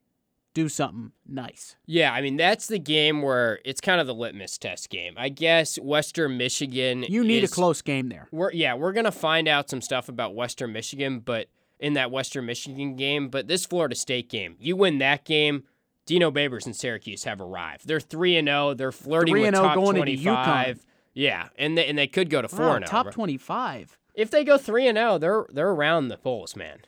do 0.55 0.69
something 0.69 1.13
nice. 1.27 1.77
Yeah, 1.87 2.13
I 2.13 2.21
mean, 2.21 2.37
that's 2.37 2.67
the 2.67 2.79
game 2.79 3.23
where 3.23 3.61
it's 3.65 3.81
kind 3.81 4.01
of 4.01 4.07
the 4.07 4.15
litmus 4.15 4.59
test 4.59 4.91
game. 4.91 5.15
I 5.17 5.29
guess 5.29 5.79
Western 5.79 6.37
Michigan. 6.37 7.05
You 7.09 7.25
need 7.25 7.45
is- 7.45 7.53
a 7.53 7.55
close 7.55 7.81
game 7.83 8.09
there. 8.09 8.29
We're 8.31 8.53
yeah, 8.53 8.75
we're 8.75 8.93
gonna 8.93 9.13
find 9.13 9.49
out 9.49 9.71
some 9.71 9.81
stuff 9.81 10.09
about 10.09 10.35
Western 10.35 10.73
Michigan, 10.73 11.21
but 11.21 11.49
in 11.81 11.95
that 11.95 12.11
Western 12.11 12.45
Michigan 12.47 12.97
game, 12.97 13.29
but 13.29 13.47
this 13.47 13.65
Florida 13.65 13.95
State 13.95 14.29
game, 14.29 14.57
you 14.59 14.77
win 14.77 14.99
that 14.99 15.25
game. 15.25 15.65
Dino 16.07 16.31
Babers 16.31 16.65
and 16.65 16.75
Syracuse 16.75 17.25
have 17.25 17.41
arrived. 17.41 17.87
They're 17.87 18.01
three 18.01 18.37
and 18.37 18.49
zero. 18.49 18.73
They're 18.75 18.93
flirting 18.93 19.35
3 19.35 19.41
with 19.41 19.49
and 19.49 19.57
0 19.57 19.67
top 19.69 19.75
going 19.77 19.97
into 19.97 20.01
twenty 20.01 20.25
UConn. 20.25 20.81
Yeah, 21.13 21.49
and 21.57 21.77
they, 21.77 21.87
and 21.87 21.99
they 21.99 22.07
could 22.07 22.31
go 22.31 22.41
to 22.41 22.49
four 22.49 22.67
Wow, 22.67 22.75
and 22.77 22.85
oh. 22.85 22.89
top 22.89 23.07
zero. 23.07 23.13
25. 23.13 23.99
If 24.19 24.33
they 24.33 24.43
go 24.43 24.59
three 24.59 24.89
and 24.89 24.99
zero, 24.99 25.17
they're 25.17 25.47
they're 25.51 25.71
around 25.71 26.09
the 26.09 26.17
polls, 26.17 26.57
man. 26.57 26.81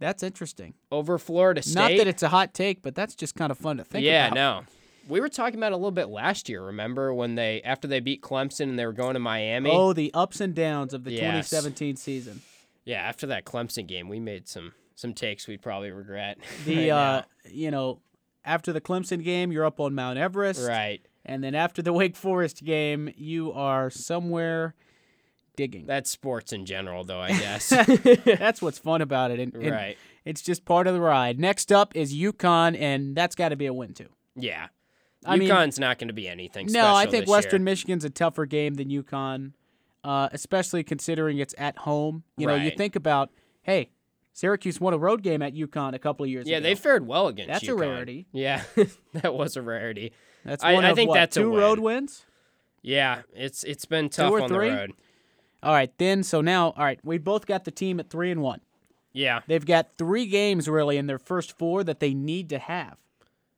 That's 0.00 0.24
interesting. 0.24 0.74
Over 0.90 1.16
Florida 1.16 1.62
State. 1.62 1.74
Not 1.74 1.88
that 1.98 2.08
it's 2.08 2.22
a 2.24 2.28
hot 2.28 2.52
take, 2.52 2.82
but 2.82 2.96
that's 2.96 3.14
just 3.14 3.36
kind 3.36 3.52
of 3.52 3.58
fun 3.58 3.76
to 3.76 3.84
think 3.84 4.04
yeah, 4.04 4.26
about. 4.26 4.36
Yeah, 4.36 4.42
no. 4.42 4.64
We 5.08 5.20
were 5.20 5.28
talking 5.28 5.56
about 5.56 5.68
it 5.68 5.74
a 5.74 5.76
little 5.76 5.92
bit 5.92 6.08
last 6.08 6.48
year. 6.48 6.62
Remember 6.62 7.14
when 7.14 7.36
they 7.36 7.62
after 7.62 7.86
they 7.86 8.00
beat 8.00 8.22
Clemson 8.22 8.62
and 8.62 8.78
they 8.78 8.86
were 8.86 8.92
going 8.92 9.14
to 9.14 9.20
Miami? 9.20 9.70
Oh, 9.70 9.92
the 9.92 10.10
ups 10.12 10.40
and 10.40 10.52
downs 10.52 10.92
of 10.92 11.04
the 11.04 11.12
Yes. 11.12 11.48
2017 11.48 11.94
season. 11.94 12.42
Yeah, 12.84 13.02
after 13.02 13.28
that 13.28 13.44
Clemson 13.44 13.86
game, 13.86 14.08
we 14.08 14.18
made 14.18 14.48
some 14.48 14.72
some 14.96 15.14
takes 15.14 15.46
we'd 15.46 15.62
probably 15.62 15.92
regret. 15.92 16.38
The 16.64 16.90
right 16.90 17.18
uh, 17.18 17.22
you 17.48 17.70
know, 17.70 18.00
after 18.44 18.72
the 18.72 18.80
Clemson 18.80 19.22
game, 19.22 19.52
you're 19.52 19.64
up 19.64 19.78
on 19.78 19.94
Mount 19.94 20.18
Everest, 20.18 20.66
right. 20.66 21.00
and 21.24 21.44
then 21.44 21.54
after 21.54 21.82
the 21.82 21.92
Wake 21.92 22.16
Forest 22.16 22.64
game, 22.64 23.12
you 23.16 23.52
are 23.52 23.90
somewhere 23.90 24.74
digging. 25.58 25.84
That's 25.84 26.08
sports 26.08 26.52
in 26.54 26.64
general, 26.64 27.04
though. 27.04 27.20
I 27.20 27.28
guess. 27.38 27.68
That's 28.24 28.62
what's 28.62 28.78
fun 28.78 29.02
about 29.02 29.30
it. 29.30 29.40
And, 29.40 29.52
and, 29.54 29.70
right. 29.70 29.98
It's 30.24 30.40
just 30.40 30.64
part 30.64 30.86
of 30.86 30.94
the 30.94 31.00
ride. 31.00 31.38
Next 31.38 31.70
up 31.72 31.94
is 31.96 32.14
UConn, 32.14 32.78
and 32.80 33.16
that's 33.16 33.34
got 33.34 33.48
to 33.50 33.56
be 33.56 33.66
a 33.66 33.72
win 33.72 33.92
too. 33.94 34.08
Yeah. 34.36 34.68
I 35.24 35.36
mean- 35.36 35.48
UConn's 35.48 35.78
not 35.78 35.98
going 35.98 36.08
to 36.08 36.14
be 36.14 36.28
anything 36.28 36.68
special. 36.68 36.88
No, 36.88 36.94
I 36.94 37.06
think 37.06 37.28
Western 37.28 37.62
year. 37.62 37.64
Michigan's 37.64 38.04
a 38.04 38.10
tougher 38.10 38.46
game 38.46 38.74
than 38.74 38.88
UConn, 38.88 39.52
uh, 40.04 40.28
especially 40.32 40.84
considering 40.84 41.38
it's 41.38 41.54
at 41.58 41.78
home. 41.78 42.22
You 42.36 42.46
know, 42.46 42.54
you 42.54 42.70
think 42.70 42.94
about, 42.94 43.30
hey, 43.62 43.90
Syracuse 44.34 44.80
won 44.80 44.94
a 44.94 44.98
road 44.98 45.22
game 45.22 45.42
at 45.42 45.54
UConn 45.54 45.94
a 45.94 45.98
couple 45.98 46.24
of 46.24 46.30
years 46.30 46.46
Yeah, 46.46 46.58
ago. 46.58 46.68
Yeah, 46.68 46.74
they 46.74 46.80
fared 46.80 47.06
well 47.06 47.26
against 47.26 47.48
That's 47.48 47.68
a 47.68 47.74
rarity. 47.74 48.28
Yeah, 48.30 48.62
that 49.14 49.34
was 49.34 49.56
a 49.56 49.62
rarity. 49.62 50.12
That's 50.44 50.62
I- 50.62 50.76
I 50.76 50.94
think 50.94 51.10
what, 51.10 51.16
that's 51.16 51.36
a 51.36 51.40
two 51.40 51.56
road 51.56 51.78
wins. 51.80 52.24
Yeah, 52.82 53.22
it's 53.34 53.64
it's 53.64 53.86
been 53.86 54.08
tough 54.08 54.32
on 54.32 54.48
three? 54.48 54.70
the 54.70 54.76
road. 54.76 54.92
All 55.62 55.72
right, 55.72 55.92
then. 55.98 56.22
So 56.22 56.40
now, 56.40 56.72
all 56.76 56.84
right, 56.84 57.00
we 57.02 57.18
both 57.18 57.46
got 57.46 57.64
the 57.64 57.70
team 57.70 57.98
at 58.00 58.10
three 58.10 58.30
and 58.30 58.42
one. 58.42 58.60
Yeah. 59.12 59.40
They've 59.46 59.64
got 59.64 59.96
three 59.96 60.26
games 60.26 60.68
really 60.68 60.96
in 60.96 61.06
their 61.06 61.18
first 61.18 61.56
four 61.58 61.82
that 61.84 62.00
they 62.00 62.14
need 62.14 62.48
to 62.50 62.58
have. 62.58 62.96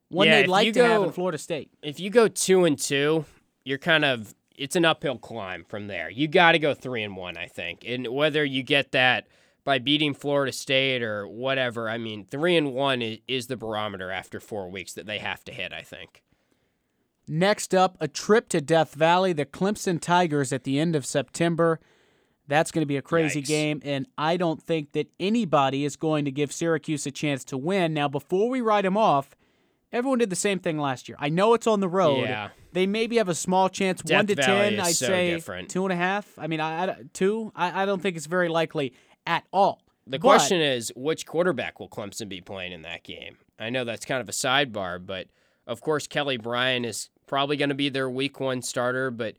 One 0.09 0.27
Yeah, 0.27 0.41
they'd 0.41 0.47
like 0.47 0.73
to 0.73 0.83
have 0.83 1.01
go- 1.01 1.03
in 1.05 1.11
Florida 1.11 1.37
State. 1.37 1.69
If 1.81 1.99
you 1.99 2.09
go 2.09 2.27
two 2.27 2.65
and 2.65 2.77
two, 2.77 3.25
you're 3.63 3.77
kind 3.77 4.03
of 4.03 4.33
it's 4.57 4.75
an 4.75 4.85
uphill 4.85 5.17
climb 5.17 5.63
from 5.63 5.87
there. 5.87 6.09
You 6.09 6.27
got 6.27 6.51
to 6.51 6.59
go 6.59 6.73
three 6.73 7.03
and 7.03 7.15
one, 7.15 7.37
I 7.37 7.47
think, 7.47 7.83
and 7.85 8.07
whether 8.07 8.43
you 8.43 8.61
get 8.63 8.91
that 8.91 9.27
by 9.63 9.79
beating 9.79 10.13
Florida 10.13 10.51
State 10.51 11.01
or 11.01 11.27
whatever, 11.27 11.89
I 11.89 11.97
mean, 11.97 12.25
three 12.25 12.57
and 12.57 12.73
one 12.73 13.01
is, 13.01 13.19
is 13.27 13.47
the 13.47 13.55
barometer 13.57 14.11
after 14.11 14.39
four 14.39 14.69
weeks 14.69 14.93
that 14.93 15.05
they 15.05 15.19
have 15.19 15.43
to 15.45 15.51
hit. 15.51 15.71
I 15.71 15.81
think. 15.81 16.23
Next 17.27 17.73
up, 17.73 17.95
a 18.01 18.07
trip 18.07 18.49
to 18.49 18.59
Death 18.61 18.95
Valley, 18.95 19.31
the 19.31 19.45
Clemson 19.45 20.01
Tigers 20.01 20.51
at 20.51 20.63
the 20.63 20.79
end 20.79 20.95
of 20.95 21.05
September. 21.05 21.79
That's 22.51 22.69
going 22.69 22.81
to 22.81 22.85
be 22.85 22.97
a 22.97 23.01
crazy 23.01 23.41
Yikes. 23.41 23.47
game, 23.47 23.81
and 23.85 24.05
I 24.17 24.35
don't 24.35 24.61
think 24.61 24.91
that 24.91 25.07
anybody 25.21 25.85
is 25.85 25.95
going 25.95 26.25
to 26.25 26.31
give 26.31 26.51
Syracuse 26.51 27.05
a 27.05 27.11
chance 27.11 27.45
to 27.45 27.57
win. 27.57 27.93
Now, 27.93 28.09
before 28.09 28.49
we 28.49 28.59
write 28.59 28.81
them 28.83 28.97
off, 28.97 29.29
everyone 29.93 30.19
did 30.19 30.29
the 30.29 30.35
same 30.35 30.59
thing 30.59 30.77
last 30.77 31.07
year. 31.07 31.15
I 31.17 31.29
know 31.29 31.53
it's 31.53 31.65
on 31.65 31.79
the 31.79 31.87
road. 31.87 32.23
Yeah. 32.23 32.49
They 32.73 32.85
maybe 32.87 33.15
have 33.17 33.29
a 33.29 33.35
small 33.35 33.69
chance, 33.69 34.03
one 34.03 34.27
to 34.27 34.35
Valley 34.35 34.71
ten. 34.71 34.79
I'd 34.81 34.95
so 34.95 35.05
say 35.07 35.29
different. 35.31 35.69
two 35.69 35.85
and 35.85 35.93
a 35.93 35.95
half. 35.95 36.27
I 36.37 36.47
mean, 36.47 36.59
I, 36.59 36.83
I 36.83 36.95
two. 37.13 37.53
I, 37.55 37.83
I 37.83 37.85
don't 37.85 38.01
think 38.01 38.17
it's 38.17 38.25
very 38.25 38.49
likely 38.49 38.93
at 39.25 39.45
all. 39.53 39.81
The 40.05 40.19
But- 40.19 40.27
question 40.27 40.59
is, 40.59 40.91
which 40.95 41.25
quarterback 41.25 41.79
will 41.79 41.87
Clemson 41.89 42.27
be 42.27 42.41
playing 42.41 42.73
in 42.73 42.81
that 42.81 43.03
game? 43.03 43.37
I 43.59 43.69
know 43.69 43.85
that's 43.85 44.03
kind 44.05 44.19
of 44.19 44.27
a 44.27 44.33
sidebar, 44.33 45.05
but 45.05 45.27
of 45.67 45.79
course 45.79 46.05
Kelly 46.05 46.35
Bryant 46.37 46.85
is 46.85 47.09
probably 47.27 47.55
going 47.55 47.69
to 47.69 47.75
be 47.75 47.87
their 47.87 48.09
week 48.09 48.39
one 48.41 48.61
starter, 48.61 49.09
but 49.09 49.35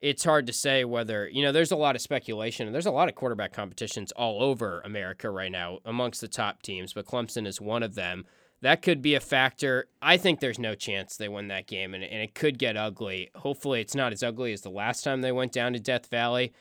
it's 0.00 0.24
hard 0.24 0.46
to 0.46 0.52
say 0.52 0.84
whether, 0.84 1.28
you 1.28 1.42
know, 1.42 1.52
there's 1.52 1.72
a 1.72 1.76
lot 1.76 1.96
of 1.96 2.02
speculation 2.02 2.66
and 2.66 2.74
there's 2.74 2.86
a 2.86 2.90
lot 2.90 3.08
of 3.08 3.14
quarterback 3.14 3.52
competitions 3.52 4.12
all 4.12 4.42
over 4.42 4.80
America 4.84 5.30
right 5.30 5.50
now 5.50 5.78
amongst 5.84 6.20
the 6.20 6.28
top 6.28 6.62
teams, 6.62 6.92
but 6.92 7.06
Clemson 7.06 7.46
is 7.46 7.60
one 7.60 7.82
of 7.82 7.94
them. 7.94 8.24
That 8.62 8.82
could 8.82 9.02
be 9.02 9.14
a 9.14 9.20
factor. 9.20 9.88
I 10.00 10.16
think 10.16 10.40
there's 10.40 10.58
no 10.58 10.74
chance 10.74 11.16
they 11.16 11.28
win 11.28 11.48
that 11.48 11.66
game, 11.66 11.92
and, 11.92 12.02
and 12.02 12.22
it 12.22 12.34
could 12.34 12.58
get 12.58 12.76
ugly. 12.76 13.30
Hopefully, 13.36 13.82
it's 13.82 13.94
not 13.94 14.12
as 14.12 14.22
ugly 14.22 14.52
as 14.52 14.62
the 14.62 14.70
last 14.70 15.04
time 15.04 15.20
they 15.20 15.32
went 15.32 15.52
down 15.52 15.74
to 15.74 15.78
Death 15.78 16.08
Valley 16.08 16.52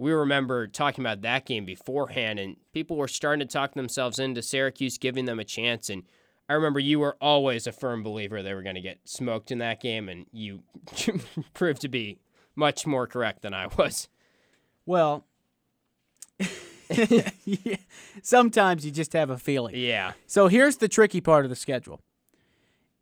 we 0.00 0.12
remember 0.12 0.66
talking 0.66 1.04
about 1.04 1.20
that 1.20 1.44
game 1.44 1.66
beforehand, 1.66 2.38
and 2.38 2.56
people 2.72 2.96
were 2.96 3.06
starting 3.06 3.46
to 3.46 3.52
talk 3.52 3.74
themselves 3.74 4.18
into 4.18 4.40
Syracuse 4.40 4.96
giving 4.96 5.26
them 5.26 5.38
a 5.38 5.44
chance. 5.44 5.90
And 5.90 6.04
I 6.48 6.54
remember 6.54 6.80
you 6.80 6.98
were 6.98 7.18
always 7.20 7.66
a 7.66 7.72
firm 7.72 8.02
believer 8.02 8.42
they 8.42 8.54
were 8.54 8.62
going 8.62 8.76
to 8.76 8.80
get 8.80 9.00
smoked 9.04 9.50
in 9.50 9.58
that 9.58 9.78
game, 9.78 10.08
and 10.08 10.24
you 10.32 10.62
proved 11.54 11.82
to 11.82 11.88
be 11.88 12.18
much 12.60 12.86
more 12.86 13.08
correct 13.08 13.42
than 13.42 13.52
I 13.52 13.66
was. 13.76 14.08
Well, 14.86 15.24
sometimes 18.22 18.84
you 18.84 18.92
just 18.92 19.12
have 19.14 19.30
a 19.30 19.38
feeling. 19.38 19.74
Yeah. 19.76 20.12
So 20.26 20.46
here's 20.46 20.76
the 20.76 20.88
tricky 20.88 21.20
part 21.20 21.44
of 21.44 21.50
the 21.50 21.56
schedule. 21.56 22.00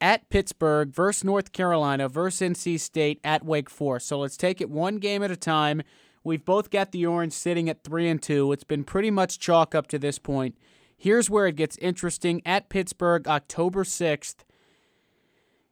At 0.01 0.31
Pittsburgh 0.31 0.90
versus 0.90 1.25
North 1.25 1.53
Carolina 1.53 2.09
versus 2.09 2.49
NC 2.49 2.79
State 2.79 3.21
at 3.25 3.44
Wake 3.44 3.68
Forest. 3.68 4.07
So 4.07 4.21
let's 4.21 4.37
take 4.37 4.61
it 4.61 4.71
one 4.71 4.99
game 4.99 5.23
at 5.23 5.31
a 5.31 5.37
time. 5.37 5.83
We've 6.23 6.44
both 6.44 6.71
got 6.71 6.92
the 6.92 7.05
Orange 7.05 7.33
sitting 7.33 7.68
at 7.68 7.83
3 7.83 8.09
and 8.09 8.23
2. 8.23 8.53
It's 8.53 8.64
been 8.64 8.85
pretty 8.85 9.11
much 9.11 9.40
chalk 9.40 9.75
up 9.75 9.88
to 9.88 9.99
this 9.99 10.18
point. 10.18 10.57
Here's 10.97 11.29
where 11.29 11.47
it 11.47 11.57
gets 11.57 11.77
interesting. 11.79 12.42
At 12.47 12.68
Pittsburgh, 12.68 13.27
October 13.27 13.83
6th. 13.83 14.37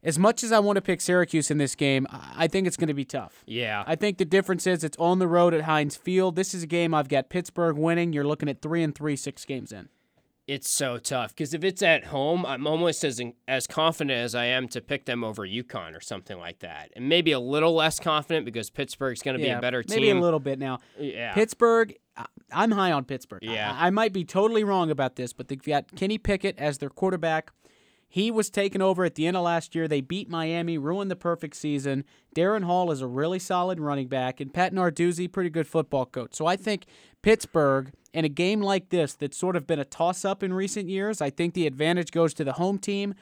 As 0.03 0.17
much 0.19 0.43
as 0.43 0.51
I 0.51 0.59
want 0.59 0.75
to 0.77 0.81
pick 0.81 1.01
Syracuse 1.01 1.49
in 1.51 1.57
this 1.57 1.75
game, 1.75 2.05
I 2.09 2.45
I 2.45 2.47
think 2.47 2.67
it's 2.67 2.77
going 2.77 2.87
to 2.87 2.93
be 2.93 3.05
tough. 3.05 3.43
Yeah. 3.47 3.83
I 3.87 3.95
think 3.95 4.17
the 4.19 4.25
difference 4.25 4.67
is 4.67 4.83
it's 4.83 4.97
on 4.99 5.19
the 5.19 5.27
road 5.27 5.53
at 5.53 5.61
Heinz 5.63 5.95
Field. 5.95 6.35
This 6.35 6.53
is 6.53 6.63
a 6.63 6.67
game 6.67 6.93
I've 6.93 7.09
got 7.09 7.29
Pittsburgh 7.29 7.77
winning. 7.77 8.13
You're 8.13 8.23
looking 8.27 8.47
at 8.47 8.61
3 8.61 8.83
and 8.83 8.93
3 8.95 9.15
6 9.15 9.45
games 9.45 9.71
in. 9.71 9.89
It's 10.47 10.69
so 10.69 10.97
tough 10.97 11.35
because 11.35 11.53
if 11.53 11.63
it's 11.65 11.81
at 11.81 12.05
home, 12.05 12.45
I'm 12.45 12.65
almost 12.67 13.03
as 13.03 13.19
as 13.49 13.67
confident 13.67 14.17
as 14.17 14.33
I 14.33 14.45
am 14.45 14.69
to 14.69 14.79
pick 14.79 15.03
them 15.05 15.21
over 15.23 15.45
UConn 15.45 15.93
or 15.93 15.99
something 15.99 16.37
like 16.37 16.59
that, 16.59 16.89
and 16.95 17.09
maybe 17.09 17.33
a 17.33 17.39
little 17.39 17.73
less 17.75 17.99
confident 17.99 18.45
because 18.45 18.69
Pittsburgh's 18.69 19.21
going 19.21 19.37
to 19.37 19.43
be 19.43 19.49
a 19.49 19.59
better 19.59 19.83
team. 19.83 19.99
Maybe 19.99 20.09
a 20.11 20.21
little 20.21 20.39
bit 20.39 20.57
now. 20.57 20.79
Yeah. 20.97 21.33
Pittsburgh, 21.33 21.95
I- 22.15 22.27
I'm 22.53 22.71
high 22.71 22.93
on 22.93 23.03
Pittsburgh. 23.03 23.43
I- 23.45 23.51
Yeah. 23.51 23.75
I, 23.77 23.89
might 23.89 24.13
be 24.13 24.23
totally 24.23 24.63
wrong 24.63 24.89
about 24.89 25.17
this, 25.17 25.33
but 25.33 25.49
they've 25.49 25.61
got 25.61 25.93
Kenny 25.97 26.17
Pickett 26.17 26.57
as 26.57 26.77
their 26.77 26.89
quarterback. 26.89 27.51
He 28.09 28.31
was 28.31 28.49
taken 28.49 28.81
over 28.81 29.03
at 29.03 29.15
the 29.15 29.27
end 29.27 29.35
of 29.35 29.43
last 29.43 29.75
year. 29.75 29.87
They 29.87 30.01
beat 30.01 30.29
Miami, 30.29 30.77
ruined 30.77 31.11
the 31.11 31.15
perfect 31.15 31.55
season. 31.55 32.05
Darrin 32.33 32.63
Hall 32.63 32.89
is 32.91 33.01
a 33.01 33.07
really 33.07 33.39
solid 33.39 33.79
running 33.79 34.07
back, 34.07 34.39
and 34.39 34.53
Pat 34.53 34.73
Narduzzi, 34.73 35.31
pretty 35.31 35.49
good 35.49 35.67
football 35.67 36.05
coach. 36.05 36.33
So 36.33 36.45
I 36.45 36.55
think 36.55 36.85
Pittsburgh, 37.21 37.91
in 38.13 38.23
a 38.23 38.29
game 38.29 38.61
like 38.61 38.89
this 38.89 39.13
that's 39.13 39.37
sort 39.37 39.55
of 39.55 39.67
been 39.67 39.79
a 39.79 39.85
toss 39.85 40.23
up 40.23 40.41
in 40.41 40.53
recent 40.53 40.89
years, 40.89 41.21
I 41.21 41.29
think 41.29 41.53
the 41.53 41.67
advantage 41.67 42.11
goes 42.11 42.33
to 42.35 42.43
the 42.43 42.53
home 42.53 42.77
team. 42.79 43.13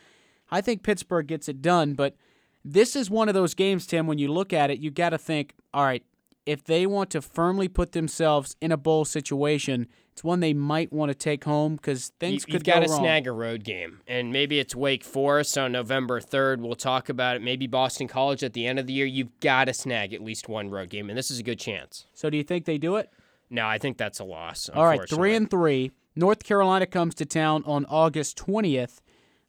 I 0.51 0.61
think 0.61 0.83
Pittsburgh 0.83 1.25
gets 1.25 1.49
it 1.49 1.61
done, 1.61 1.95
but 1.95 2.15
this 2.63 2.95
is 2.95 3.09
one 3.09 3.27
of 3.27 3.33
those 3.33 3.53
games, 3.53 3.87
Tim, 3.87 4.07
when 4.07 4.19
you 4.19 4.27
look 4.31 4.53
at 4.53 4.69
it, 4.69 4.79
you 4.79 4.91
got 4.91 5.09
to 5.09 5.17
think, 5.17 5.53
all 5.73 5.83
right, 5.83 6.03
if 6.45 6.63
they 6.63 6.85
want 6.85 7.09
to 7.11 7.21
firmly 7.21 7.67
put 7.67 7.91
themselves 7.91 8.55
in 8.61 8.71
a 8.71 8.77
bowl 8.77 9.05
situation, 9.05 9.87
it's 10.15 10.23
one 10.23 10.39
they 10.39 10.54
might 10.54 10.93
want 10.93 11.10
to 11.10 11.13
take 11.13 11.43
home 11.43 11.75
because 11.75 12.13
things 12.21 12.45
you, 12.47 12.54
could 12.54 12.54
have 12.54 12.63
got 12.63 12.75
go 12.75 12.86
to 12.86 12.89
wrong. 12.89 13.01
snag 13.01 13.28
a 13.28 13.34
road 13.34 13.65
game, 13.65 13.99
and 14.08 14.32
maybe 14.32 14.60
it's 14.60 14.73
Wake 14.73 15.04
Forest 15.04 15.58
on 15.58 15.73
November 15.73 16.21
third. 16.21 16.62
We'll 16.62 16.75
talk 16.75 17.10
about 17.10 17.36
it. 17.36 17.41
Maybe 17.41 17.67
Boston 17.67 18.08
College 18.08 18.41
at 18.41 18.54
the 18.54 18.65
end 18.65 18.80
of 18.80 18.88
the 18.88 18.93
year. 18.93 19.06
You've 19.06 19.38
got 19.41 19.65
to 19.65 19.73
snag 19.73 20.13
at 20.13 20.21
least 20.21 20.47
one 20.47 20.69
road 20.69 20.88
game, 20.88 21.10
and 21.10 21.17
this 21.17 21.30
is 21.30 21.39
a 21.39 21.43
good 21.43 21.60
chance. 21.60 22.06
So 22.13 22.30
do 22.30 22.38
you 22.38 22.45
think 22.45 22.63
they 22.63 22.78
do 22.78 22.95
it? 22.95 23.12
No, 23.49 23.67
I 23.67 23.78
think 23.78 23.97
that's 23.97 24.19
a 24.19 24.23
loss. 24.23 24.69
All 24.69 24.86
right, 24.86 25.01
three 25.10 25.36
and 25.36 25.49
three. 25.51 25.91
North 26.15 26.45
Carolina 26.45 26.86
comes 26.86 27.13
to 27.15 27.25
town 27.25 27.63
on 27.65 27.84
August 27.89 28.38
twentieth. 28.38 29.01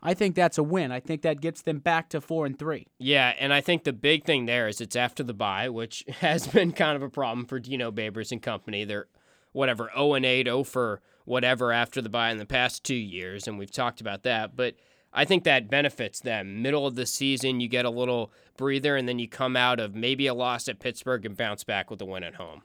I 0.03 0.15
think 0.15 0.35
that's 0.35 0.59
a 0.59 0.65
win. 0.65 0.91
I 0.91 0.99
think 0.99 1.23
that 1.23 1.41
gets 1.41 1.63
them 1.63 1.79
back 1.79 2.09
to 2.09 2.21
four 2.21 2.45
and 2.45 2.59
three. 2.59 2.89
Yeah, 2.99 3.35
and 3.39 3.53
I 3.53 3.61
think 3.61 3.85
the 3.85 3.93
big 3.93 4.25
thing 4.25 4.47
there 4.47 4.67
is 4.67 4.81
it's 4.81 4.97
after 4.97 5.23
the 5.23 5.33
bye, 5.33 5.69
which 5.69 6.05
has 6.21 6.49
been 6.49 6.73
kind 6.73 6.97
of 6.97 7.03
a 7.05 7.09
problem 7.09 7.47
for 7.47 7.61
Dino 7.61 7.93
Babers 7.93 8.33
and 8.33 8.43
company. 8.43 8.85
They're 8.85 9.07
whatever 9.57 9.91
0 9.95 10.15
and 10.15 10.27
8, 10.27 10.47
0 10.47 10.65
for 10.65 11.01
whatever 11.25 11.73
after 11.73 12.03
the 12.03 12.11
bye 12.11 12.31
in 12.31 12.37
the 12.37 12.47
past 12.47 12.85
two 12.85 12.95
years, 12.95 13.49
and 13.49 13.59
we've 13.59 13.71
talked 13.71 14.01
about 14.01 14.23
that. 14.23 14.55
But 14.55 14.75
I 15.13 15.25
think 15.25 15.45
that 15.45 15.71
benefits 15.71 16.21
them. 16.21 16.61
Middle 16.63 16.87
of 16.87 16.95
the 16.95 17.07
season, 17.07 17.61
you 17.61 17.69
get 17.69 17.87
a 17.87 17.91
little 17.91 18.31
breather, 18.59 18.97
and 18.97 19.09
then 19.09 19.19
you 19.19 19.29
come 19.29 19.57
out 19.57 19.81
of 19.81 19.95
maybe 19.95 20.27
a 20.27 20.35
loss 20.35 20.69
at 20.69 20.79
Pittsburgh 20.79 21.25
and 21.25 21.37
bounce 21.37 21.65
back 21.65 21.91
with 21.91 22.03
a 22.03 22.05
win 22.05 22.23
at 22.23 22.35
home. 22.35 22.63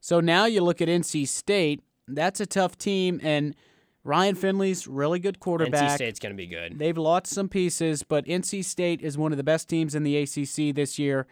So 0.00 0.20
now 0.20 0.46
you 0.46 0.62
look 0.62 0.80
at 0.80 0.88
NC 0.88 1.26
State. 1.26 1.82
That's 2.06 2.40
a 2.40 2.46
tough 2.46 2.78
team, 2.78 3.20
and 3.22 3.56
Ryan 4.04 4.36
Finley's 4.36 4.86
really 4.86 5.18
good 5.18 5.40
quarterback. 5.40 5.90
NC 5.90 5.94
State's 5.96 6.20
going 6.20 6.32
to 6.32 6.36
be 6.36 6.46
good. 6.46 6.78
They've 6.78 6.96
lost 6.96 7.26
some 7.26 7.48
pieces, 7.48 8.04
but 8.04 8.26
NC 8.26 8.64
State 8.64 9.02
is 9.02 9.18
one 9.18 9.32
of 9.32 9.38
the 9.38 9.44
best 9.44 9.68
teams 9.68 9.94
in 9.96 10.04
the 10.04 10.16
ACC 10.16 10.74
this 10.74 11.00
year. 11.00 11.26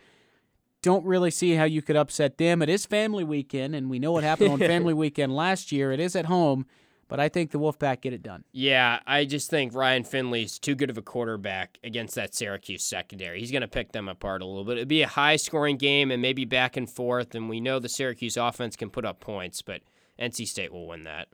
Don't 0.82 1.04
really 1.04 1.30
see 1.30 1.52
how 1.54 1.64
you 1.64 1.82
could 1.82 1.96
upset 1.96 2.38
them. 2.38 2.62
It 2.62 2.68
is 2.68 2.86
family 2.86 3.24
weekend, 3.24 3.74
and 3.74 3.90
we 3.90 3.98
know 3.98 4.12
what 4.12 4.24
happened 4.24 4.50
on 4.52 4.58
family 4.60 4.94
weekend 4.94 5.34
last 5.34 5.72
year. 5.72 5.92
It 5.92 6.00
is 6.00 6.16
at 6.16 6.24
home, 6.26 6.64
but 7.06 7.20
I 7.20 7.28
think 7.28 7.50
the 7.50 7.58
Wolfpack 7.58 8.00
get 8.00 8.14
it 8.14 8.22
done. 8.22 8.44
Yeah, 8.52 9.00
I 9.06 9.26
just 9.26 9.50
think 9.50 9.74
Ryan 9.74 10.04
Finley's 10.04 10.58
too 10.58 10.74
good 10.74 10.88
of 10.88 10.96
a 10.96 11.02
quarterback 11.02 11.78
against 11.84 12.14
that 12.14 12.34
Syracuse 12.34 12.82
secondary. 12.82 13.40
He's 13.40 13.50
going 13.50 13.60
to 13.60 13.68
pick 13.68 13.92
them 13.92 14.08
apart 14.08 14.40
a 14.40 14.46
little 14.46 14.64
bit. 14.64 14.78
It'd 14.78 14.88
be 14.88 15.02
a 15.02 15.08
high 15.08 15.36
scoring 15.36 15.76
game 15.76 16.10
and 16.10 16.22
maybe 16.22 16.46
back 16.46 16.78
and 16.78 16.88
forth, 16.88 17.34
and 17.34 17.48
we 17.50 17.60
know 17.60 17.78
the 17.78 17.88
Syracuse 17.90 18.38
offense 18.38 18.74
can 18.74 18.88
put 18.88 19.04
up 19.04 19.20
points, 19.20 19.60
but 19.60 19.82
NC 20.18 20.46
State 20.46 20.72
will 20.72 20.86
win 20.86 21.04
that. 21.04 21.28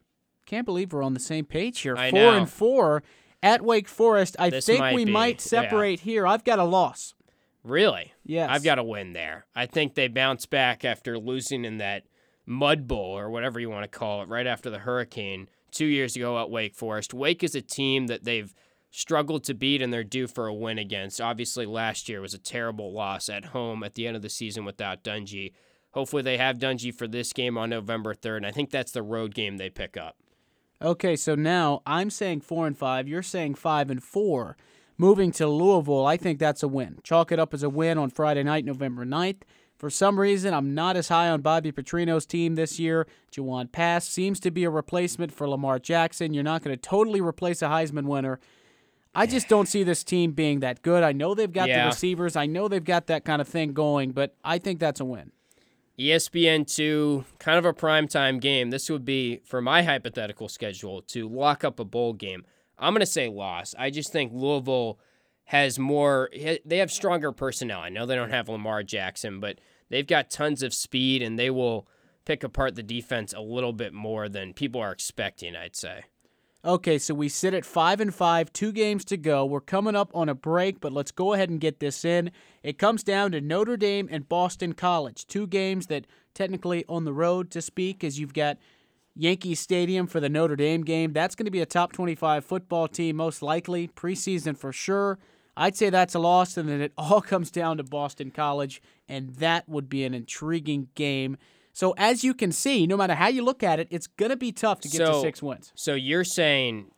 Can't 0.45 0.65
believe 0.67 0.93
we're 0.93 1.03
on 1.03 1.15
the 1.15 1.21
same 1.21 1.45
page 1.45 1.81
here. 1.81 1.97
I 1.97 2.11
four 2.11 2.19
know. 2.21 2.33
and 2.37 2.51
four 2.51 3.03
at 3.43 3.63
Wake 3.63 3.87
Forest. 3.89 4.35
I 4.41 4.51
This 4.51 4.67
think 4.67 4.81
might 4.81 4.95
we 4.95 5.05
be, 5.05 5.13
might 5.13 5.37
yeah. 5.37 5.49
separate 5.63 6.01
here. 6.01 6.27
I've 6.27 6.45
got 6.45 6.59
a 6.59 6.65
loss. 6.65 7.15
Really? 7.67 8.13
Yes. 8.25 8.49
I've 8.51 8.63
got 8.63 8.77
to 8.77 8.85
win 8.85 9.13
there. 9.13 9.47
I 9.55 9.67
think 9.67 9.95
they 9.95 10.07
bounce 10.07 10.47
back 10.47 10.85
after 10.85 11.19
losing 11.19 11.65
in 11.65 11.79
that 11.79 12.05
mud 12.47 12.87
bowl 12.87 13.19
or 13.19 13.29
whatever 13.29 13.59
you 13.59 13.69
want 13.69 13.91
to 13.91 13.99
call 13.99 14.23
it 14.23 14.29
right 14.29 14.47
after 14.47 14.71
the 14.71 14.79
hurricane 14.79 15.49
two 15.73 15.87
years 15.87 16.15
ago 16.15 16.41
at 16.41 16.49
Wake 16.49 16.77
Forest. 16.77 17.13
Wake 17.13 17.43
is 17.43 17.57
a 17.57 17.61
team 17.61 18.07
that 18.07 18.23
they've 18.23 18.55
struggled 18.93 19.43
to 19.45 19.55
beat 19.55 19.83
and 19.83 19.93
they're 19.93 20.05
due 20.05 20.29
for 20.29 20.47
a 20.47 20.55
win 20.55 20.79
against. 20.79 21.21
Obviously, 21.21 21.67
last 21.67 22.09
year 22.09 22.21
was 22.21 22.35
a 22.35 22.39
terrible 22.39 22.93
loss 22.93 23.29
at 23.29 23.47
home 23.47 23.83
at 23.83 23.95
the 23.95 24.07
end 24.07 24.15
of 24.15 24.23
the 24.23 24.31
season 24.31 24.65
without 24.65 25.03
Dungey. 25.03 25.53
Hopefully, 25.91 26.23
they 26.23 26.37
have 26.37 26.59
Dungey 26.59 26.95
for 26.95 27.09
this 27.09 27.33
game 27.33 27.59
on 27.59 27.71
November 27.71 28.15
3rd, 28.15 28.39
and 28.39 28.47
I 28.47 28.53
think 28.53 28.71
that's 28.71 28.93
the 28.93 29.03
road 29.03 29.35
game 29.35 29.57
they 29.57 29.71
pick 29.71 29.97
up. 29.97 30.17
Okay, 30.81 31.17
so 31.17 31.35
now 31.35 31.83
I'm 31.85 32.11
saying 32.11 32.43
four 32.43 32.67
and 32.67 32.79
five. 32.79 33.09
You're 33.09 33.23
saying 33.23 33.57
five 33.57 33.91
and 33.91 34.03
four. 34.03 34.57
Moving 34.99 35.31
to 35.33 35.47
Louisville, 35.47 36.07
I 36.07 36.17
think 36.17 36.39
that's 36.39 36.63
a 36.63 36.69
win. 36.69 36.99
Chalk 37.03 37.31
it 37.31 37.39
up 37.39 37.53
as 37.53 37.63
a 37.63 37.69
win 37.69 37.99
on 37.99 38.11
Friday 38.11 38.43
night, 38.43 38.65
November 38.65 39.05
9th. 39.05 39.43
For 39.77 39.91
some 39.91 40.19
reason, 40.19 40.55
I'm 40.55 40.75
not 40.75 40.97
as 40.97 41.09
high 41.09 41.29
on 41.29 41.43
Bobby 41.43 41.71
Petrino's 41.71 42.25
team 42.25 42.55
this 42.55 42.79
year. 42.79 43.07
Jawon 43.31 43.71
Pass 43.71 44.09
seems 44.09 44.41
to 44.41 44.51
be 44.51 44.65
a 44.65 44.71
replacement 44.71 45.33
for 45.33 45.47
Lamar 45.47 45.79
Jackson. 45.79 46.33
You're 46.33 46.45
not 46.45 46.63
going 46.63 46.75
to 46.75 46.81
totally 46.81 47.21
replace 47.21 47.61
a 47.61 47.67
Heisman 47.67 48.07
winner. 48.07 48.41
I 49.15 49.27
just 49.27 49.49
don't 49.49 49.69
see 49.69 49.83
this 49.83 50.03
team 50.03 50.33
being 50.33 50.61
that 50.61 50.81
good. 50.81 51.03
I 51.03 51.13
know 51.13 51.35
they've 51.35 51.53
got 51.53 51.69
Yeah. 51.69 51.83
the 51.83 51.87
receivers. 51.89 52.37
I 52.37 52.47
know 52.47 52.69
they've 52.69 52.83
got 52.83 53.07
that 53.09 53.25
kind 53.27 53.43
of 53.43 53.49
thing 53.49 53.75
going, 53.75 54.13
but 54.13 54.35
I 54.43 54.59
think 54.59 54.81
that's 54.81 55.01
a 55.01 55.05
win. 55.05 55.33
E 55.99 56.09
ESPN2, 56.11 57.25
kind 57.39 57.59
of 57.59 57.65
a 57.65 57.73
primetime 57.73 58.41
game. 58.41 58.71
This 58.71 58.89
would 58.91 59.05
be, 59.05 59.41
for 59.45 59.61
my 59.63 59.83
hypothetical 59.83 60.49
schedule, 60.49 61.03
to 61.03 61.29
lock 61.29 61.65
up 61.65 61.81
a 61.81 61.85
bowl 61.85 62.13
game. 62.13 62.45
I'm 62.79 62.93
going 62.93 63.01
to 63.01 63.07
say 63.07 63.29
loss. 63.29 63.75
I 63.79 63.91
just 63.91 64.13
think 64.13 64.33
Louisville 64.35 64.99
has 65.45 65.79
more, 65.79 66.29
they 66.65 66.79
have 66.79 66.91
stronger 66.91 67.33
personnel. 67.33 67.81
I 67.81 67.89
know 67.89 68.05
they 68.05 68.17
don't 68.17 68.31
have 68.31 68.49
Lamar 68.49 68.83
Jackson, 68.83 69.41
but 69.41 69.61
they've 69.89 70.07
got 70.07 70.31
tons 70.31 70.63
of 70.63 70.75
speed 70.75 71.23
and 71.23 71.39
they 71.39 71.51
will 71.51 71.87
pick 72.25 72.43
apart 72.43 72.75
the 72.75 72.83
defense 72.83 73.33
a 73.33 73.41
little 73.41 73.73
bit 73.73 73.95
more 73.95 74.29
than 74.29 74.53
people 74.53 74.81
are 74.81 74.93
expecting, 74.93 75.55
I'd 75.55 75.77
say. 75.77 76.05
Okay, 76.65 76.99
so 76.99 77.15
we 77.15 77.29
sit 77.29 77.55
at 77.55 77.65
five 77.65 78.01
and 78.01 78.13
five, 78.13 78.53
two 78.53 78.73
games 78.73 79.05
to 79.05 79.17
go. 79.17 79.47
We're 79.47 79.61
coming 79.61 79.95
up 79.95 80.11
on 80.13 80.29
a 80.29 80.35
break, 80.35 80.81
but 80.81 80.93
let's 80.93 81.13
go 81.13 81.33
ahead 81.33 81.49
and 81.49 81.61
get 81.61 81.79
this 81.79 82.05
in. 82.05 82.33
It 82.65 82.77
comes 82.77 83.05
down 83.05 83.31
to 83.33 83.41
Notre 83.41 83.77
Dame 83.77 84.09
and 84.11 84.29
Boston 84.29 84.73
College, 84.73 85.29
two 85.29 85.47
games 85.47 85.87
that 85.87 86.09
technically 86.35 86.85
on 86.89 87.05
the 87.05 87.13
road 87.13 87.53
to 87.53 87.63
speak, 87.63 88.03
as 88.03 88.19
you've 88.19 88.35
got 88.35 88.59
Yankee 89.17 89.55
Stadium 89.55 90.07
for 90.07 90.21
the 90.21 90.29
Notre 90.29 90.57
Dame 90.57 90.83
game. 90.83 91.13
That's 91.13 91.35
going 91.35 91.47
to 91.47 91.51
be 91.51 91.61
a 91.61 91.67
top 91.67 91.93
25 91.93 92.45
football 92.45 92.87
team, 92.87 93.17
most 93.17 93.43
likely, 93.43 93.89
preseason 93.89 94.57
for 94.57 94.73
sure. 94.73 95.19
I'd 95.57 95.75
say 95.75 95.89
that's 95.89 96.15
a 96.15 96.19
loss, 96.19 96.57
and 96.57 96.69
then 96.69 96.81
it 96.83 96.93
all 96.99 97.21
comes 97.21 97.51
down 97.51 97.79
to 97.79 97.83
Boston 97.83 98.31
College, 98.31 98.83
and 99.09 99.31
that 99.37 99.69
would 99.69 99.89
be 99.89 100.05
an 100.05 100.15
intriguing 100.15 100.89
game. 100.95 101.39
So, 101.73 101.95
as 101.99 102.25
you 102.25 102.35
can 102.35 102.53
see, 102.53 102.87
no 102.87 102.97
matter 102.97 103.15
how 103.15 103.29
you 103.29 103.43
look 103.43 103.63
at 103.63 103.81
it, 103.81 103.89
it's 103.91 104.07
going 104.07 104.31
to 104.31 104.37
be 104.37 104.53
tough 104.53 104.81
to 104.81 104.89
get 104.89 104.99
to 104.99 105.21
six 105.21 105.43
wins. 105.43 105.73
So 105.75 105.95
you're 105.95 106.25
saying 106.25 106.91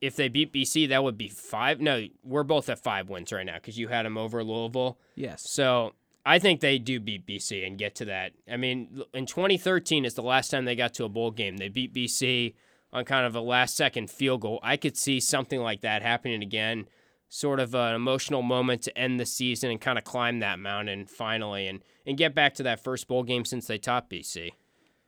if 0.00 0.16
they 0.16 0.28
beat 0.28 0.52
BC, 0.52 0.88
that 0.90 1.02
would 1.02 1.16
be 1.16 1.28
five? 1.28 1.80
No, 1.80 2.06
we're 2.22 2.42
both 2.42 2.68
at 2.68 2.78
five 2.78 3.08
wins 3.08 3.32
right 3.32 3.46
now 3.46 3.54
because 3.54 3.78
you 3.78 3.88
had 3.88 4.04
them 4.04 4.18
over 4.18 4.44
Louisville. 4.44 4.98
Yes. 5.14 5.48
So 5.48 5.94
I 6.28 6.40
think 6.40 6.60
they 6.60 6.80
do 6.80 6.98
beat 6.98 7.24
BC 7.24 7.64
and 7.64 7.78
get 7.78 7.94
to 7.94 8.04
that. 8.06 8.32
I 8.50 8.56
mean, 8.56 9.04
in 9.14 9.26
2013 9.26 10.04
is 10.04 10.14
the 10.14 10.22
last 10.22 10.50
time 10.50 10.64
they 10.64 10.74
got 10.74 10.92
to 10.94 11.04
a 11.04 11.08
bowl 11.08 11.30
game. 11.30 11.56
They 11.56 11.68
beat 11.68 11.94
BC 11.94 12.54
on 12.92 13.04
kind 13.04 13.24
of 13.24 13.36
a 13.36 13.40
last 13.40 13.76
second 13.76 14.10
field 14.10 14.40
goal. 14.40 14.58
I 14.60 14.76
could 14.76 14.96
see 14.96 15.20
something 15.20 15.60
like 15.60 15.82
that 15.82 16.02
happening 16.02 16.42
again. 16.42 16.86
Sort 17.28 17.60
of 17.60 17.76
an 17.76 17.94
emotional 17.94 18.42
moment 18.42 18.82
to 18.82 18.98
end 18.98 19.20
the 19.20 19.26
season 19.26 19.70
and 19.70 19.80
kind 19.80 19.98
of 19.98 20.04
climb 20.04 20.40
that 20.40 20.58
mountain 20.58 21.06
finally 21.06 21.68
and, 21.68 21.80
and 22.04 22.18
get 22.18 22.34
back 22.34 22.54
to 22.54 22.64
that 22.64 22.82
first 22.82 23.06
bowl 23.06 23.22
game 23.22 23.44
since 23.44 23.68
they 23.68 23.78
topped 23.78 24.10
BC. 24.10 24.50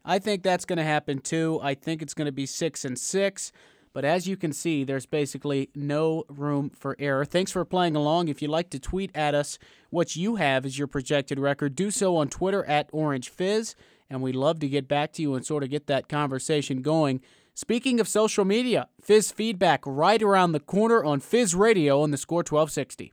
I 0.05 0.21
think 0.21 0.45
that's 0.45 0.65
going 0.65 0.79
to 0.79 0.85
happen 0.85 1.19
too. 1.19 1.59
I 1.65 1.75
think 1.75 2.01
it's 2.01 2.15
going 2.15 2.27
to 2.27 2.33
be 2.33 2.47
six 2.47 2.85
and 2.85 2.97
six. 2.97 3.51
But 3.99 4.05
as 4.05 4.29
you 4.29 4.37
can 4.37 4.53
see, 4.53 4.85
there's 4.85 5.07
basically 5.07 5.71
no 5.75 6.23
room 6.29 6.71
for 6.71 6.95
error. 7.01 7.25
Thanks 7.25 7.51
for 7.51 7.65
playing 7.65 7.97
along. 7.97 8.29
If 8.29 8.41
you'd 8.41 8.49
like 8.49 8.71
to 8.71 8.79
tweet 8.79 9.11
at 9.13 9.35
us 9.35 9.59
what 9.91 10.15
you 10.15 10.37
have 10.37 10.65
as 10.65 10.79
your 10.79 10.87
projected 10.87 11.41
record, 11.41 11.75
do 11.75 11.91
so 11.91 12.17
on 12.17 12.29
Twitter 12.29 12.65
at 12.67 12.89
Orange 12.93 13.29
Fizz, 13.29 13.75
and 14.09 14.23
we'd 14.23 14.37
love 14.37 14.61
to 14.61 14.69
get 14.69 14.87
back 14.87 15.11
to 15.15 15.23
you 15.23 15.35
and 15.35 15.45
sort 15.45 15.65
of 15.65 15.71
get 15.71 15.89
that 15.89 16.09
conversation 16.09 16.81
going. 16.81 17.21
Speaking 17.55 17.99
of 17.99 18.07
social 18.07 18.45
media, 18.45 18.87
Fizz 19.01 19.33
feedback 19.33 19.83
right 19.85 20.23
around 20.23 20.53
the 20.53 20.61
corner 20.61 21.03
on 21.03 21.19
Fizz 21.19 21.57
Radio 21.57 22.01
on 22.01 22.13
the 22.13 22.17
Score 22.17 22.45
1260. 22.49 23.13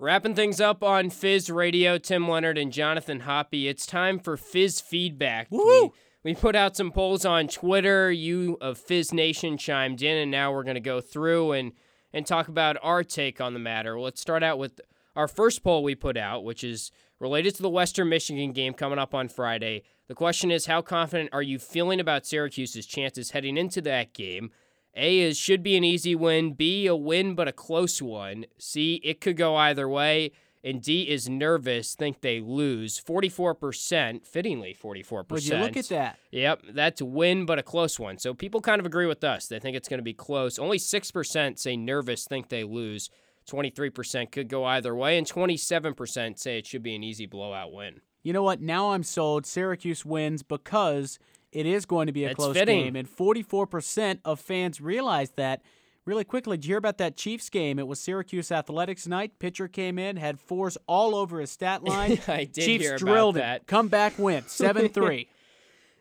Wrapping 0.00 0.36
things 0.36 0.60
up 0.60 0.84
on 0.84 1.10
Fizz 1.10 1.50
Radio, 1.50 1.98
Tim 1.98 2.28
Leonard 2.28 2.56
and 2.56 2.70
Jonathan 2.70 3.18
Hoppy. 3.20 3.66
It's 3.66 3.84
time 3.84 4.20
for 4.20 4.36
Fizz 4.36 4.80
feedback. 4.80 5.50
Woohoo! 5.50 5.90
We, 6.22 6.34
we 6.34 6.34
put 6.36 6.54
out 6.54 6.76
some 6.76 6.92
polls 6.92 7.24
on 7.24 7.48
Twitter. 7.48 8.08
You 8.08 8.58
of 8.60 8.78
Fizz 8.78 9.12
Nation 9.12 9.58
chimed 9.58 10.00
in, 10.00 10.16
and 10.16 10.30
now 10.30 10.52
we're 10.52 10.62
going 10.62 10.76
to 10.76 10.80
go 10.80 11.00
through 11.00 11.50
and 11.50 11.72
and 12.12 12.24
talk 12.24 12.46
about 12.46 12.76
our 12.80 13.02
take 13.02 13.40
on 13.40 13.54
the 13.54 13.58
matter. 13.58 13.98
Let's 13.98 14.20
start 14.20 14.44
out 14.44 14.56
with 14.56 14.80
our 15.16 15.26
first 15.26 15.64
poll 15.64 15.82
we 15.82 15.96
put 15.96 16.16
out, 16.16 16.44
which 16.44 16.62
is 16.62 16.92
related 17.18 17.56
to 17.56 17.62
the 17.62 17.68
Western 17.68 18.08
Michigan 18.08 18.52
game 18.52 18.74
coming 18.74 19.00
up 19.00 19.16
on 19.16 19.28
Friday. 19.28 19.82
The 20.06 20.14
question 20.14 20.52
is, 20.52 20.66
how 20.66 20.80
confident 20.80 21.30
are 21.32 21.42
you 21.42 21.58
feeling 21.58 21.98
about 21.98 22.24
Syracuse's 22.24 22.86
chances 22.86 23.32
heading 23.32 23.56
into 23.56 23.80
that 23.80 24.14
game? 24.14 24.52
A 24.98 25.20
is 25.20 25.38
should 25.38 25.62
be 25.62 25.76
an 25.76 25.84
easy 25.84 26.14
win. 26.14 26.52
B 26.52 26.86
a 26.86 26.96
win 26.96 27.34
but 27.34 27.48
a 27.48 27.52
close 27.52 28.02
one. 28.02 28.44
C 28.58 29.00
it 29.04 29.20
could 29.20 29.36
go 29.36 29.56
either 29.56 29.88
way. 29.88 30.32
And 30.64 30.82
D 30.82 31.08
is 31.08 31.28
nervous, 31.28 31.94
think 31.94 32.20
they 32.20 32.40
lose. 32.40 33.00
44%, 33.00 34.26
fittingly 34.26 34.74
44%. 34.74 35.30
Would 35.30 35.46
you 35.46 35.56
look 35.56 35.76
at 35.76 35.88
that? 35.88 36.18
Yep, 36.32 36.62
that's 36.72 37.00
a 37.00 37.04
win 37.04 37.46
but 37.46 37.60
a 37.60 37.62
close 37.62 37.98
one. 37.98 38.18
So 38.18 38.34
people 38.34 38.60
kind 38.60 38.80
of 38.80 38.86
agree 38.86 39.06
with 39.06 39.22
us. 39.22 39.46
They 39.46 39.60
think 39.60 39.76
it's 39.76 39.88
going 39.88 39.98
to 39.98 40.04
be 40.04 40.14
close. 40.14 40.58
Only 40.58 40.78
6% 40.78 41.58
say 41.58 41.76
nervous, 41.76 42.24
think 42.26 42.48
they 42.48 42.64
lose. 42.64 43.08
23% 43.48 44.32
could 44.32 44.48
go 44.48 44.64
either 44.64 44.94
way. 44.94 45.16
And 45.16 45.26
27% 45.26 46.38
say 46.38 46.58
it 46.58 46.66
should 46.66 46.82
be 46.82 46.96
an 46.96 47.04
easy 47.04 47.26
blowout 47.26 47.72
win. 47.72 48.00
You 48.22 48.32
know 48.32 48.42
what? 48.42 48.60
Now 48.60 48.90
I'm 48.90 49.04
sold. 49.04 49.46
Syracuse 49.46 50.04
wins 50.04 50.42
because 50.42 51.18
it 51.52 51.66
is 51.66 51.86
going 51.86 52.06
to 52.06 52.12
be 52.12 52.24
a 52.24 52.28
That's 52.28 52.36
close 52.36 52.54
fitting. 52.56 52.84
game, 52.84 52.96
and 52.96 53.08
44% 53.08 54.20
of 54.24 54.40
fans 54.40 54.80
realized 54.80 55.36
that. 55.36 55.62
Really 56.04 56.24
quickly, 56.24 56.56
did 56.56 56.64
you 56.64 56.70
hear 56.70 56.78
about 56.78 56.96
that 56.98 57.18
Chiefs 57.18 57.50
game? 57.50 57.78
It 57.78 57.86
was 57.86 58.00
Syracuse 58.00 58.50
athletics 58.50 59.06
night. 59.06 59.38
Pitcher 59.38 59.68
came 59.68 59.98
in, 59.98 60.16
had 60.16 60.40
fours 60.40 60.78
all 60.86 61.14
over 61.14 61.38
his 61.38 61.50
stat 61.50 61.84
line. 61.84 62.18
I 62.26 62.44
did 62.44 62.64
Chiefs 62.64 62.84
hear 62.84 62.94
about 62.94 62.98
drilled 63.06 63.34
that. 63.36 63.56
it. 63.60 63.66
Come 63.66 63.88
back, 63.88 64.18
win 64.18 64.44
seven 64.46 64.88
three. 64.88 65.28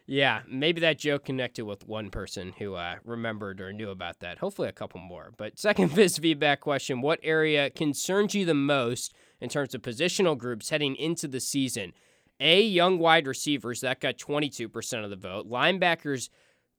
Yeah, 0.06 0.44
maybe 0.48 0.80
that 0.80 0.98
joke 0.98 1.26
connected 1.26 1.66
with 1.66 1.86
one 1.86 2.10
person 2.10 2.54
who 2.58 2.76
uh, 2.76 2.96
remembered 3.04 3.60
or 3.60 3.74
knew 3.74 3.90
about 3.90 4.22
that. 4.22 4.38
Hopefully, 4.38 4.70
a 4.70 4.72
couple 4.72 5.02
more. 5.02 5.34
But 5.36 5.60
second 5.60 5.90
Fizz 5.94 6.20
feedback 6.20 6.62
question 6.62 7.02
What 7.02 7.20
area 7.22 7.70
concerns 7.70 8.34
you 8.34 8.46
the 8.46 8.54
most 8.54 9.14
in 9.42 9.50
terms 9.50 9.76
of 9.76 9.82
positional 9.82 10.38
groups 10.38 10.70
heading 10.70 10.96
into 10.96 11.28
the 11.28 11.42
season? 11.42 11.92
A, 12.40 12.62
young 12.62 13.00
wide 13.00 13.28
receivers, 13.28 13.82
that 13.82 14.00
got 14.00 14.18
22% 14.18 15.04
of 15.04 15.10
the 15.10 15.16
vote. 15.16 15.50
Linebackers 15.50 16.30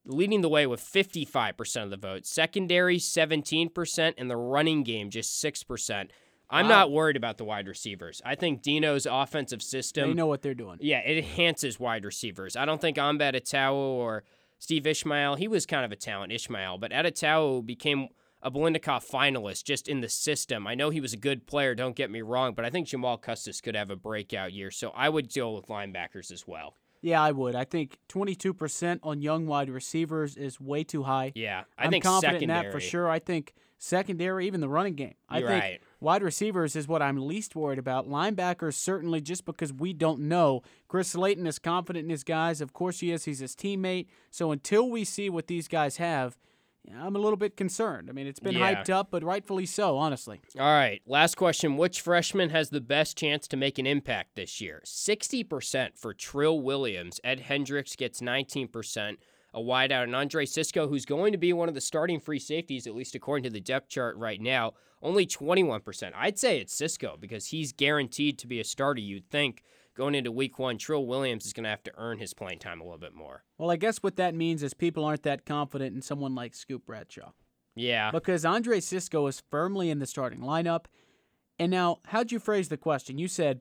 leading 0.05 0.41
the 0.41 0.49
way 0.49 0.67
with 0.67 0.81
55% 0.81 1.83
of 1.85 1.91
the 1.91 1.97
vote. 1.97 2.25
Secondary, 2.27 2.99
17%. 2.99 4.15
And 4.17 4.31
the 4.31 4.37
running 4.37 4.83
game, 4.85 5.11
just 5.11 5.43
6%. 5.43 6.11
I'm 6.51 6.65
Wow. 6.65 6.69
not 6.71 6.91
worried 6.93 7.17
about 7.17 7.37
the 7.37 7.45
wide 7.45 7.69
receivers. 7.69 8.23
I 8.25 8.35
think 8.35 8.63
Dino's 8.63 9.05
offensive 9.05 9.63
system. 9.63 10.11
They 10.11 10.15
know 10.15 10.27
what 10.27 10.41
they're 10.41 10.55
doing. 10.55 10.79
Yeah, 10.81 11.01
it 11.01 11.19
enhances 11.19 11.79
wide 11.79 12.05
receivers. 12.07 12.57
I 12.57 12.65
don't 12.65 12.81
think 12.81 12.97
Amba 12.97 13.25
Etta-Tawo 13.27 13.75
or 13.75 14.25
Steve 14.59 14.87
Ishmael, 14.87 15.35
he 15.35 15.47
was 15.47 15.67
kind 15.67 15.85
of 15.85 15.93
a 15.93 15.97
talent, 15.97 16.33
Ishmael, 16.33 16.79
but 16.79 16.91
Etta-Tawo 16.93 17.65
became 17.67 18.09
a 18.43 18.51
Biletnikoff 18.51 19.09
finalist 19.09 19.65
just 19.65 19.89
in 19.89 20.01
the 20.01 20.09
system. 20.09 20.67
I 20.67 20.75
know 20.75 20.91
he 20.91 21.01
was 21.01 21.13
a 21.13 21.17
good 21.17 21.47
player, 21.47 21.75
don't 21.75 21.97
get 21.97 22.11
me 22.11 22.23
wrong, 22.23 22.55
but 22.55 22.65
I 22.65 22.71
think 22.71 22.87
Jamal 22.87 23.19
Custis 23.19 23.61
could 23.61 23.75
have 23.75 23.91
a 23.91 23.97
breakout 23.97 24.53
year. 24.53 24.71
So 24.71 24.91
I 24.95 25.09
would 25.09 25.29
deal 25.29 25.55
with 25.55 25.67
linebackers 25.67 26.31
as 26.31 26.47
well. 26.47 26.75
Yeah, 27.01 27.23
I 27.23 27.31
would. 27.31 27.55
I 27.55 27.65
think 27.65 27.99
22% 28.09 29.01
on 29.03 29.23
young 29.23 29.47
wide 29.47 29.71
receivers 29.71 30.37
is 30.37 30.61
way 30.61 30.83
too 30.85 31.05
high. 31.05 31.33
Yeah, 31.35 31.63
I 31.79 31.85
I'm 31.85 31.91
think 31.91 32.05
confident 32.05 32.37
secondary. 32.41 32.59
in 32.59 32.65
that 32.67 32.73
for 32.73 32.81
sure. 32.81 33.09
I 33.09 33.21
think 33.21 33.55
secondary, 33.79 34.47
even 34.49 34.61
the 34.61 34.69
running 34.69 34.95
game. 34.95 35.15
I 35.29 35.39
You're 35.39 35.49
think 35.49 35.63
right. 35.63 35.81
wide 36.01 36.23
receivers 36.23 36.75
is 36.75 36.89
what 36.89 37.01
I'm 37.01 37.17
least 37.29 37.55
worried 37.55 37.79
about. 37.79 38.09
Linebackers, 38.09 38.75
certainly, 38.75 39.21
just 39.21 39.45
because 39.45 39.73
we 39.73 39.93
don't 39.93 40.23
know. 40.23 40.63
Chris 40.89 41.11
Slayton 41.11 41.47
is 41.47 41.61
confident 41.61 42.05
in 42.05 42.11
his 42.11 42.25
guys. 42.25 42.61
Of 42.61 42.73
course, 42.73 42.99
he 42.99 43.13
is. 43.13 43.25
He's 43.25 43.39
his 43.39 43.55
teammate. 43.55 44.07
So 44.33 44.51
until 44.51 44.91
we 44.91 45.05
see 45.05 45.31
what 45.31 45.47
these 45.47 45.69
guys 45.69 45.99
have, 45.99 46.37
I'm 46.97 47.17
a 47.17 47.19
little 47.19 47.37
bit 47.37 47.57
concerned. 47.57 48.09
I 48.09 48.13
mean, 48.13 48.27
it's 48.27 48.41
been 48.41 48.55
Yeah. 48.57 48.75
hyped 48.75 48.91
up, 48.91 49.11
but 49.11 49.23
rightfully 49.23 49.67
so, 49.67 49.97
honestly. 49.97 50.41
All 50.59 50.67
right, 50.67 51.03
last 51.07 51.37
question. 51.37 51.77
Which 51.77 52.01
freshman 52.01 52.51
has 52.51 52.71
the 52.71 52.81
best 52.81 53.17
chance 53.17 53.47
to 53.49 53.57
make 53.57 53.79
an 53.79 53.87
impact 53.87 54.37
this 54.37 54.61
year? 54.61 54.83
60% 54.85 55.99
for 55.99 56.15
Trill 56.15 56.61
Williams. 56.61 57.21
Ed 57.25 57.41
Hendricks 57.41 57.97
gets 57.97 58.21
19%. 58.21 59.19
A 59.55 59.61
wideout, 59.61 60.03
and 60.05 60.15
Andre 60.15 60.45
Cisco, 60.45 60.89
who's 60.89 61.07
going 61.07 61.33
to 61.33 61.39
be 61.39 61.55
one 61.55 61.69
of 61.71 61.75
the 61.75 61.81
starting 61.81 62.21
free 62.21 62.39
safeties, 62.39 62.87
at 62.87 62.95
least 62.95 63.15
according 63.15 63.45
to 63.45 63.51
the 63.51 63.61
depth 63.63 63.89
chart 63.89 64.15
right 64.19 64.41
now, 64.41 64.75
only 65.03 65.27
21%. 65.27 66.13
I'd 66.15 66.39
say 66.39 66.61
it's 66.61 66.75
Cisco 66.75 67.17
because 67.19 67.47
he's 67.47 67.73
guaranteed 67.73 68.39
to 68.41 68.47
be 68.47 68.61
a 68.61 68.65
starter, 68.65 69.01
you'd 69.01 69.31
think. 69.31 69.63
Going 69.99 70.15
into 70.15 70.31
week 70.31 70.61
one, 70.61 70.79
Trill 70.79 71.05
Williams 71.07 71.45
is 71.45 71.53
going 71.53 71.65
to 71.65 71.71
have 71.71 71.83
to 71.83 71.91
earn 71.99 72.21
his 72.21 72.33
playing 72.33 72.61
time 72.61 72.81
a 72.81 72.85
little 72.85 73.01
bit 73.01 73.15
more. 73.17 73.43
Well, 73.59 73.69
I 73.73 73.75
guess 73.75 73.99
what 73.99 74.15
that 74.15 74.33
means 74.33 74.63
is 74.63 74.73
people 74.73 75.05
aren't 75.05 75.25
that 75.25 75.45
confident 75.45 75.93
in 75.93 76.03
someone 76.03 76.37
like 76.37 76.55
Scoop 76.55 76.87
Bradshaw. 76.87 77.33
Yeah. 77.75 78.13
because 78.13 78.45
Andre 78.45 78.79
Cisco 78.79 79.27
is 79.27 79.43
firmly 79.51 79.91
in 79.91 79.99
the 79.99 80.07
starting 80.07 80.39
lineup. 80.39 80.85
And 81.59 81.73
now, 81.73 81.99
how'd 82.07 82.31
you 82.31 82.39
phrase 82.39 82.69
the 82.69 82.77
question? 82.77 83.19
You 83.19 83.27
said 83.27 83.61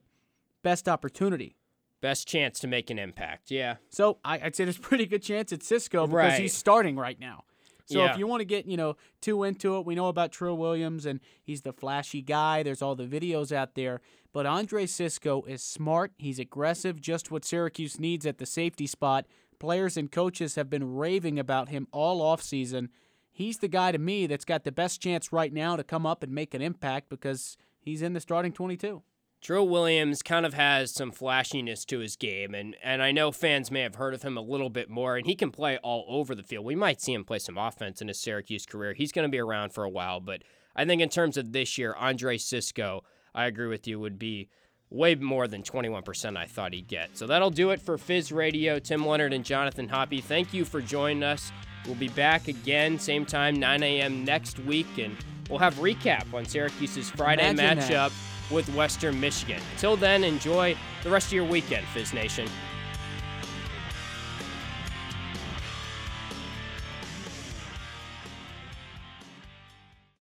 best 0.62 0.88
opportunity. 0.88 1.56
Best 2.00 2.28
chance 2.28 2.60
to 2.60 2.68
make 2.68 2.88
an 2.90 3.00
impact. 3.00 3.50
Yeah. 3.50 3.76
So 3.90 4.18
I, 4.24 4.38
would 4.38 4.54
say 4.54 4.62
there's 4.64 4.78
a 4.78 4.80
pretty 4.82 5.06
good 5.06 5.24
chance 5.24 5.50
it's 5.50 5.66
Cisco 5.66 6.06
because 6.06 6.14
Right. 6.14 6.40
he's 6.40 6.54
starting 6.54 6.94
right 6.94 7.18
now. 7.18 7.42
So 7.88 8.00
Yeah. 8.00 8.12
if 8.12 8.18
you 8.18 8.26
want 8.26 8.40
to 8.40 8.44
get 8.44 8.66
you 8.66 8.76
know 8.76 8.96
too 9.20 9.44
into 9.44 9.76
it, 9.76 9.86
we 9.86 9.94
know 9.94 10.08
about 10.08 10.30
Trill 10.30 10.56
Williams 10.56 11.06
and 11.06 11.20
he's 11.42 11.62
the 11.62 11.72
flashy 11.72 12.20
guy. 12.22 12.62
There's 12.62 12.82
all 12.82 12.94
the 12.94 13.06
videos 13.06 13.50
out 13.50 13.74
there, 13.74 14.00
but 14.32 14.44
Andre 14.46 14.84
Cisco 14.86 15.42
is 15.42 15.62
smart. 15.62 16.12
He's 16.18 16.38
aggressive, 16.38 17.00
just 17.00 17.30
what 17.30 17.44
Syracuse 17.44 17.98
needs 17.98 18.26
at 18.26 18.38
the 18.38 18.46
safety 18.46 18.86
spot. 18.86 19.26
Players 19.58 19.96
and 19.96 20.12
coaches 20.12 20.54
have 20.54 20.68
been 20.70 20.94
raving 20.94 21.38
about 21.38 21.70
him 21.70 21.88
all 21.90 22.20
offseason. 22.20 22.88
He's 23.32 23.58
the 23.58 23.68
guy 23.68 23.92
to 23.92 23.98
me 23.98 24.26
that's 24.26 24.44
got 24.44 24.64
the 24.64 24.72
best 24.72 25.00
chance 25.00 25.32
right 25.32 25.52
now 25.52 25.76
to 25.76 25.82
come 25.84 26.04
up 26.04 26.22
and 26.22 26.32
make 26.32 26.54
an 26.54 26.62
impact 26.62 27.08
because 27.08 27.56
he's 27.80 28.02
in 28.02 28.12
the 28.12 28.20
starting 28.20 28.52
22. 28.52 29.02
Trill 29.40 29.68
Williams 29.68 30.22
kind 30.22 30.44
of 30.44 30.54
has 30.54 30.92
some 30.92 31.12
flashiness 31.12 31.84
to 31.86 32.00
his 32.00 32.16
game, 32.16 32.54
and, 32.54 32.76
and 32.82 33.02
I 33.02 33.12
know 33.12 33.30
fans 33.30 33.70
may 33.70 33.82
have 33.82 33.94
heard 33.94 34.12
of 34.14 34.22
him 34.22 34.36
a 34.36 34.42
little 34.42 34.68
bit 34.68 34.90
more, 34.90 35.16
and 35.16 35.26
he 35.26 35.36
can 35.36 35.52
play 35.52 35.78
all 35.78 36.04
over 36.08 36.34
the 36.34 36.42
field. 36.42 36.64
We 36.64 36.74
might 36.74 37.00
see 37.00 37.12
him 37.12 37.24
play 37.24 37.38
some 37.38 37.56
offense 37.56 38.02
in 38.02 38.08
his 38.08 38.20
Syracuse 38.20 38.66
career. 38.66 38.94
He's 38.94 39.12
going 39.12 39.28
to 39.28 39.30
be 39.30 39.38
around 39.38 39.72
for 39.72 39.84
a 39.84 39.88
while, 39.88 40.18
but 40.18 40.42
I 40.74 40.84
think 40.84 41.00
in 41.00 41.08
terms 41.08 41.36
of 41.36 41.52
this 41.52 41.78
year, 41.78 41.94
Andre 41.96 42.36
Cisco, 42.36 43.04
I 43.34 43.46
agree 43.46 43.68
with 43.68 43.86
you, 43.86 44.00
would 44.00 44.18
be 44.18 44.48
way 44.90 45.14
more 45.14 45.46
than 45.46 45.62
21% 45.62 46.36
I 46.36 46.46
thought 46.46 46.72
he'd 46.72 46.88
get. 46.88 47.16
So 47.16 47.26
that'll 47.26 47.50
do 47.50 47.70
it 47.70 47.80
for 47.80 47.98
Fizz 47.98 48.32
Radio. 48.32 48.78
Tim 48.78 49.06
Leonard 49.06 49.32
and 49.32 49.44
Jonathan 49.44 49.88
Hoppy, 49.88 50.20
thank 50.20 50.52
you 50.52 50.64
for 50.64 50.80
joining 50.80 51.22
us. 51.22 51.52
We'll 51.84 51.94
be 51.94 52.08
back 52.08 52.48
again, 52.48 52.98
same 52.98 53.24
time, 53.24 53.54
9 53.54 53.82
a.m. 53.82 54.24
next 54.24 54.58
week, 54.60 54.98
and 54.98 55.16
we'll 55.48 55.58
have 55.58 55.74
recap 55.76 56.32
on 56.34 56.44
Syracuse's 56.44 57.10
Friday 57.10 57.48
Imagine 57.48 57.88
that. 57.88 58.12
With 58.50 58.68
Western 58.74 59.18
Michigan. 59.20 59.60
Until 59.74 59.96
then, 59.96 60.24
enjoy 60.24 60.76
the 61.02 61.10
rest 61.10 61.28
of 61.28 61.32
your 61.34 61.44
weekend, 61.44 61.86
Fizz 61.88 62.12
Nation. 62.12 62.48